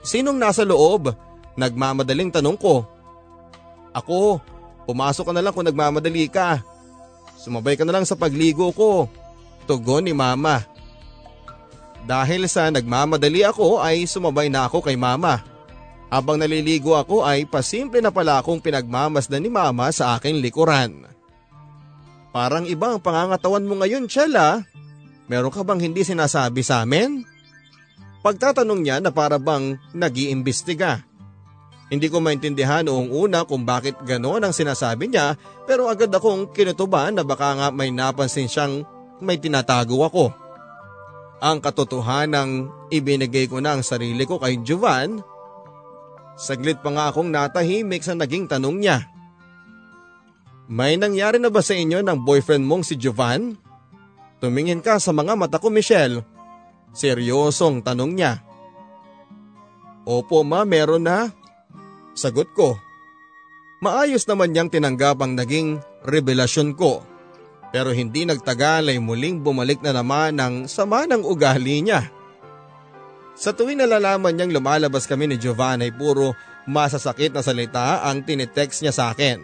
[0.00, 1.12] Sinong nasa loob?
[1.60, 2.88] Nagmamadaling tanong ko.
[3.90, 4.38] Ako,
[4.86, 6.62] pumasok ka na lang kung nagmamadali ka.
[7.40, 9.08] Sumabay ka na lang sa pagligo ko.
[9.64, 10.62] Tugon ni mama.
[12.04, 15.44] Dahil sa nagmamadali ako ay sumabay na ako kay mama.
[16.10, 21.06] Habang naliligo ako ay pasimple na pala akong pinagmamasdan ni mama sa aking likuran.
[22.34, 24.62] Parang iba ang pangangatawan mo ngayon, Chela.
[25.30, 27.22] Meron ka bang hindi sinasabi sa amin?
[28.26, 31.06] Pagtatanong niya na para bang nag-iimbestiga.
[31.90, 35.34] Hindi ko maintindihan noong una kung bakit gano'n ang sinasabi niya
[35.66, 38.86] pero agad akong kinutuban na baka nga may napansin siyang
[39.18, 40.30] may tinatago ako.
[41.42, 45.18] Ang katotohanang ibinigay ko na ang sarili ko kay Jovan.
[46.38, 49.10] Saglit pa nga akong natahimik sa naging tanong niya.
[50.70, 53.58] May nangyari na ba sa inyo ng boyfriend mong si Jovan?
[54.38, 56.22] Tumingin ka sa mga mata ko Michelle.
[56.94, 58.46] Seryosong tanong niya.
[60.06, 61.34] Opo ma, meron na.
[62.20, 62.76] Sagot ko.
[63.80, 67.00] Maayos naman niyang tinanggap ang naging revelasyon ko.
[67.72, 72.12] Pero hindi nagtagal ay muling bumalik na naman ang sama ng ugali niya.
[73.40, 76.36] Sa tuwing nalalaman niyang lumalabas kami ni Giovanna ay puro
[76.68, 79.40] masasakit na salita ang tinitext niya sa akin.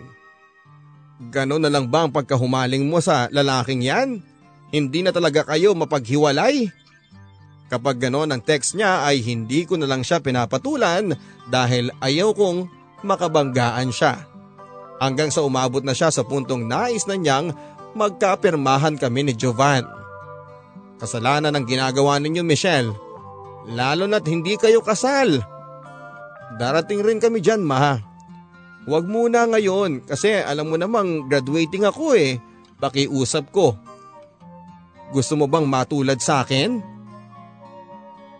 [1.32, 4.20] Ganon na lang ba ang pagkahumaling mo sa lalaking yan?
[4.68, 6.68] Hindi na talaga kayo mapaghiwalay?
[7.66, 11.18] Kapag ganon ang text niya ay hindi ko na lang siya pinapatulan
[11.50, 12.70] dahil ayaw kong
[13.02, 14.22] makabanggaan siya.
[15.02, 17.52] Hanggang sa umabot na siya sa puntong nais na niyang
[17.98, 19.84] magkapirmahan kami ni Jovan.
[20.96, 22.94] Kasalanan ang ginagawa ninyo Michelle.
[23.66, 25.42] Lalo na't hindi kayo kasal.
[26.56, 27.98] Darating rin kami dyan ma.
[28.86, 32.38] Huwag muna ngayon kasi alam mo namang graduating ako eh.
[32.78, 33.74] Pakiusap ko.
[35.10, 36.95] Gusto mo bang matulad sa akin?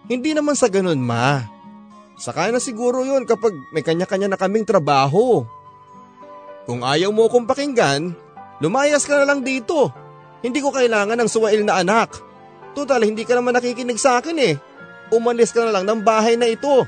[0.07, 1.43] Hindi naman sa ganun ma.
[2.17, 5.45] Saka na siguro yun kapag may kanya-kanya na kaming trabaho.
[6.65, 8.15] Kung ayaw mo akong pakinggan,
[8.63, 9.93] lumayas ka na lang dito.
[10.41, 12.17] Hindi ko kailangan ng suwail na anak.
[12.73, 14.55] Total, hindi ka naman nakikinig sa akin eh.
[15.11, 16.87] Umalis ka na lang ng bahay na ito.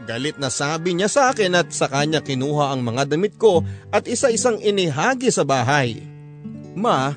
[0.00, 3.60] Galit na sabi niya sa akin at sa kanya kinuha ang mga damit ko
[3.92, 6.00] at isa-isang inihagi sa bahay.
[6.72, 7.12] Ma,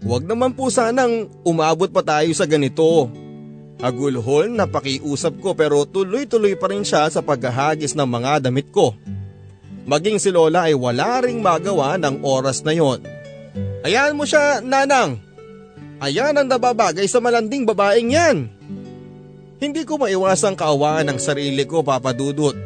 [0.00, 3.12] huwag naman po sanang umabot pa tayo sa ganito.
[3.80, 8.92] Agulhol na pakiusap ko pero tuloy-tuloy pa rin siya sa paghahagis ng mga damit ko.
[9.88, 13.00] Maging si Lola ay wala ring magawa ng oras na yon.
[13.80, 15.16] Ayan mo siya, nanang.
[16.00, 18.38] Ayan ang nababagay sa malanding babaeng yan.
[19.60, 22.56] Hindi ko maiwasang kaawaan ng sarili ko papadudot.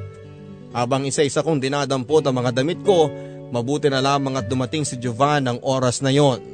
[0.74, 3.06] Habang isa-isa kong dinadampot ang mga damit ko,
[3.54, 6.53] mabuti na lamang at dumating si Jovan ng oras na yon.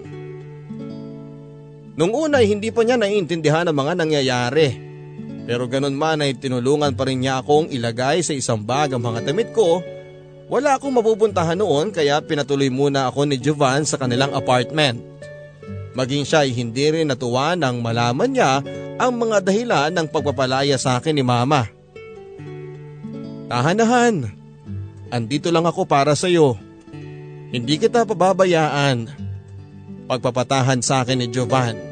[2.01, 4.73] Nung una ay hindi pa niya naiintindihan ang mga nangyayari.
[5.45, 9.29] Pero ganun man ay tinulungan pa rin niya akong ilagay sa isang bag ang mga
[9.29, 9.85] damit ko.
[10.49, 15.05] Wala akong mapupuntahan noon kaya pinatuloy muna ako ni Jovan sa kanilang apartment.
[15.93, 18.65] Maging siya ay hindi rin natuwa nang malaman niya
[18.97, 21.69] ang mga dahilan ng pagpapalaya sa akin ni mama.
[23.53, 24.25] Tahanahan,
[25.13, 26.57] andito lang ako para sa iyo.
[27.53, 29.05] Hindi kita pababayaan.
[30.09, 31.90] Pagpapatahan sa akin ni Jovan.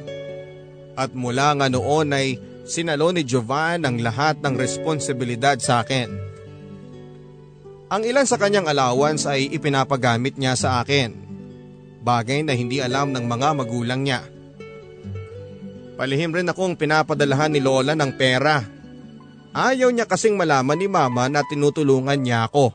[0.98, 6.10] At mula nga noon ay sinalo ni Jovan ang lahat ng responsibilidad sa akin.
[7.88, 11.28] Ang ilan sa kanyang allowance ay ipinapagamit niya sa akin
[12.02, 14.24] bagay na hindi alam ng mga magulang niya.
[15.98, 18.62] Palihim rin akong pinapadalahan ni Lola ng pera.
[19.50, 22.70] Ayaw niya kasing malaman ni Mama na tinutulungan niya ako.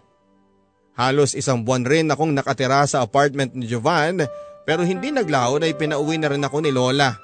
[0.94, 4.22] Halos isang buwan rin akong nakatira sa apartment ni Jovan
[4.68, 7.16] pero hindi naglaon ay pinauwi na rin ako ni Lola.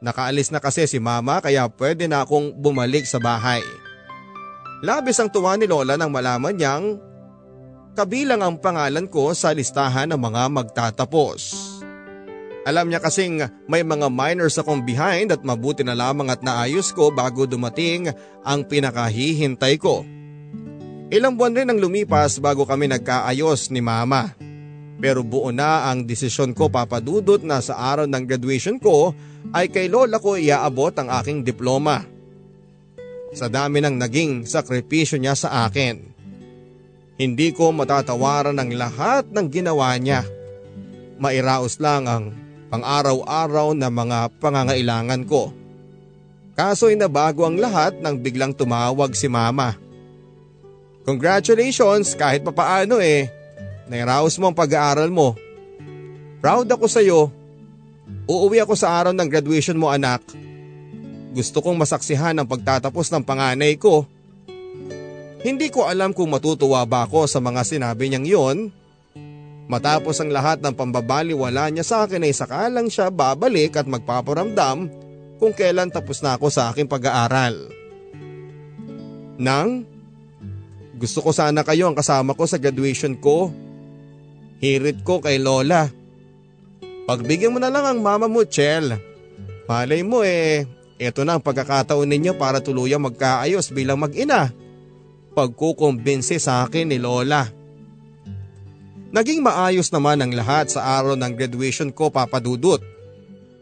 [0.00, 3.64] Nakaalis na kasi si Mama kaya pwede na akong bumalik sa bahay.
[4.84, 7.00] Labis ang tuwa ni Lola nang malaman niyang
[7.96, 11.72] kabilang ang pangalan ko sa listahan ng mga magtatapos.
[12.66, 17.08] Alam niya kasing may mga minors akong behind at mabuti na lamang at naayos ko
[17.14, 18.10] bago dumating
[18.42, 20.04] ang pinakahihintay ko.
[21.08, 24.34] Ilang buwan rin ang lumipas bago kami nagkaayos ni mama.
[24.96, 29.12] Pero buo na ang desisyon ko papadudot na sa araw ng graduation ko
[29.52, 32.04] ay kay lola ko iaabot ang aking diploma.
[33.36, 36.00] Sa dami ng naging sakripisyo niya sa akin.
[37.16, 40.24] Hindi ko matatawaran ang lahat ng ginawa niya.
[41.16, 42.24] Mairaos lang ang
[42.68, 45.52] pang-araw-araw na mga pangangailangan ko.
[46.56, 49.76] Kaso'y nabago ang lahat nang biglang tumawag si mama.
[51.04, 53.35] Congratulations kahit papaano eh.
[53.86, 55.38] Nairaos mo ang pag-aaral mo.
[56.42, 57.30] Proud ako sa iyo.
[58.26, 60.22] Uuwi ako sa araw ng graduation mo anak.
[61.36, 64.08] gusto kong masaksihan ang pagtatapos ng panganay ko.
[65.44, 68.58] Hindi ko alam kung matutuwa ba ako sa mga sinabi niyang yon.
[69.68, 74.88] Matapos ang lahat ng pambabaliwala niya sa akin ay sakalang siya babalik at magpaparamdam
[75.36, 77.68] kung kailan tapos na ako sa aking pag-aaral.
[79.36, 79.84] Nang,
[80.96, 83.52] gusto ko sana kayo ang kasama ko sa graduation ko.
[84.60, 85.88] Hirit ko kay Lola.
[87.06, 88.96] Pagbigyan mo na lang ang mama mo, Chel.
[89.68, 90.64] Malay mo eh,
[90.96, 94.50] ito na ang pagkakataon ninyo para tuluyang magkaayos bilang mag-ina.
[95.36, 97.44] Pagkukumbinsi sa akin ni Lola.
[99.12, 102.80] Naging maayos naman ang lahat sa araw ng graduation ko papadudot.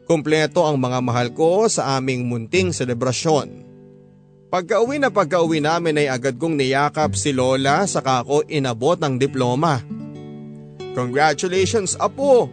[0.06, 3.64] Kompleto ang mga mahal ko sa aming munting selebrasyon.
[4.54, 9.82] Pagka-uwi na pagka-uwi namin ay agad kong niyakap si Lola saka ako inabot ng diploma.
[10.94, 12.48] Congratulations apo!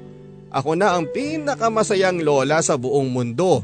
[0.51, 3.63] Ako na ang pinakamasayang lola sa buong mundo.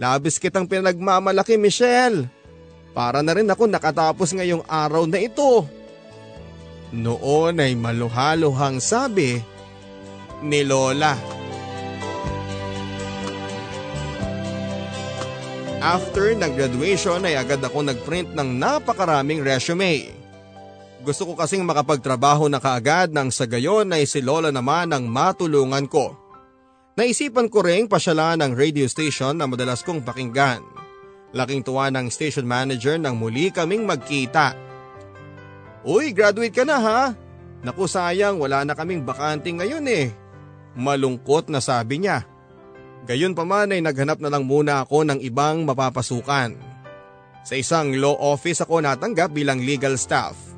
[0.00, 2.30] Labis kitang pinagmamalaki Michelle.
[2.96, 5.68] Para na rin ako nakatapos ngayong araw na ito.
[6.96, 9.36] Noon ay maluhaluhang sabi
[10.40, 11.12] ni Lola.
[15.84, 20.15] After ng graduation ay agad ako nagprint ng napakaraming resume.
[21.06, 25.86] Gusto ko kasing makapagtrabaho na kaagad nang sa gayon ay si Lola naman ang matulungan
[25.86, 26.18] ko.
[26.98, 30.66] Naisipan ko ring pasyalan ang radio station na madalas kong pakinggan.
[31.30, 34.58] Laking tuwa ng station manager nang muli kaming magkita.
[35.86, 37.02] Uy, graduate ka na ha?
[37.62, 40.10] Naku sayang wala na kaming bakante ngayon eh.
[40.74, 42.26] Malungkot na sabi niya.
[43.06, 46.58] Gayon pa man ay naghanap na lang muna ako ng ibang mapapasukan.
[47.46, 50.55] Sa isang law office ako natanggap bilang legal staff.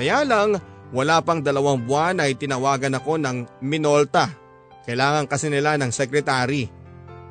[0.00, 0.56] Kaya lang,
[0.96, 4.32] wala pang dalawang buwan ay tinawagan ako ng Minolta.
[4.88, 6.72] Kailangan kasi nila ng sekretary.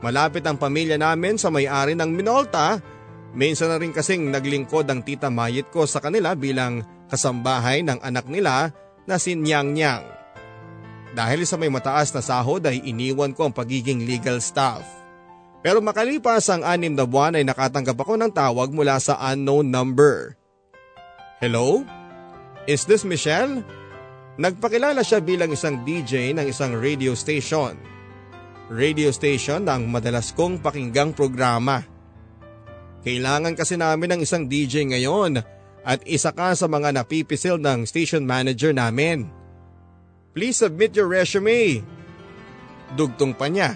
[0.05, 2.77] Malapit ang pamilya namin sa may-ari ng Minolta.
[3.33, 8.29] Minsan na rin kasing naglingkod ang tita Mayit ko sa kanila bilang kasambahay ng anak
[8.29, 8.69] nila
[9.09, 10.05] na si Nyang Nyang.
[11.17, 14.85] Dahil sa may mataas na sahod ay iniwan ko ang pagiging legal staff.
[15.65, 20.37] Pero makalipas ang anim na buwan ay nakatanggap ako ng tawag mula sa unknown number.
[21.41, 21.81] Hello?
[22.67, 23.63] Is this Michelle?
[24.39, 27.75] Nagpakilala siya bilang isang DJ ng isang radio station.
[28.71, 31.83] Radio station ng madalas kong pakinggang programa.
[33.03, 35.39] Kailangan kasi namin ng isang DJ ngayon
[35.83, 39.31] at isa ka sa mga napipisil ng station manager namin.
[40.35, 41.83] Please submit your resume.
[42.95, 43.75] Dugtong pa niya.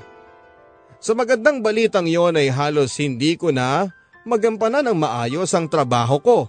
[1.04, 3.92] Sa magandang balitang yon ay halos hindi ko na
[4.24, 6.40] magampanan ng maayos ang trabaho ko.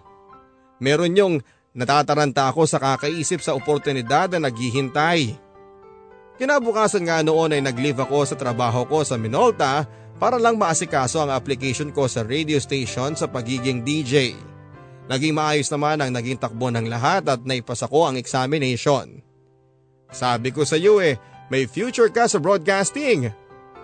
[0.78, 1.34] Meron yung
[1.74, 5.34] natataranta ako sa kakaisip sa oportunidad na naghihintay.
[6.38, 9.86] Kinabukasan nga noon ay nag-leave ako sa trabaho ko sa Minolta
[10.18, 14.34] para lang maasikaso ang application ko sa radio station sa pagiging DJ.
[15.10, 19.20] Naging maayos naman ang naging takbo ng lahat at naipasa ko ang examination.
[20.08, 21.18] Sabi ko sa iyo eh,
[21.52, 23.28] may future ka sa broadcasting.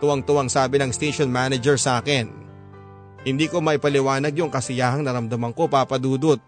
[0.00, 2.32] Tuwang-tuwang sabi ng station manager sa akin.
[3.20, 6.40] Hindi ko maipaliwanag yung kasiyahang naramdaman ko papadudot.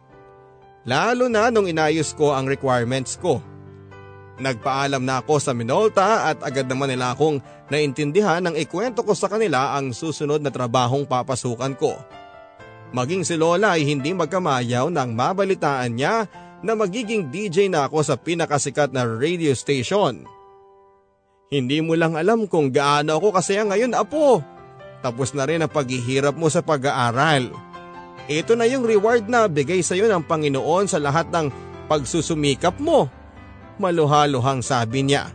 [0.83, 3.39] Lalo na nung inayos ko ang requirements ko.
[4.43, 7.39] Nagpaalam na ako sa Minolta at agad naman nila akong
[7.71, 11.95] naintindihan nang ikwento ko sa kanila ang susunod na trabahong papasukan ko.
[12.91, 16.27] Maging si Lola ay hindi magkamayaw nang mabalitaan niya
[16.61, 20.27] na magiging DJ na ako sa pinakasikat na radio station.
[21.53, 24.41] Hindi mo lang alam kung gaano ako kasi ngayon apo.
[25.05, 27.72] Tapos na rin ang paghihirap mo sa pag-aaral.
[28.31, 31.51] Ito na yung reward na bigay sa iyo ng Panginoon sa lahat ng
[31.91, 33.11] pagsusumikap mo.
[33.83, 35.35] Maluhaluhang sabi niya.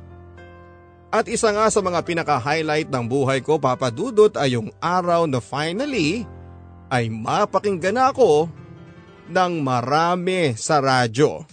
[1.08, 6.28] At isa nga sa mga pinaka-highlight ng buhay ko papadudot ay yung araw na finally
[6.92, 8.52] ay mapakinggan ako
[9.28, 11.44] ng marami sa radyo.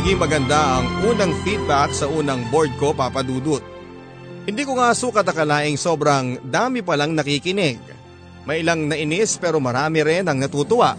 [0.00, 3.60] Naging maganda ang unang feedback sa unang board ko papadudot.
[4.48, 7.76] Hindi ko nga sukat akalaing sobrang dami palang nakikinig.
[8.48, 10.96] May ilang nainis pero marami rin ang natutuwa.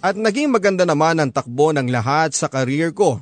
[0.00, 3.20] At naging maganda naman ang takbo ng lahat sa career ko.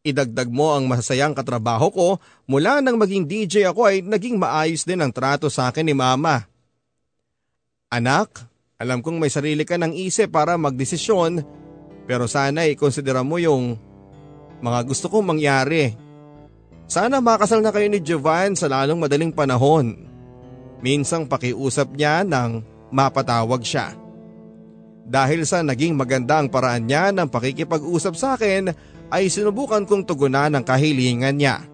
[0.00, 2.08] Idagdag mo ang masasayang katrabaho ko
[2.48, 6.48] mula nang maging DJ ako ay naging maayos din ang trato sa akin ni mama.
[7.92, 8.48] Anak,
[8.80, 11.44] alam kong may sarili ka ng isip para magdesisyon
[12.08, 13.91] pero sana ikonsidera mo yung
[14.62, 15.92] mga gusto kong mangyari.
[16.86, 20.06] Sana makasal na kayo ni Jovan sa lalong madaling panahon.
[20.78, 22.62] Minsang pakiusap niya nang
[22.94, 23.98] mapatawag siya.
[25.02, 28.70] Dahil sa naging maganda ang paraan niya ng pakikipag-usap sa akin
[29.10, 31.66] ay sinubukan kong tugunan ang kahilingan niya.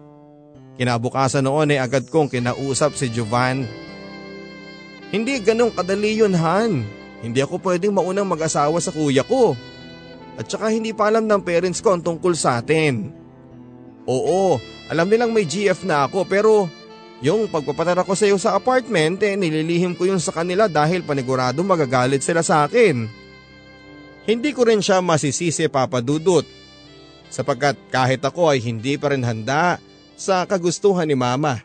[0.79, 3.67] Kinabukasan noon ay agad kong kinausap si Jovan.
[5.13, 6.85] Hindi ganong kadali yun Han.
[7.19, 9.53] Hindi ako pwedeng maunang mag-asawa sa kuya ko.
[10.39, 13.11] At saka hindi pa alam ng parents ko ang tungkol sa atin.
[14.07, 14.55] Oo,
[14.87, 16.71] alam nilang may GF na ako pero
[17.19, 21.59] yung pagpapatara ko sa iyo sa apartment eh nililihim ko yun sa kanila dahil panigurado
[21.59, 23.03] magagalit sila sa akin.
[24.23, 26.47] Hindi ko rin siya masisisi papadudot
[27.27, 29.77] sapagkat kahit ako ay hindi pa rin handa
[30.15, 31.59] sa kagustuhan ni mama.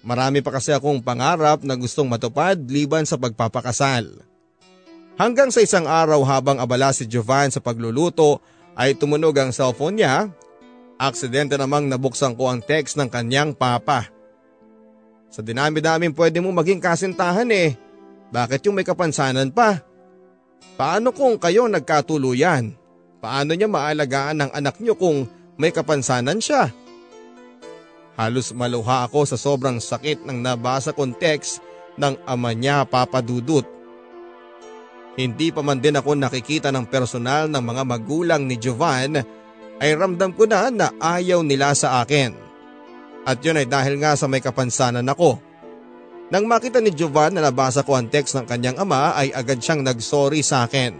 [0.00, 4.24] Marami pa kasi akong pangarap na gustong matupad liban sa pagpapakasal.
[5.18, 8.38] Hanggang sa isang araw habang abala si Jovan sa pagluluto
[8.78, 10.30] ay tumunog ang cellphone niya.
[10.94, 14.06] Aksidente namang nabuksan ko ang text ng kanyang papa.
[15.26, 17.74] Sa dinami-daming pwede mo maging kasintahan eh.
[18.30, 19.82] Bakit yung may kapansanan pa?
[20.78, 22.78] Paano kung kayo nagkatuluyan?
[23.18, 25.26] Paano niya maalagaan ang anak niyo kung
[25.58, 26.70] may kapansanan siya?
[28.14, 31.58] Halos maluha ako sa sobrang sakit ng nabasa kong text
[31.98, 33.77] ng ama niya papadudot.
[35.18, 39.18] Hindi pa man din ako nakikita ng personal ng mga magulang ni Jovan
[39.82, 42.30] ay ramdam ko na na ayaw nila sa akin.
[43.26, 45.42] At yun ay dahil nga sa may kapansanan ako.
[46.30, 49.82] Nang makita ni Jovan na nabasa ko ang text ng kanyang ama ay agad siyang
[49.82, 50.94] nagsorry sa akin.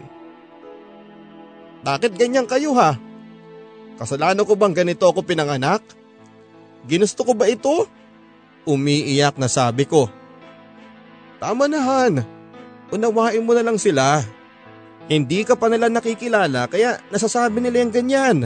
[1.87, 2.99] Bakit ganyan kayo ha?
[4.03, 5.79] Kasalanan ko bang ganito ako pinanganak?
[6.91, 7.87] Ginusto ko ba ito?
[8.67, 10.11] Umiiyak na sabi ko.
[11.39, 12.15] Tama na Han,
[12.93, 14.25] unawain mo na lang sila.
[15.09, 18.39] Hindi ka pa nila nakikilala kaya nasasabi nila yung ganyan.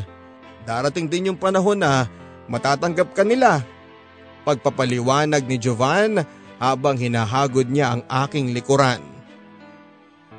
[0.63, 2.07] Darating din yung panahon na
[2.47, 3.67] matatanggap ka nila.
[4.47, 6.23] Pagpapaliwanag ni Jovan
[6.63, 9.03] habang hinahagod niya ang aking likuran.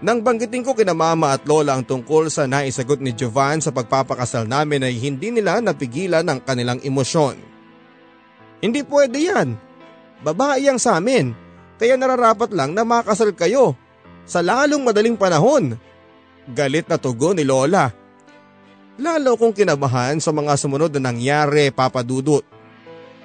[0.04, 4.48] Nang banggitin ko kina mama at lola ang tungkol sa naisagot ni Jovan sa pagpapakasal
[4.48, 7.40] namin ay hindi nila napigilan ang kanilang emosyon.
[8.64, 9.56] Hindi pwede yan.
[10.24, 11.36] Babae ang sa amin,
[11.80, 13.76] kaya nararapat lang na makasal kayo
[14.24, 15.76] sa lalong madaling panahon.
[16.52, 17.92] Galit na tugon ni Lola.
[19.00, 22.46] Lalo kong kinabahan sa mga sumunod na nangyari papadudot.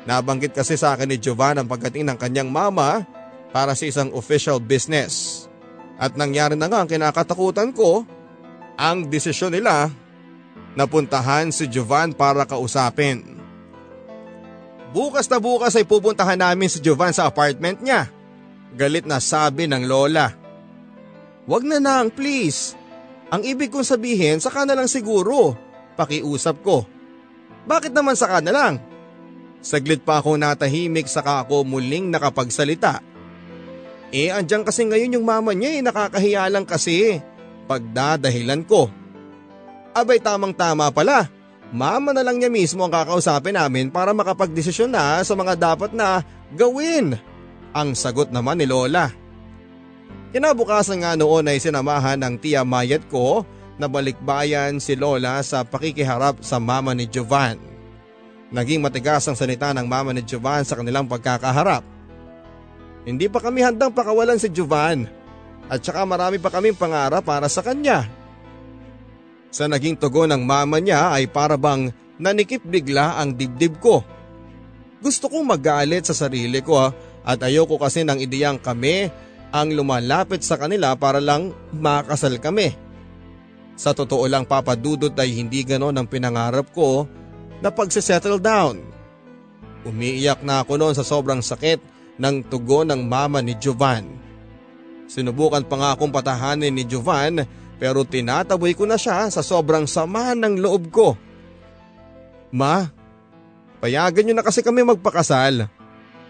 [0.08, 3.04] Nabanggit kasi sa akin ni Jovan ang pagdating ng kanyang mama
[3.52, 5.44] para sa isang official business.
[6.00, 8.06] At nangyari na nga ang kinakatakutan ko,
[8.78, 9.90] ang desisyon nila
[10.78, 13.36] na puntahan si Jovan para kausapin.
[14.94, 18.08] Bukas na bukas ay pupuntahan namin si Jovan sa apartment niya.
[18.72, 20.32] Galit na sabi ng lola.
[21.48, 22.76] Wag na nang please.
[23.32, 25.56] Ang ibig kong sabihin saka na lang siguro.
[25.96, 26.84] Pakiusap ko.
[27.64, 28.74] Bakit naman saka na lang?
[29.64, 33.00] Saglit pa ako natahimik saka ako muling nakapagsalita.
[34.12, 37.20] Eh andyan kasi ngayon yung mama niya eh nakakahiya lang kasi.
[37.64, 38.92] Pagdadahilan ko.
[39.96, 41.28] Abay tamang tama pala.
[41.68, 46.24] Mama na lang niya mismo ang kakausapin namin para makapagdesisyon na sa mga dapat na
[46.56, 47.16] gawin.
[47.76, 49.27] Ang sagot naman ni Lola.
[50.28, 53.48] Kinabukasan nga noon ay sinamahan ng tiya Mayat ko
[53.80, 57.56] na balikbayan si Lola sa pakikiharap sa mama ni Jovan.
[58.52, 61.80] Naging matigas ang salita ng mama ni Jovan sa kanilang pagkakaharap.
[63.08, 65.08] Hindi pa kami handang pakawalan si Jovan
[65.72, 68.04] at saka marami pa kaming pangarap para sa kanya.
[69.48, 71.88] Sa naging tugon ng mama niya ay para bang
[72.20, 74.04] nanikip bigla ang dibdib ko.
[75.00, 76.76] Gusto kong magalit sa sarili ko
[77.24, 79.08] at ayoko kasi ng ideyang kami
[79.48, 82.76] ang lumalapit sa kanila para lang makasal kami.
[83.78, 87.06] Sa totoo lang papadudot ay hindi ganon ang pinangarap ko
[87.62, 88.82] na pagsisettle down.
[89.86, 91.78] Umiiyak na ako noon sa sobrang sakit
[92.18, 94.04] ng tugon ng mama ni Jovan.
[95.08, 97.46] Sinubukan pa nga akong patahanin ni Jovan
[97.78, 101.14] pero tinataboy ko na siya sa sobrang sama ng loob ko.
[102.50, 102.90] Ma,
[103.78, 105.70] payagan niyo na kasi kami magpakasal.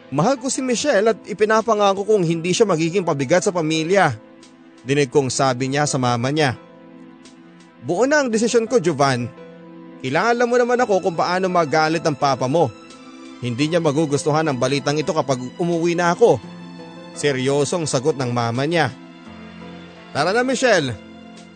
[0.08, 4.16] Mahal ko si Michelle at ipinapangako kong hindi siya magiging pabigat sa pamilya.
[4.84, 6.56] Dinig kong sabi niya sa mama niya.
[7.84, 9.28] Buo na ang desisyon ko, Jovan.
[10.00, 12.72] Kilala mo naman ako kung paano magalit ang papa mo.
[13.44, 16.40] Hindi niya magugustuhan ang balitang ito kapag umuwi na ako.
[17.14, 18.90] Seryosong sagot ng mama niya.
[20.14, 21.08] Tara na Michelle,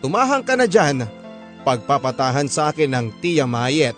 [0.03, 1.07] Tumahang ka na dyan,
[1.63, 3.95] pagpapatahan sa akin ng Tia Mayet.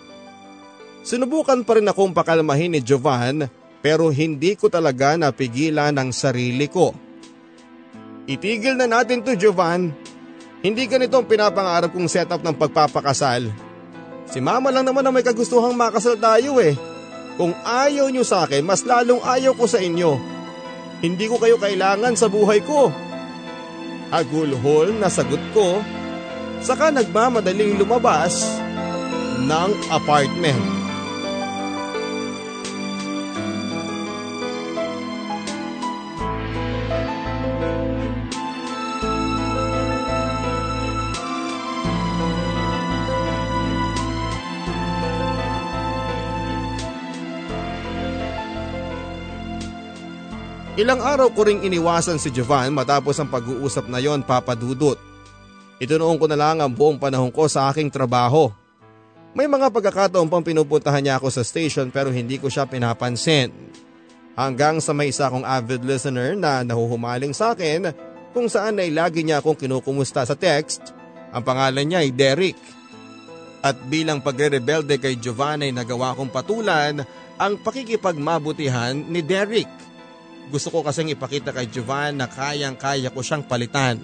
[1.02, 3.50] Sinubukan pa rin akong pakalmahin ni Jovan
[3.86, 6.90] pero hindi ko talaga napigilan ang sarili ko.
[8.26, 9.94] Itigil na natin to Jovan.
[10.58, 13.46] Hindi ganito ang pinapangarap kong setup ng pagpapakasal.
[14.26, 16.74] Si mama lang naman ang may kagustuhang makasal tayo eh.
[17.38, 20.18] Kung ayaw nyo sa akin, mas lalong ayaw ko sa inyo.
[20.98, 22.90] Hindi ko kayo kailangan sa buhay ko.
[24.10, 25.78] Agulhol na sagot ko,
[26.58, 28.50] saka nagmamadaling lumabas
[29.46, 30.85] ng apartment.
[50.76, 55.00] Ilang araw ko ring iniwasan si Jovan matapos ang pag-uusap na yon papadudot.
[55.80, 58.52] Itunoon ko na lang ang buong panahon ko sa aking trabaho.
[59.32, 63.56] May mga pagkakataon pang pinupuntahan niya ako sa station pero hindi ko siya pinapansin.
[64.36, 67.88] Hanggang sa may isa akong avid listener na nahuhumaling sa akin
[68.36, 70.92] kung saan ay lagi niya akong kinukumusta sa text.
[71.32, 72.60] Ang pangalan niya ay Derek.
[73.64, 77.00] At bilang pagre-rebelde kay Giovanna ay nagawa kong patulan
[77.40, 79.85] ang pakikipagmabutihan ni Derek.
[80.46, 83.98] Gusto ko kasing ipakita kay Jovan na kayang-kaya ko siyang palitan.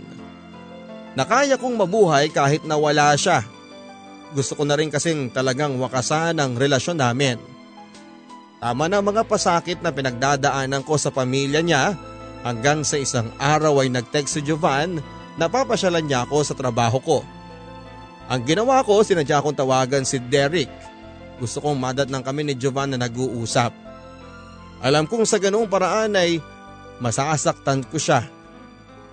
[1.14, 3.46] Na kaya kong mabuhay kahit na wala siya.
[4.32, 7.36] Gusto ko na rin kasing talagang wakasan ang relasyon namin.
[8.58, 11.94] Tama na mga pasakit na pinagdadaanan ko sa pamilya niya
[12.42, 15.02] hanggang sa isang araw ay nag-text si Jovan
[15.38, 17.18] na papasyalan niya ako sa trabaho ko.
[18.30, 20.70] Ang ginawa ko, sinadya kong tawagan si Derek.
[21.42, 23.91] Gusto kong madat ng kami ni Jovan na nag-uusap.
[24.82, 26.42] Alam kong sa ganoong paraan ay
[26.98, 28.26] masasaktan ko siya.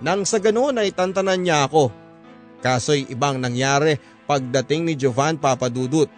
[0.02, 1.94] Nang sa ganoon ay tantanan niya ako.
[2.58, 6.10] Kaso'y ibang nangyari pagdating ni Jovan Papadudut.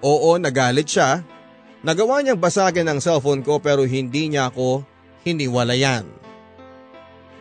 [0.00, 1.20] Oo, nagalit siya.
[1.84, 4.84] Nagawa niyang basagin ang cellphone ko pero hindi niya ako
[5.24, 6.08] hiniwalayan.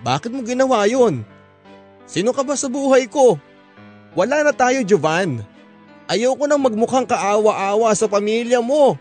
[0.03, 1.23] Bakit mo ginawa yun?
[2.07, 3.39] Sino ka ba sa buhay ko?
[4.15, 5.43] Wala na tayo Jovan.
[6.09, 8.97] Ayoko nang magmukhang kaawa-awa sa pamilya mo.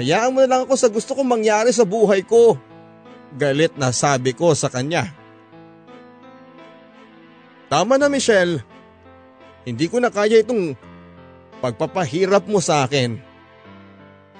[0.00, 2.56] Hayaan mo na lang ako sa gusto kong mangyari sa buhay ko.
[3.36, 5.12] Galit na sabi ko sa kanya.
[7.68, 8.64] Tama na Michelle.
[9.68, 10.72] Hindi ko na kaya itong
[11.60, 13.20] pagpapahirap mo sa akin.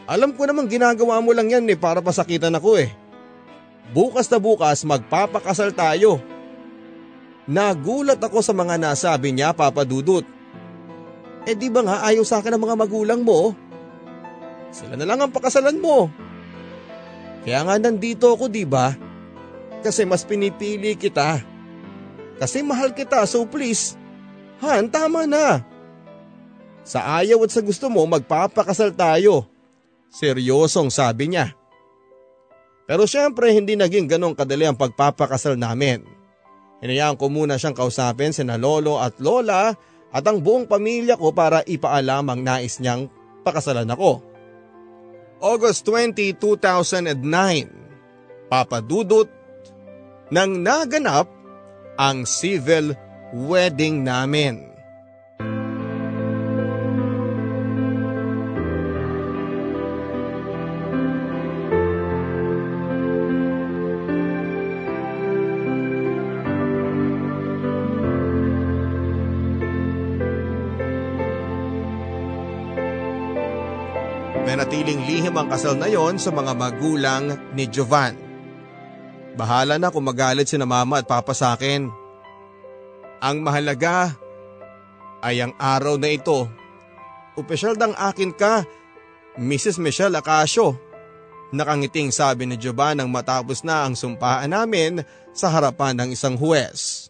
[0.09, 2.89] Alam ko namang ginagawa mo lang yan eh para pasakitan ako eh.
[3.93, 6.25] Bukas na bukas magpapakasal tayo.
[7.45, 10.25] Nagulat ako sa mga nasabi niya Papa Dudut.
[11.45, 13.53] Eh di ba nga ayaw sa akin ng mga magulang mo?
[14.71, 16.11] Sila na lang ang pakasalan mo.
[17.43, 18.95] Kaya nga nandito ako di ba?
[19.81, 21.43] Kasi mas pinipili kita.
[22.41, 24.01] Kasi mahal kita so please,
[24.61, 25.65] Han tama na.
[26.85, 29.49] Sa ayaw at sa gusto mo magpapakasal tayo.
[30.13, 31.57] Seryosong sabi niya.
[32.85, 36.05] Pero syempre hindi naging ganong kadali ang pagpapakasal namin.
[36.81, 39.73] Hinayaan ko muna siyang kausapin sina lolo at lola
[40.11, 43.09] at ang buong pamilya ko para ipaalam ang nais niyang
[43.45, 44.30] pakasalan ako.
[45.41, 47.17] August 20, 2009,
[48.53, 49.27] papadudot
[50.29, 51.27] nang naganap
[51.97, 52.95] ang civil
[53.33, 54.70] wedding namin.
[74.61, 78.13] Nanatiling lihim ang kasal na yon sa mga magulang ni Jovan.
[79.33, 81.89] Bahala na kung magalit si na mama at papa sa akin.
[83.25, 84.21] Ang mahalaga
[85.25, 86.45] ay ang araw na ito.
[87.41, 88.69] Opisyal dang akin ka,
[89.41, 89.81] Mrs.
[89.81, 90.77] Michelle Acasio.
[91.57, 95.01] Nakangiting sabi ni Jovan nang matapos na ang sumpaan namin
[95.33, 97.09] sa harapan ng isang huwes.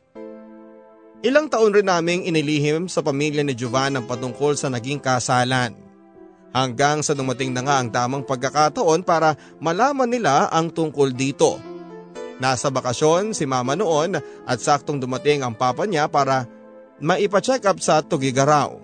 [1.27, 5.90] Ilang taon rin naming inilihim sa pamilya ni Jovan ang patungkol sa naging kasalan.
[6.51, 11.63] Hanggang sa dumating na nga ang tamang pagkakataon para malaman nila ang tungkol dito.
[12.43, 16.49] Nasa bakasyon si mama noon at saktong dumating ang papa niya para
[16.99, 18.81] maipacheck up sa Tugigaraw.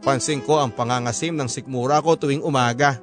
[0.00, 2.96] Pansin ko ang pangangasim ng sikmura ko tuwing umaga.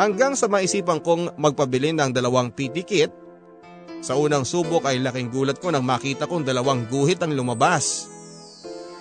[0.00, 3.12] Hanggang sa maisipan kong magpabili ng dalawang PT kit.
[3.98, 8.06] Sa unang subok ay laking gulat ko nang makita kong dalawang guhit ang lumabas.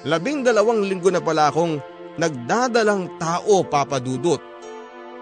[0.05, 1.77] Labing dalawang linggo na pala akong
[2.17, 4.41] nagdadalang tao papadudot.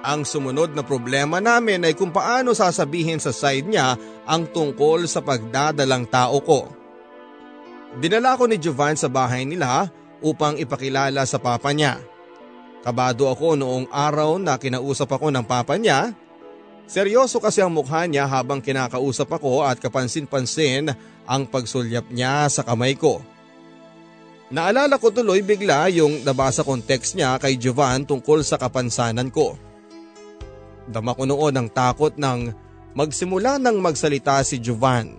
[0.05, 5.21] Ang sumunod na problema namin ay kung paano sasabihin sa side niya ang tungkol sa
[5.21, 6.69] pagdadalang tao ko.
[7.95, 9.89] Dinala ko ni Jovan sa bahay nila
[10.21, 11.97] upang ipakilala sa papa niya.
[12.85, 16.13] Kabado ako noong araw na kinausap ako ng papa niya.
[16.85, 20.93] Seryoso kasi ang mukha niya habang kinakausap ako at kapansin-pansin
[21.25, 23.25] ang pagsulyap niya sa kamay ko.
[24.53, 29.57] Naalala ko tuloy bigla yung nabasa kong text niya kay Jovan tungkol sa kapansanan ko.
[30.85, 32.53] Dama ko noon ang takot ng
[32.93, 35.17] magsimula nang magsalita si Jovan.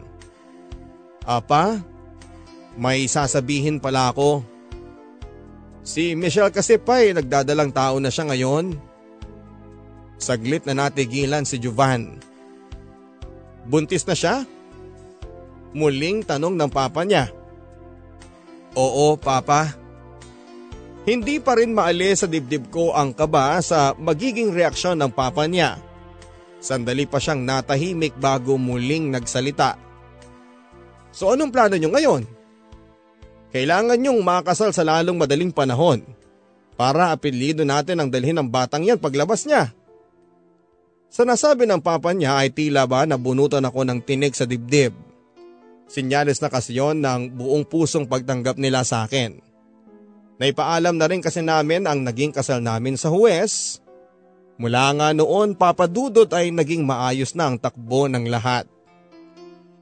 [1.26, 1.82] Apa,
[2.78, 4.46] may sasabihin pala ako.
[5.82, 8.78] Si Michelle kasi pa eh, nagdadalang tao na siya ngayon.
[10.22, 12.22] Saglit na natigilan si Jovan.
[13.66, 14.46] Buntis na siya?
[15.74, 17.35] Muling tanong ng papa niya.
[18.76, 19.72] Oo, Papa.
[21.06, 25.78] Hindi pa rin maalis sa dibdib ko ang kaba sa magiging reaksyon ng papa niya.
[26.58, 29.78] Sandali pa siyang natahimik bago muling nagsalita.
[31.14, 32.26] So anong plano niyo ngayon?
[33.54, 36.02] Kailangan niyong makasal sa lalong madaling panahon
[36.74, 39.70] para apelido natin ang dalhin ng batang yan paglabas niya.
[41.06, 45.05] Sa nasabi ng papa niya ay tila ba nabunutan ako ng tinig sa dibdib.
[45.86, 49.38] Sinyalis na kasi yon ng buong pusong pagtanggap nila sa akin.
[50.36, 53.80] Naipaalam na rin kasi namin ang naging kasal namin sa huwes.
[54.60, 58.68] Mula nga noon papadudot ay naging maayos na ang takbo ng lahat.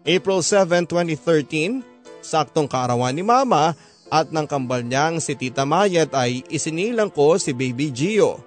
[0.04, 1.80] April 7, 2013,
[2.20, 3.72] saktong kaarawan ni mama
[4.12, 8.38] at ng kambal niyang si Tita Mayet ay isinilang ko si Baby Gio.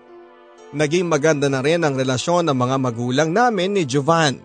[0.72, 4.38] Naging maganda na rin ang relasyon ng mga magulang namin ni Jovan.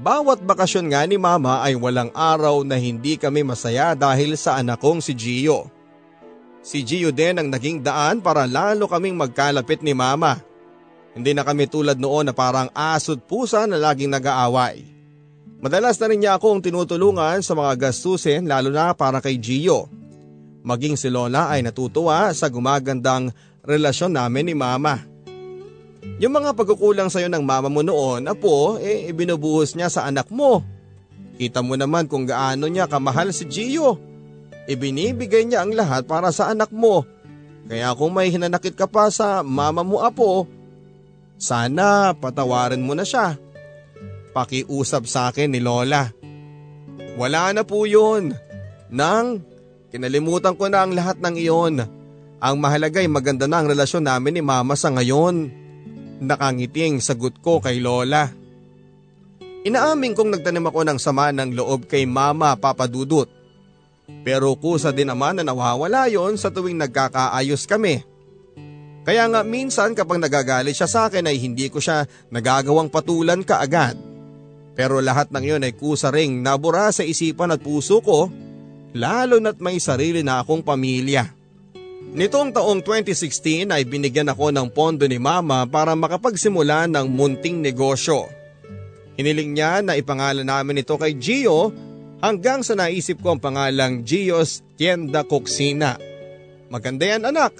[0.00, 4.80] Bawat bakasyon nga ni mama ay walang araw na hindi kami masaya dahil sa anak
[4.80, 5.68] kong si Gio.
[6.64, 10.40] Si Gio din ang naging daan para lalo kaming magkalapit ni mama.
[11.12, 14.88] Hindi na kami tulad noon na parang asot pusa na laging nag-aaway.
[15.60, 19.84] Madalas na rin niya akong tinutulungan sa mga gastusin lalo na para kay Gio.
[20.64, 25.09] Maging si Lola ay natutuwa sa gumagandang relasyon namin ni mama.
[26.20, 30.64] Yung mga pagkukulang sa'yo ng mama mo noon, apo, eh ibinubuhos niya sa anak mo.
[31.36, 33.96] Kita mo naman kung gaano niya kamahal si Gio.
[34.68, 37.04] Ibinibigay niya ang lahat para sa anak mo.
[37.68, 40.44] Kaya kung may hinanakit ka pa sa mama mo, apo,
[41.40, 43.36] sana patawarin mo na siya.
[44.36, 46.12] Pakiusap sa akin ni Lola.
[47.16, 48.36] Wala na po yun.
[48.92, 49.40] Nang,
[49.88, 51.74] kinalimutan ko na ang lahat ng iyon.
[52.40, 55.59] Ang mahalaga ay maganda na ang relasyon namin ni mama sa ngayon.
[56.20, 58.28] Nakangiting sagot ko kay Lola.
[59.64, 63.28] Inaamin kong nagtanim ako ng sama ng loob kay Mama Papadudut.
[64.20, 68.04] Pero kusa din naman na nawawala yon sa tuwing nagkakaayos kami.
[69.00, 73.96] Kaya nga minsan kapag nagagalit siya sa akin ay hindi ko siya nagagawang patulan kaagad.
[74.76, 78.28] Pero lahat ng yon ay kusa ring nabura sa isipan at puso ko
[78.92, 81.39] lalo na't may sarili na akong pamilya.
[82.00, 88.24] Nitong taong 2016 ay binigyan ako ng pondo ni mama para makapagsimula ng munting negosyo.
[89.20, 91.70] Hiniling niya na ipangalan namin ito kay Gio
[92.24, 96.00] hanggang sa naisip ko ang pangalang Gio's Tienda Coxina.
[96.72, 97.52] Maganda yan anak.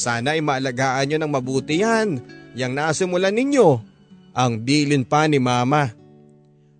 [0.00, 2.24] Sana ay maalagaan nyo ng mabuti yan.
[2.56, 3.84] Yang nasimulan ninyo.
[4.32, 5.92] Ang bilin pa ni mama.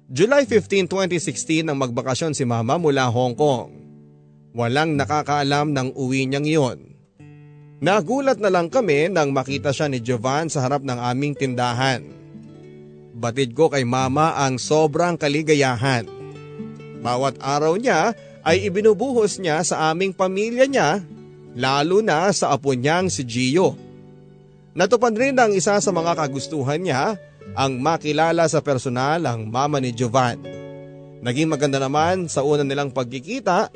[0.08, 3.87] July 15, 2016 nang magbakasyon si mama mula Hong Kong.
[4.58, 6.78] Walang nakakaalam ng uwi niyang iyon.
[7.78, 12.02] Nagulat na lang kami nang makita siya ni Jovan sa harap ng aming tindahan.
[13.14, 16.10] Batid ko kay mama ang sobrang kaligayahan.
[16.98, 21.06] Bawat araw niya ay ibinubuhos niya sa aming pamilya niya,
[21.54, 23.78] lalo na sa apo niyang si Gio.
[24.74, 27.14] Natupad rin ang isa sa mga kagustuhan niya,
[27.54, 30.42] ang makilala sa personal ang mama ni Jovan.
[31.22, 33.70] Naging maganda naman sa una nilang pagkikita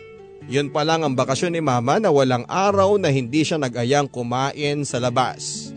[0.50, 4.82] yun pa lang ang bakasyon ni mama na walang araw na hindi siya nag-ayang kumain
[4.82, 5.70] sa labas.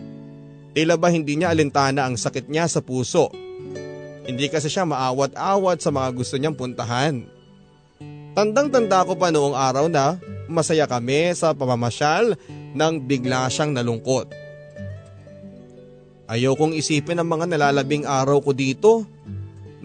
[0.75, 3.31] Tila ba hindi niya alintana ang sakit niya sa puso.
[4.25, 7.23] Hindi kasi siya maawat-awat sa mga gusto niyang puntahan.
[8.35, 10.19] Tandang-tanda ko pa noong araw na
[10.51, 12.35] masaya kami sa pamamasyal
[12.75, 14.27] nang bigla siyang nalungkot.
[16.25, 19.05] Ayaw kong isipin ang mga nalalabing araw ko dito.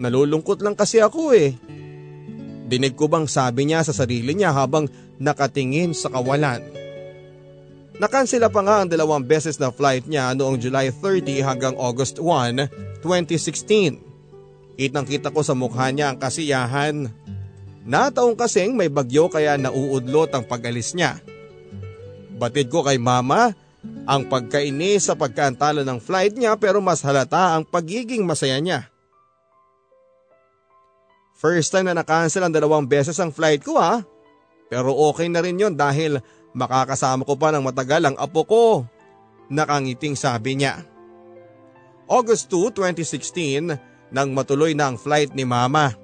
[0.01, 1.53] Nalulungkot lang kasi ako eh.
[2.71, 4.87] Dinig ko bang sabi niya sa sarili niya habang
[5.19, 6.63] nakatingin sa kawalan.
[7.99, 13.03] Nakansela pa nga ang dalawang beses na flight niya noong July 30 hanggang August 1,
[13.03, 13.99] 2016.
[14.79, 17.11] Kitang kita ko sa mukha niya ang kasiyahan.
[17.83, 21.19] Nataong kasing may bagyo kaya nauudlot ang pag-alis niya.
[22.39, 23.53] Batid ko kay mama
[24.07, 28.90] ang pagkainis sa pagkaantala ng flight niya pero mas halata ang pagiging masaya niya.
[31.41, 34.05] First time na na-cancel ang dalawang beses ang flight ko ha.
[34.69, 36.21] Pero okay na rin yon dahil
[36.53, 38.63] makakasama ko pa ng matagal ang apo ko.
[39.49, 40.85] Nakangiting sabi niya.
[42.05, 45.97] August 2, 2016 nang matuloy na ang flight ni mama.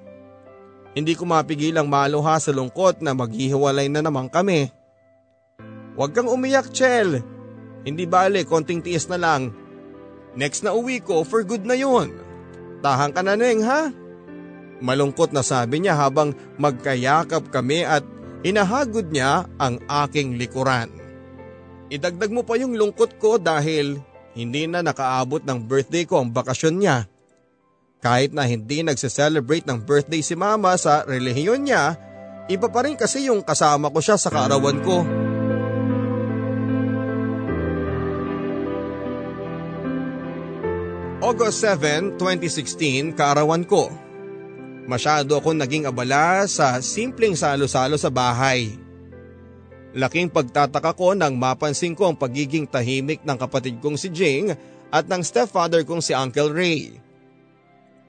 [0.98, 4.74] Hindi ko mapigilang maluha sa lungkot na maghihiwalay na naman kami.
[5.94, 7.22] Huwag kang umiyak, Chel.
[7.86, 9.54] Hindi bale, konting tiis na lang.
[10.34, 12.10] Next na uwi ko, for good na yun.
[12.82, 13.94] Tahang ka na, Neng, ha?
[14.78, 18.06] Malungkot na sabi niya habang magkayakap kami at
[18.46, 20.86] inahagod niya ang aking likuran.
[21.88, 23.98] Idagdag mo pa yung lungkot ko dahil
[24.38, 27.10] hindi na nakaabot ng birthday ko ang bakasyon niya.
[27.98, 31.98] Kahit na hindi nagse-celebrate ng birthday si mama sa relihiyon niya,
[32.46, 35.02] iba pa rin kasi yung kasama ko siya sa kaarawan ko.
[41.18, 43.90] August 7, 2016, kaarawan ko.
[44.88, 48.72] Masyado akong naging abala sa simpleng salo-salo sa bahay.
[49.92, 54.56] Laking pagtataka ko nang mapansin ko ang pagiging tahimik ng kapatid kong si Jing
[54.88, 56.96] at ng stepfather kong si Uncle Ray.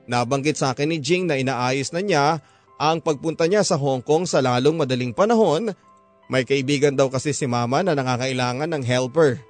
[0.08, 2.40] Nabanggit sa akin ni Jing na inaayos na niya
[2.80, 5.76] ang pagpunta niya sa Hong Kong sa lalong madaling panahon.
[6.32, 9.44] May kaibigan daw kasi si mama na nangangailangan ng helper.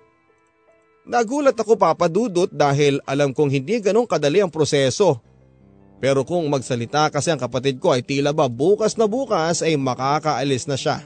[1.06, 5.29] Nagulat ako papadudot dahil alam kong hindi ganong kadali ang proseso.
[6.00, 10.64] Pero kung magsalita kasi ang kapatid ko ay tila ba bukas na bukas ay makakaalis
[10.66, 11.04] na siya.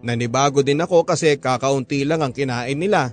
[0.00, 3.12] Nanibago din ako kasi kakaunti lang ang kinain nila.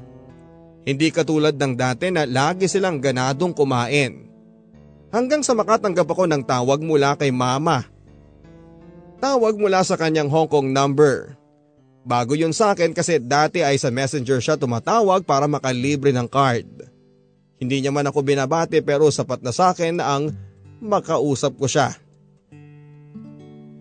[0.88, 4.27] Hindi katulad ng dati na lagi silang ganadong kumain.
[5.11, 7.88] Hanggang sa makatanggap ako ng tawag mula kay mama.
[9.19, 11.35] Tawag mula sa kanyang Hong Kong number.
[12.07, 16.88] Bago yun sa akin kasi dati ay sa messenger siya tumatawag para makalibre ng card.
[17.60, 20.31] Hindi niya man ako binabati pero sapat na sa akin ang
[20.81, 21.95] makausap ko siya.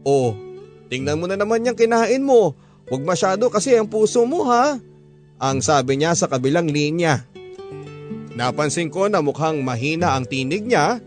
[0.07, 0.39] Oh,
[0.87, 2.55] tingnan mo na naman yung kinain mo.
[2.87, 4.79] Huwag masyado kasi ang puso mo ha.
[5.43, 7.27] Ang sabi niya sa kabilang linya.
[8.39, 11.03] Napansin ko na mukhang mahina ang tinig niya.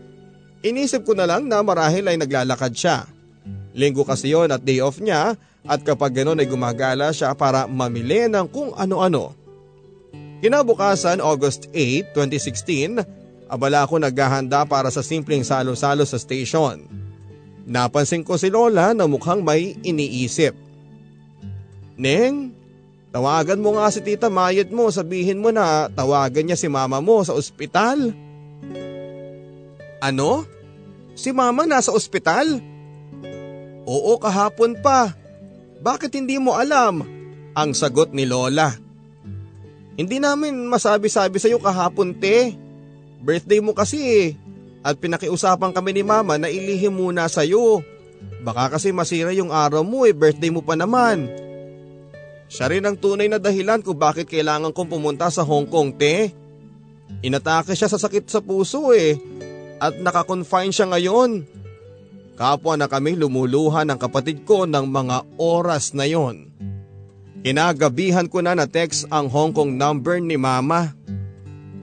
[0.60, 3.08] Inisip ko na lang na marahil ay naglalakad siya.
[3.72, 8.28] Linggo kasi yon at day off niya at kapag ganoon ay gumagala siya para mamili
[8.28, 9.32] ng kung ano-ano.
[10.40, 13.19] Kinabukasan August 8, 2016,
[13.50, 16.86] abala ako naghahanda para sa simpleng salo-salo sa station.
[17.66, 20.54] Napansin ko si Lola na mukhang may iniisip.
[21.98, 22.54] Neng,
[23.10, 27.26] tawagan mo nga si Tita Mayet mo, sabihin mo na tawagan niya si mama mo
[27.26, 28.14] sa ospital.
[30.00, 30.46] Ano?
[31.18, 32.62] Si mama nasa ospital?
[33.84, 35.12] Oo kahapon pa.
[35.82, 37.04] Bakit hindi mo alam?
[37.52, 38.72] Ang sagot ni Lola.
[39.98, 42.56] Hindi namin masabi-sabi sa iyo kahapon te.
[43.20, 44.28] Birthday mo kasi eh.
[44.80, 47.84] At pinakiusapan kami ni mama na ilihim muna sa iyo.
[48.40, 51.28] Baka kasi masira yung araw mo eh, birthday mo pa naman.
[52.50, 56.34] Siya rin ang tunay na dahilan kung bakit kailangan kong pumunta sa Hong Kong te.
[57.20, 59.14] Inatake siya sa sakit sa puso eh.
[59.78, 61.46] At nakakonfine siya ngayon.
[62.34, 66.48] Kapwa na kami lumuluhan ng kapatid ko ng mga oras na yon.
[67.44, 70.96] Kinagabihan ko na na text ang Hong Kong number ni mama.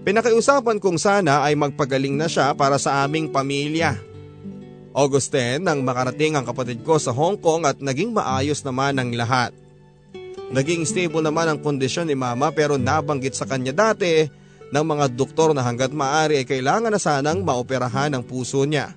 [0.08, 4.00] Pinakiusapan kong sana ay magpagaling na siya para sa aming pamilya.
[4.96, 9.12] August 10 nang makarating ang kapatid ko sa Hong Kong at naging maayos naman ang
[9.12, 9.52] lahat.
[10.48, 14.24] Naging stable naman ang kondisyon ni mama pero nabanggit sa kanya dati
[14.72, 18.96] ng mga doktor na hanggat maaari ay kailangan na sanang maoperahan ang puso niya.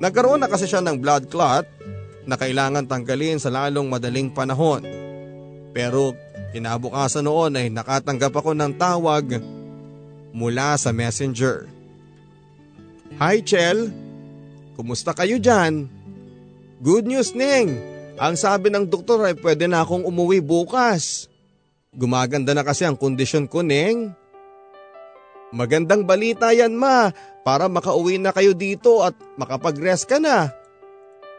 [0.00, 1.68] Nagkaroon na kasi siya ng blood clot
[2.24, 4.80] na kailangan tanggalin sa lalong madaling panahon.
[5.76, 6.16] Pero
[6.56, 9.55] kinabukasan noon ay nakatanggap ako ng tawag
[10.36, 11.64] mula sa messenger.
[13.16, 13.88] Hi Chel,
[14.76, 15.88] kumusta kayo dyan?
[16.84, 17.72] Good news Ning,
[18.20, 21.32] ang sabi ng doktor ay pwede na akong umuwi bukas.
[21.96, 24.12] Gumaganda na kasi ang kondisyon ko Ning.
[25.56, 27.08] Magandang balita yan ma,
[27.40, 30.52] para makauwi na kayo dito at makapag-rest ka na.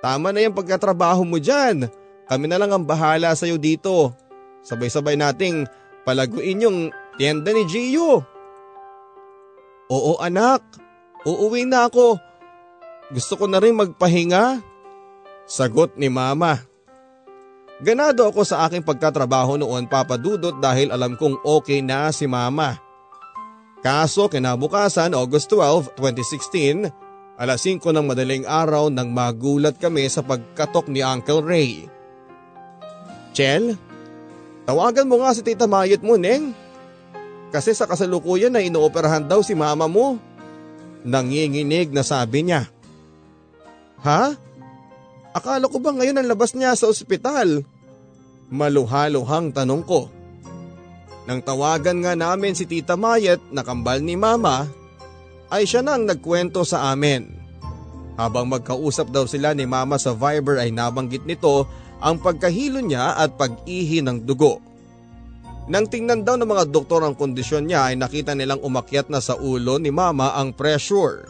[0.01, 1.85] Tama na yung pagkatrabaho mo dyan.
[2.25, 4.15] Kami na lang ang bahala sa'yo dito.
[4.65, 5.69] Sabay-sabay nating
[6.01, 6.77] palaguin yung
[7.19, 8.36] tienda ni Gio.
[9.87, 10.63] Oo anak,
[11.23, 12.19] uuwi na ako.
[13.11, 14.59] Gusto ko na rin magpahinga.
[15.47, 16.59] Sagot ni mama.
[17.79, 22.75] Ganado ako sa aking pagkatrabaho noon papadudot dahil alam kong okay na si mama.
[23.79, 26.91] Kaso kinabukasan August 12, 2016,
[27.37, 31.85] alas 5 ng madaling araw nang magulat kami sa pagkatok ni Uncle Ray.
[33.37, 33.77] Chel,
[34.65, 36.51] tawagan mo nga si Tita Mayet mo, Neng.
[37.51, 40.19] Kasi sa kasalukuyan na inooperahan daw si mama mo.
[41.07, 42.67] Nanginginig na sabi niya.
[44.03, 44.35] Ha?
[45.31, 47.63] Akala ko ba ngayon ang labas niya sa ospital?
[48.51, 50.11] Maluhaluhang tanong ko.
[51.27, 54.63] Nang tawagan nga namin si Tita Mayet na kambal ni Mama,
[55.51, 57.27] ay siya nang nagkwento sa amin.
[58.15, 61.67] Habang magkausap daw sila ni Mama sa Viber ay nabanggit nito
[62.01, 64.63] ang pagkahilo niya at pag-ihi ng dugo.
[65.67, 69.35] Nang tingnan daw ng mga doktor ang kondisyon niya ay nakita nilang umakyat na sa
[69.35, 71.27] ulo ni Mama ang pressure.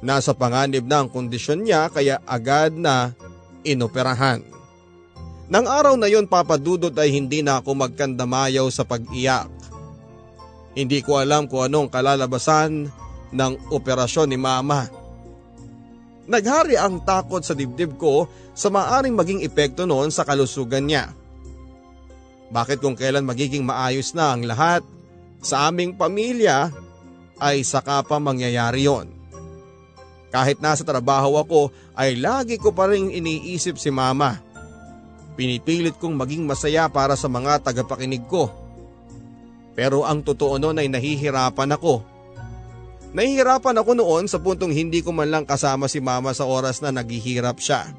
[0.00, 3.12] Nasa panganib na ang kondisyon niya kaya agad na
[3.60, 4.40] inoperahan.
[5.52, 9.52] Nang araw na yon papadudot ay hindi na ako magkandamayaw sa pag-iyak.
[10.72, 12.88] Hindi ko alam kung anong kalalabasan
[13.34, 14.88] ng operasyon ni mama.
[16.30, 21.12] Naghari ang takot sa dibdib ko sa maaring maging epekto noon sa kalusugan niya.
[22.50, 24.82] Bakit kung kailan magiging maayos na ang lahat
[25.38, 26.74] sa aming pamilya
[27.38, 29.08] ay saka pa mangyayari yon.
[30.30, 34.38] Kahit nasa trabaho ako ay lagi ko pa rin iniisip si mama.
[35.34, 38.50] Pinipilit kong maging masaya para sa mga tagapakinig ko.
[39.74, 42.02] Pero ang totoo noon ay nahihirapan ako.
[43.10, 46.94] Nahihirapan ako noon sa puntong hindi ko man lang kasama si mama sa oras na
[46.94, 47.90] naghihirap siya.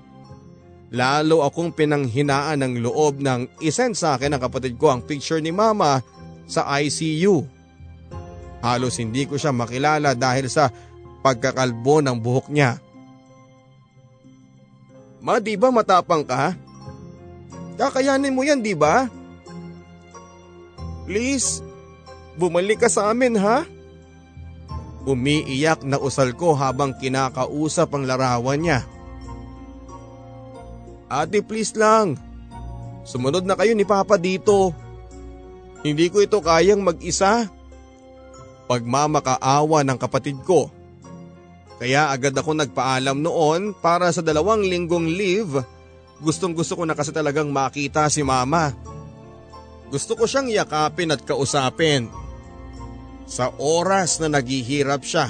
[0.92, 5.56] Lalo akong pinanghinaan ng loob ng isend sa akin ng kapatid ko ang picture ni
[5.56, 6.04] mama
[6.44, 7.48] sa ICU.
[8.60, 10.68] Halos hindi ko siya makilala dahil sa
[11.24, 12.76] pagkakalbo ng buhok niya.
[15.24, 16.60] Ma, di ba matapang ka?
[17.80, 19.08] Kakayanin mo yan, di ba?
[21.08, 21.64] Please,
[22.36, 23.64] bumalik ka sa amin ha?
[25.08, 28.91] Umiiyak na usal ko habang kinakausap ang larawan niya.
[31.12, 32.16] Ate please lang,
[33.04, 34.72] sumunod na kayo ni Papa dito.
[35.84, 37.52] Hindi ko ito kayang mag-isa.
[38.72, 40.72] Pagmamakaawa ng kapatid ko.
[41.84, 45.60] Kaya agad ako nagpaalam noon para sa dalawang linggong leave.
[46.24, 48.72] Gustong gusto ko na kasi talagang makita si mama.
[49.92, 52.08] Gusto ko siyang yakapin at kausapin.
[53.28, 55.28] Sa oras na naghihirap siya.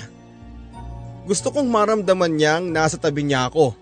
[1.25, 3.73] Gusto kong maramdaman niyang nasa tabi niya ako.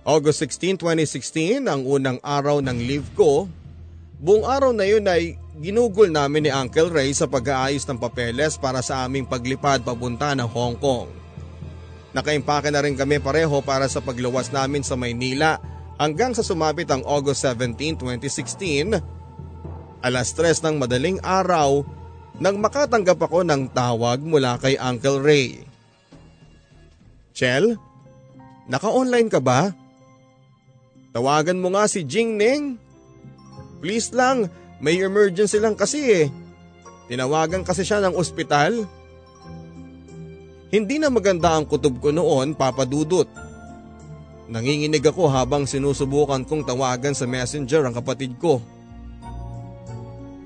[0.00, 3.44] August 16, 2016 ang unang araw ng leave ko.
[4.16, 8.80] Buong araw na yun ay ginugol namin ni Uncle Ray sa pag-aayos ng papeles para
[8.80, 11.12] sa aming paglipad papunta ng Hong Kong.
[12.16, 15.60] Nakaimpake na rin kami pareho para sa pagluwas namin sa Maynila
[16.00, 19.04] hanggang sa sumapit ang August 17, 2016.
[20.00, 21.84] Alas 3 ng madaling araw
[22.40, 25.60] nang makatanggap ako ng tawag mula kay Uncle Ray.
[27.36, 27.76] Chel,
[28.64, 29.76] naka-online ka ba?
[31.10, 32.78] Tawagan mo nga si Jing Ning.
[33.82, 34.46] Please lang,
[34.78, 36.26] may emergency lang kasi eh.
[37.10, 38.86] Tinawagan kasi siya ng ospital.
[40.70, 43.26] Hindi na maganda ang kutob ko noon, papadudot.
[44.46, 48.62] Nanginginig ako habang sinusubukan kong tawagan sa messenger ang kapatid ko.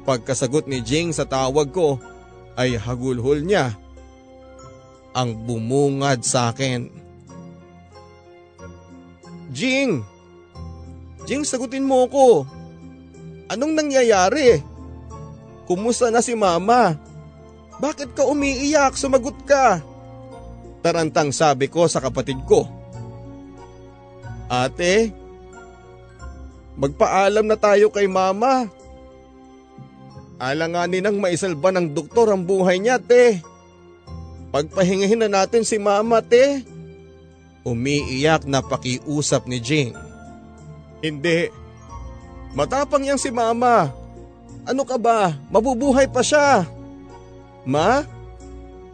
[0.08, 2.00] Pagkasagot ni Jing sa tawag ko
[2.56, 3.76] ay hagulhol niya
[5.12, 6.88] ang bumungad sa akin.
[9.52, 10.13] Jing!
[11.24, 12.44] Jing, sagutin mo ko.
[13.48, 14.60] Anong nangyayari?
[15.64, 16.96] Kumusta na si mama?
[17.80, 18.96] Bakit ka umiiyak?
[18.96, 19.80] Sumagot ka.
[20.84, 22.68] Tarantang sabi ko sa kapatid ko.
[24.52, 25.08] Ate,
[26.76, 28.68] magpaalam na tayo kay mama.
[30.36, 33.40] Alanganin ang maisalba ng doktor ang buhay niya, te.
[34.52, 36.60] Pagpahingahin na natin si mama, te.
[37.64, 39.96] Umiiyak na pakiusap ni Jing.
[41.04, 41.52] Hindi.
[42.56, 43.92] Matapang yang si mama.
[44.64, 45.36] Ano ka ba?
[45.52, 46.64] Mabubuhay pa siya.
[47.68, 48.08] Ma?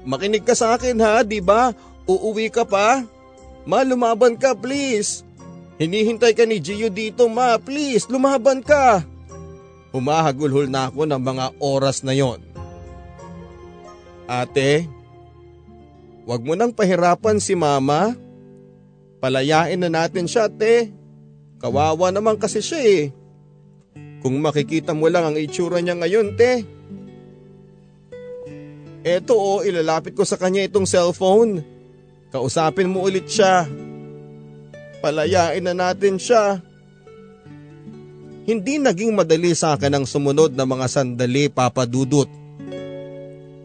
[0.03, 1.71] Makinig ka sa akin ha, di ba?
[2.11, 3.07] Uuwi ka pa?
[3.63, 5.23] Ma, lumaban ka please.
[5.79, 9.07] Hinihintay ka ni Gio dito ma, please, lumaban ka.
[9.95, 12.43] Humahagulhol na ako ng mga oras na yon.
[14.27, 14.87] Ate,
[16.27, 18.15] wag mo nang pahirapan si mama.
[19.23, 21.00] Palayain na natin siya, te.
[21.61, 23.05] Kawawa naman kasi siya eh.
[24.25, 26.65] Kung makikita mo lang ang itsura niya ngayon, te.
[29.01, 31.65] Eto o, oh, ilalapit ko sa kanya itong cellphone.
[32.33, 33.65] Kausapin mo ulit siya.
[35.01, 36.61] Palayain na natin siya.
[38.45, 42.29] Hindi naging madali sa akin ang sumunod na mga sandali papadudot.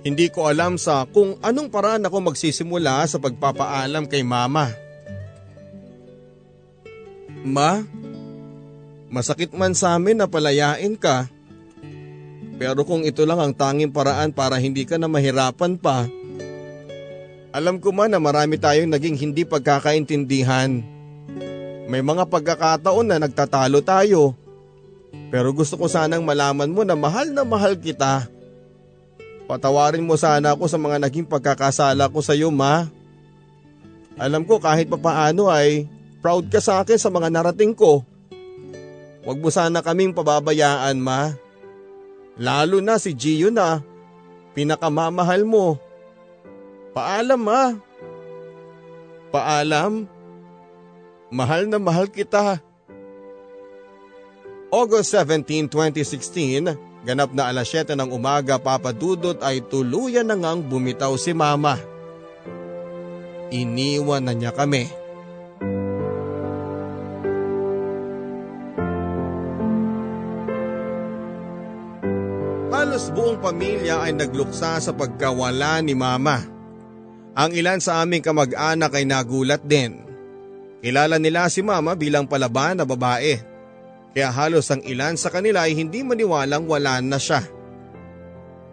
[0.05, 4.84] Hindi ko alam sa kung anong paraan ako magsisimula sa pagpapaalam kay mama.
[7.45, 7.85] Ma,
[9.13, 11.29] masakit man sa amin na palayain ka.
[12.57, 16.09] Pero kung ito lang ang tanging paraan para hindi ka na mahirapan pa,
[17.55, 20.81] alam ko man na marami tayong naging hindi pagkakaintindihan.
[21.85, 24.33] May mga pagkakataon na nagtatalo tayo.
[25.29, 28.27] Pero gusto ko sanang malaman mo na mahal na mahal kita.
[29.45, 32.89] Patawarin mo sana ako sa mga naging pagkakasala ko sa iyo, ma.
[34.17, 35.85] Alam ko kahit papaano ay
[36.25, 38.01] proud ka sa akin sa mga narating ko.
[39.21, 41.37] Huwag mo sana kaming pababayaan, ma.
[42.33, 43.85] Lalo na si Gio na
[44.57, 45.77] pinakamamahal mo.
[46.97, 47.77] Paalam, ma.
[49.29, 50.09] Paalam.
[51.29, 52.57] Mahal na mahal kita.
[54.73, 61.13] August 17, 2016, ganap na alas 7 ng umaga papadudot ay tuluyan na ngang bumitaw
[61.21, 61.77] si mama.
[63.53, 65.04] Iniwan na niya kami.
[72.95, 76.39] Halos buong pamilya ay nagluksa sa pagkawala ni mama.
[77.35, 79.99] Ang ilan sa aming kamag-anak ay nagulat din.
[80.79, 83.35] Kilala nila si mama bilang palaban na babae.
[84.15, 87.43] Kaya halos ang ilan sa kanila ay hindi maniwalang wala na siya.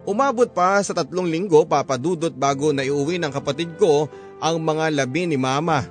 [0.07, 4.07] Umabot pa sa tatlong linggo papadudot bago na iuwi ng kapatid ko
[4.39, 5.83] ang mga labi ni mama.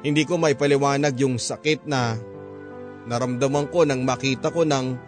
[0.00, 2.16] Hindi ko maipaliwanag yung sakit na
[3.04, 5.07] naramdaman ko nang makita ko ng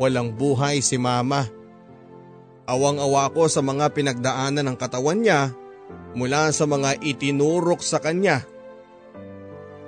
[0.00, 1.46] walang buhay si mama.
[2.64, 5.52] Awang-awa ko sa mga pinagdaanan ng katawan niya
[6.16, 8.46] mula sa mga itinurok sa kanya.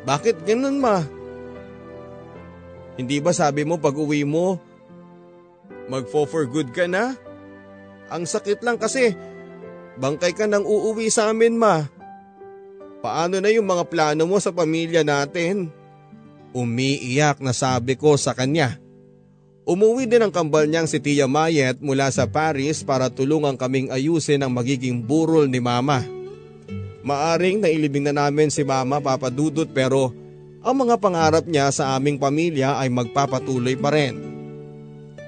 [0.05, 1.03] Bakit ganun ma?
[2.97, 4.61] Hindi ba sabi mo pag uwi mo,
[5.89, 7.17] magfo for good ka na?
[8.07, 9.13] Ang sakit lang kasi,
[9.99, 11.85] bangkay ka nang uuwi sa amin ma.
[13.03, 15.71] Paano na yung mga plano mo sa pamilya natin?
[16.57, 18.86] Umiiyak na sabi ko sa kanya.
[19.67, 24.47] Umuwi din ang kambal niyang si Tia Mayet mula sa Paris para tulungan kaming ayusin
[24.47, 26.07] ang magiging burol ni Mama.
[27.03, 30.15] Maaring nailibing na namin si Mama papadudot pero
[30.63, 34.15] ang mga pangarap niya sa aming pamilya ay magpapatuloy pa rin.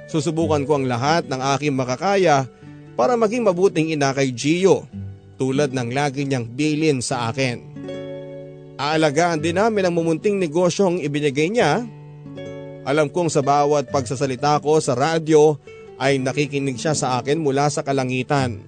[0.07, 2.47] Susubukan ko ang lahat ng aking makakaya
[2.95, 4.87] para maging mabuting ina kay Gio
[5.35, 7.59] tulad ng lagi niyang bilin sa akin.
[8.79, 11.83] Aalagaan din namin ang mumunting negosyong ibinigay niya.
[12.89, 15.61] Alam kong sa bawat pagsasalita ko sa radyo
[16.01, 18.65] ay nakikinig siya sa akin mula sa kalangitan.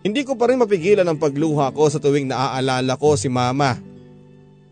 [0.00, 3.76] Hindi ko pa rin mapigilan ang pagluha ko sa tuwing naaalala ko si mama.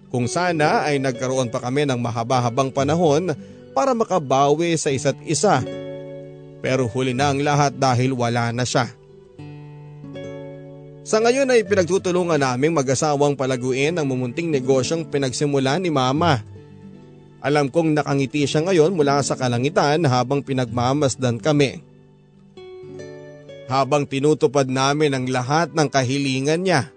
[0.08, 3.36] Kung sana ay nagkaroon pa kami ng mahaba-habang panahon
[3.76, 5.60] para makabawi sa isa't isa.
[6.64, 8.88] Pero huli na ang lahat dahil wala na siya.
[11.04, 16.51] Sa ngayon ay pinagtutulungan naming mag-asawang palaguin ang mumunting negosyong pinagsimulan ni Mama.
[17.42, 21.82] Alam kong nakangiti siya ngayon mula sa kalangitan habang pinagmamasdan kami.
[23.66, 26.94] Habang tinutupad namin ang lahat ng kahilingan niya.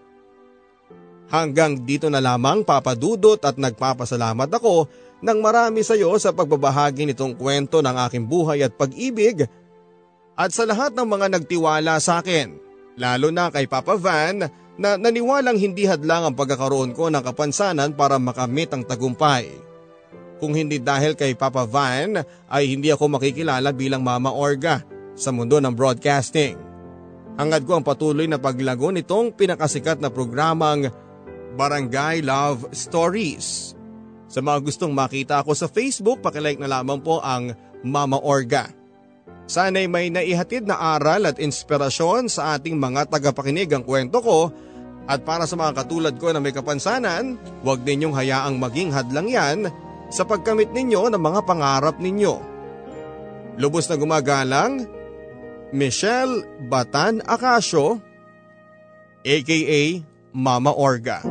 [1.34, 4.86] Hanggang dito na lamang papadudot at nagpapasalamat ako
[5.26, 9.50] ng marami sa iyo sa pagbabahagi nitong kwento ng aking buhay at pag-ibig
[10.38, 12.54] at sa lahat ng mga nagtiwala sa akin.
[13.02, 14.46] Lalo na kay Papa Van
[14.78, 19.50] na naniwalang hindi hadlang ang pagkakaroon ko ng kapansanan para makamit ang tagumpay.
[20.46, 24.86] Kung hindi dahil kay Papa Van ay hindi ako makikilala bilang Mama Orga
[25.18, 26.54] sa mundo ng broadcasting.
[27.34, 30.94] Hangad ko ang patuloy na paglago nitong pinakasikat na programang
[31.58, 33.74] Barangay Love Stories.
[34.30, 38.70] Sa mga gustong makita ako sa Facebook, pakilike na lamang po ang Mama Orga.
[39.50, 44.54] Sana'y may naihatid na aral at inspirasyon sa ating mga tagapakinig ang kwento ko
[45.10, 47.34] at para sa mga katulad ko na may kapansanan,
[47.66, 49.74] huwag ninyong hayaang maging hadlang yan
[50.10, 52.34] sa pagkamit ninyo ng mga pangarap ninyo.
[53.56, 54.84] Lubos na gumagalang,
[55.72, 58.00] Michelle Batan Acasio,
[59.24, 59.88] aka
[60.36, 61.24] Mama Orga.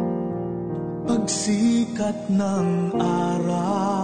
[1.04, 4.03] Pagsikat ng araw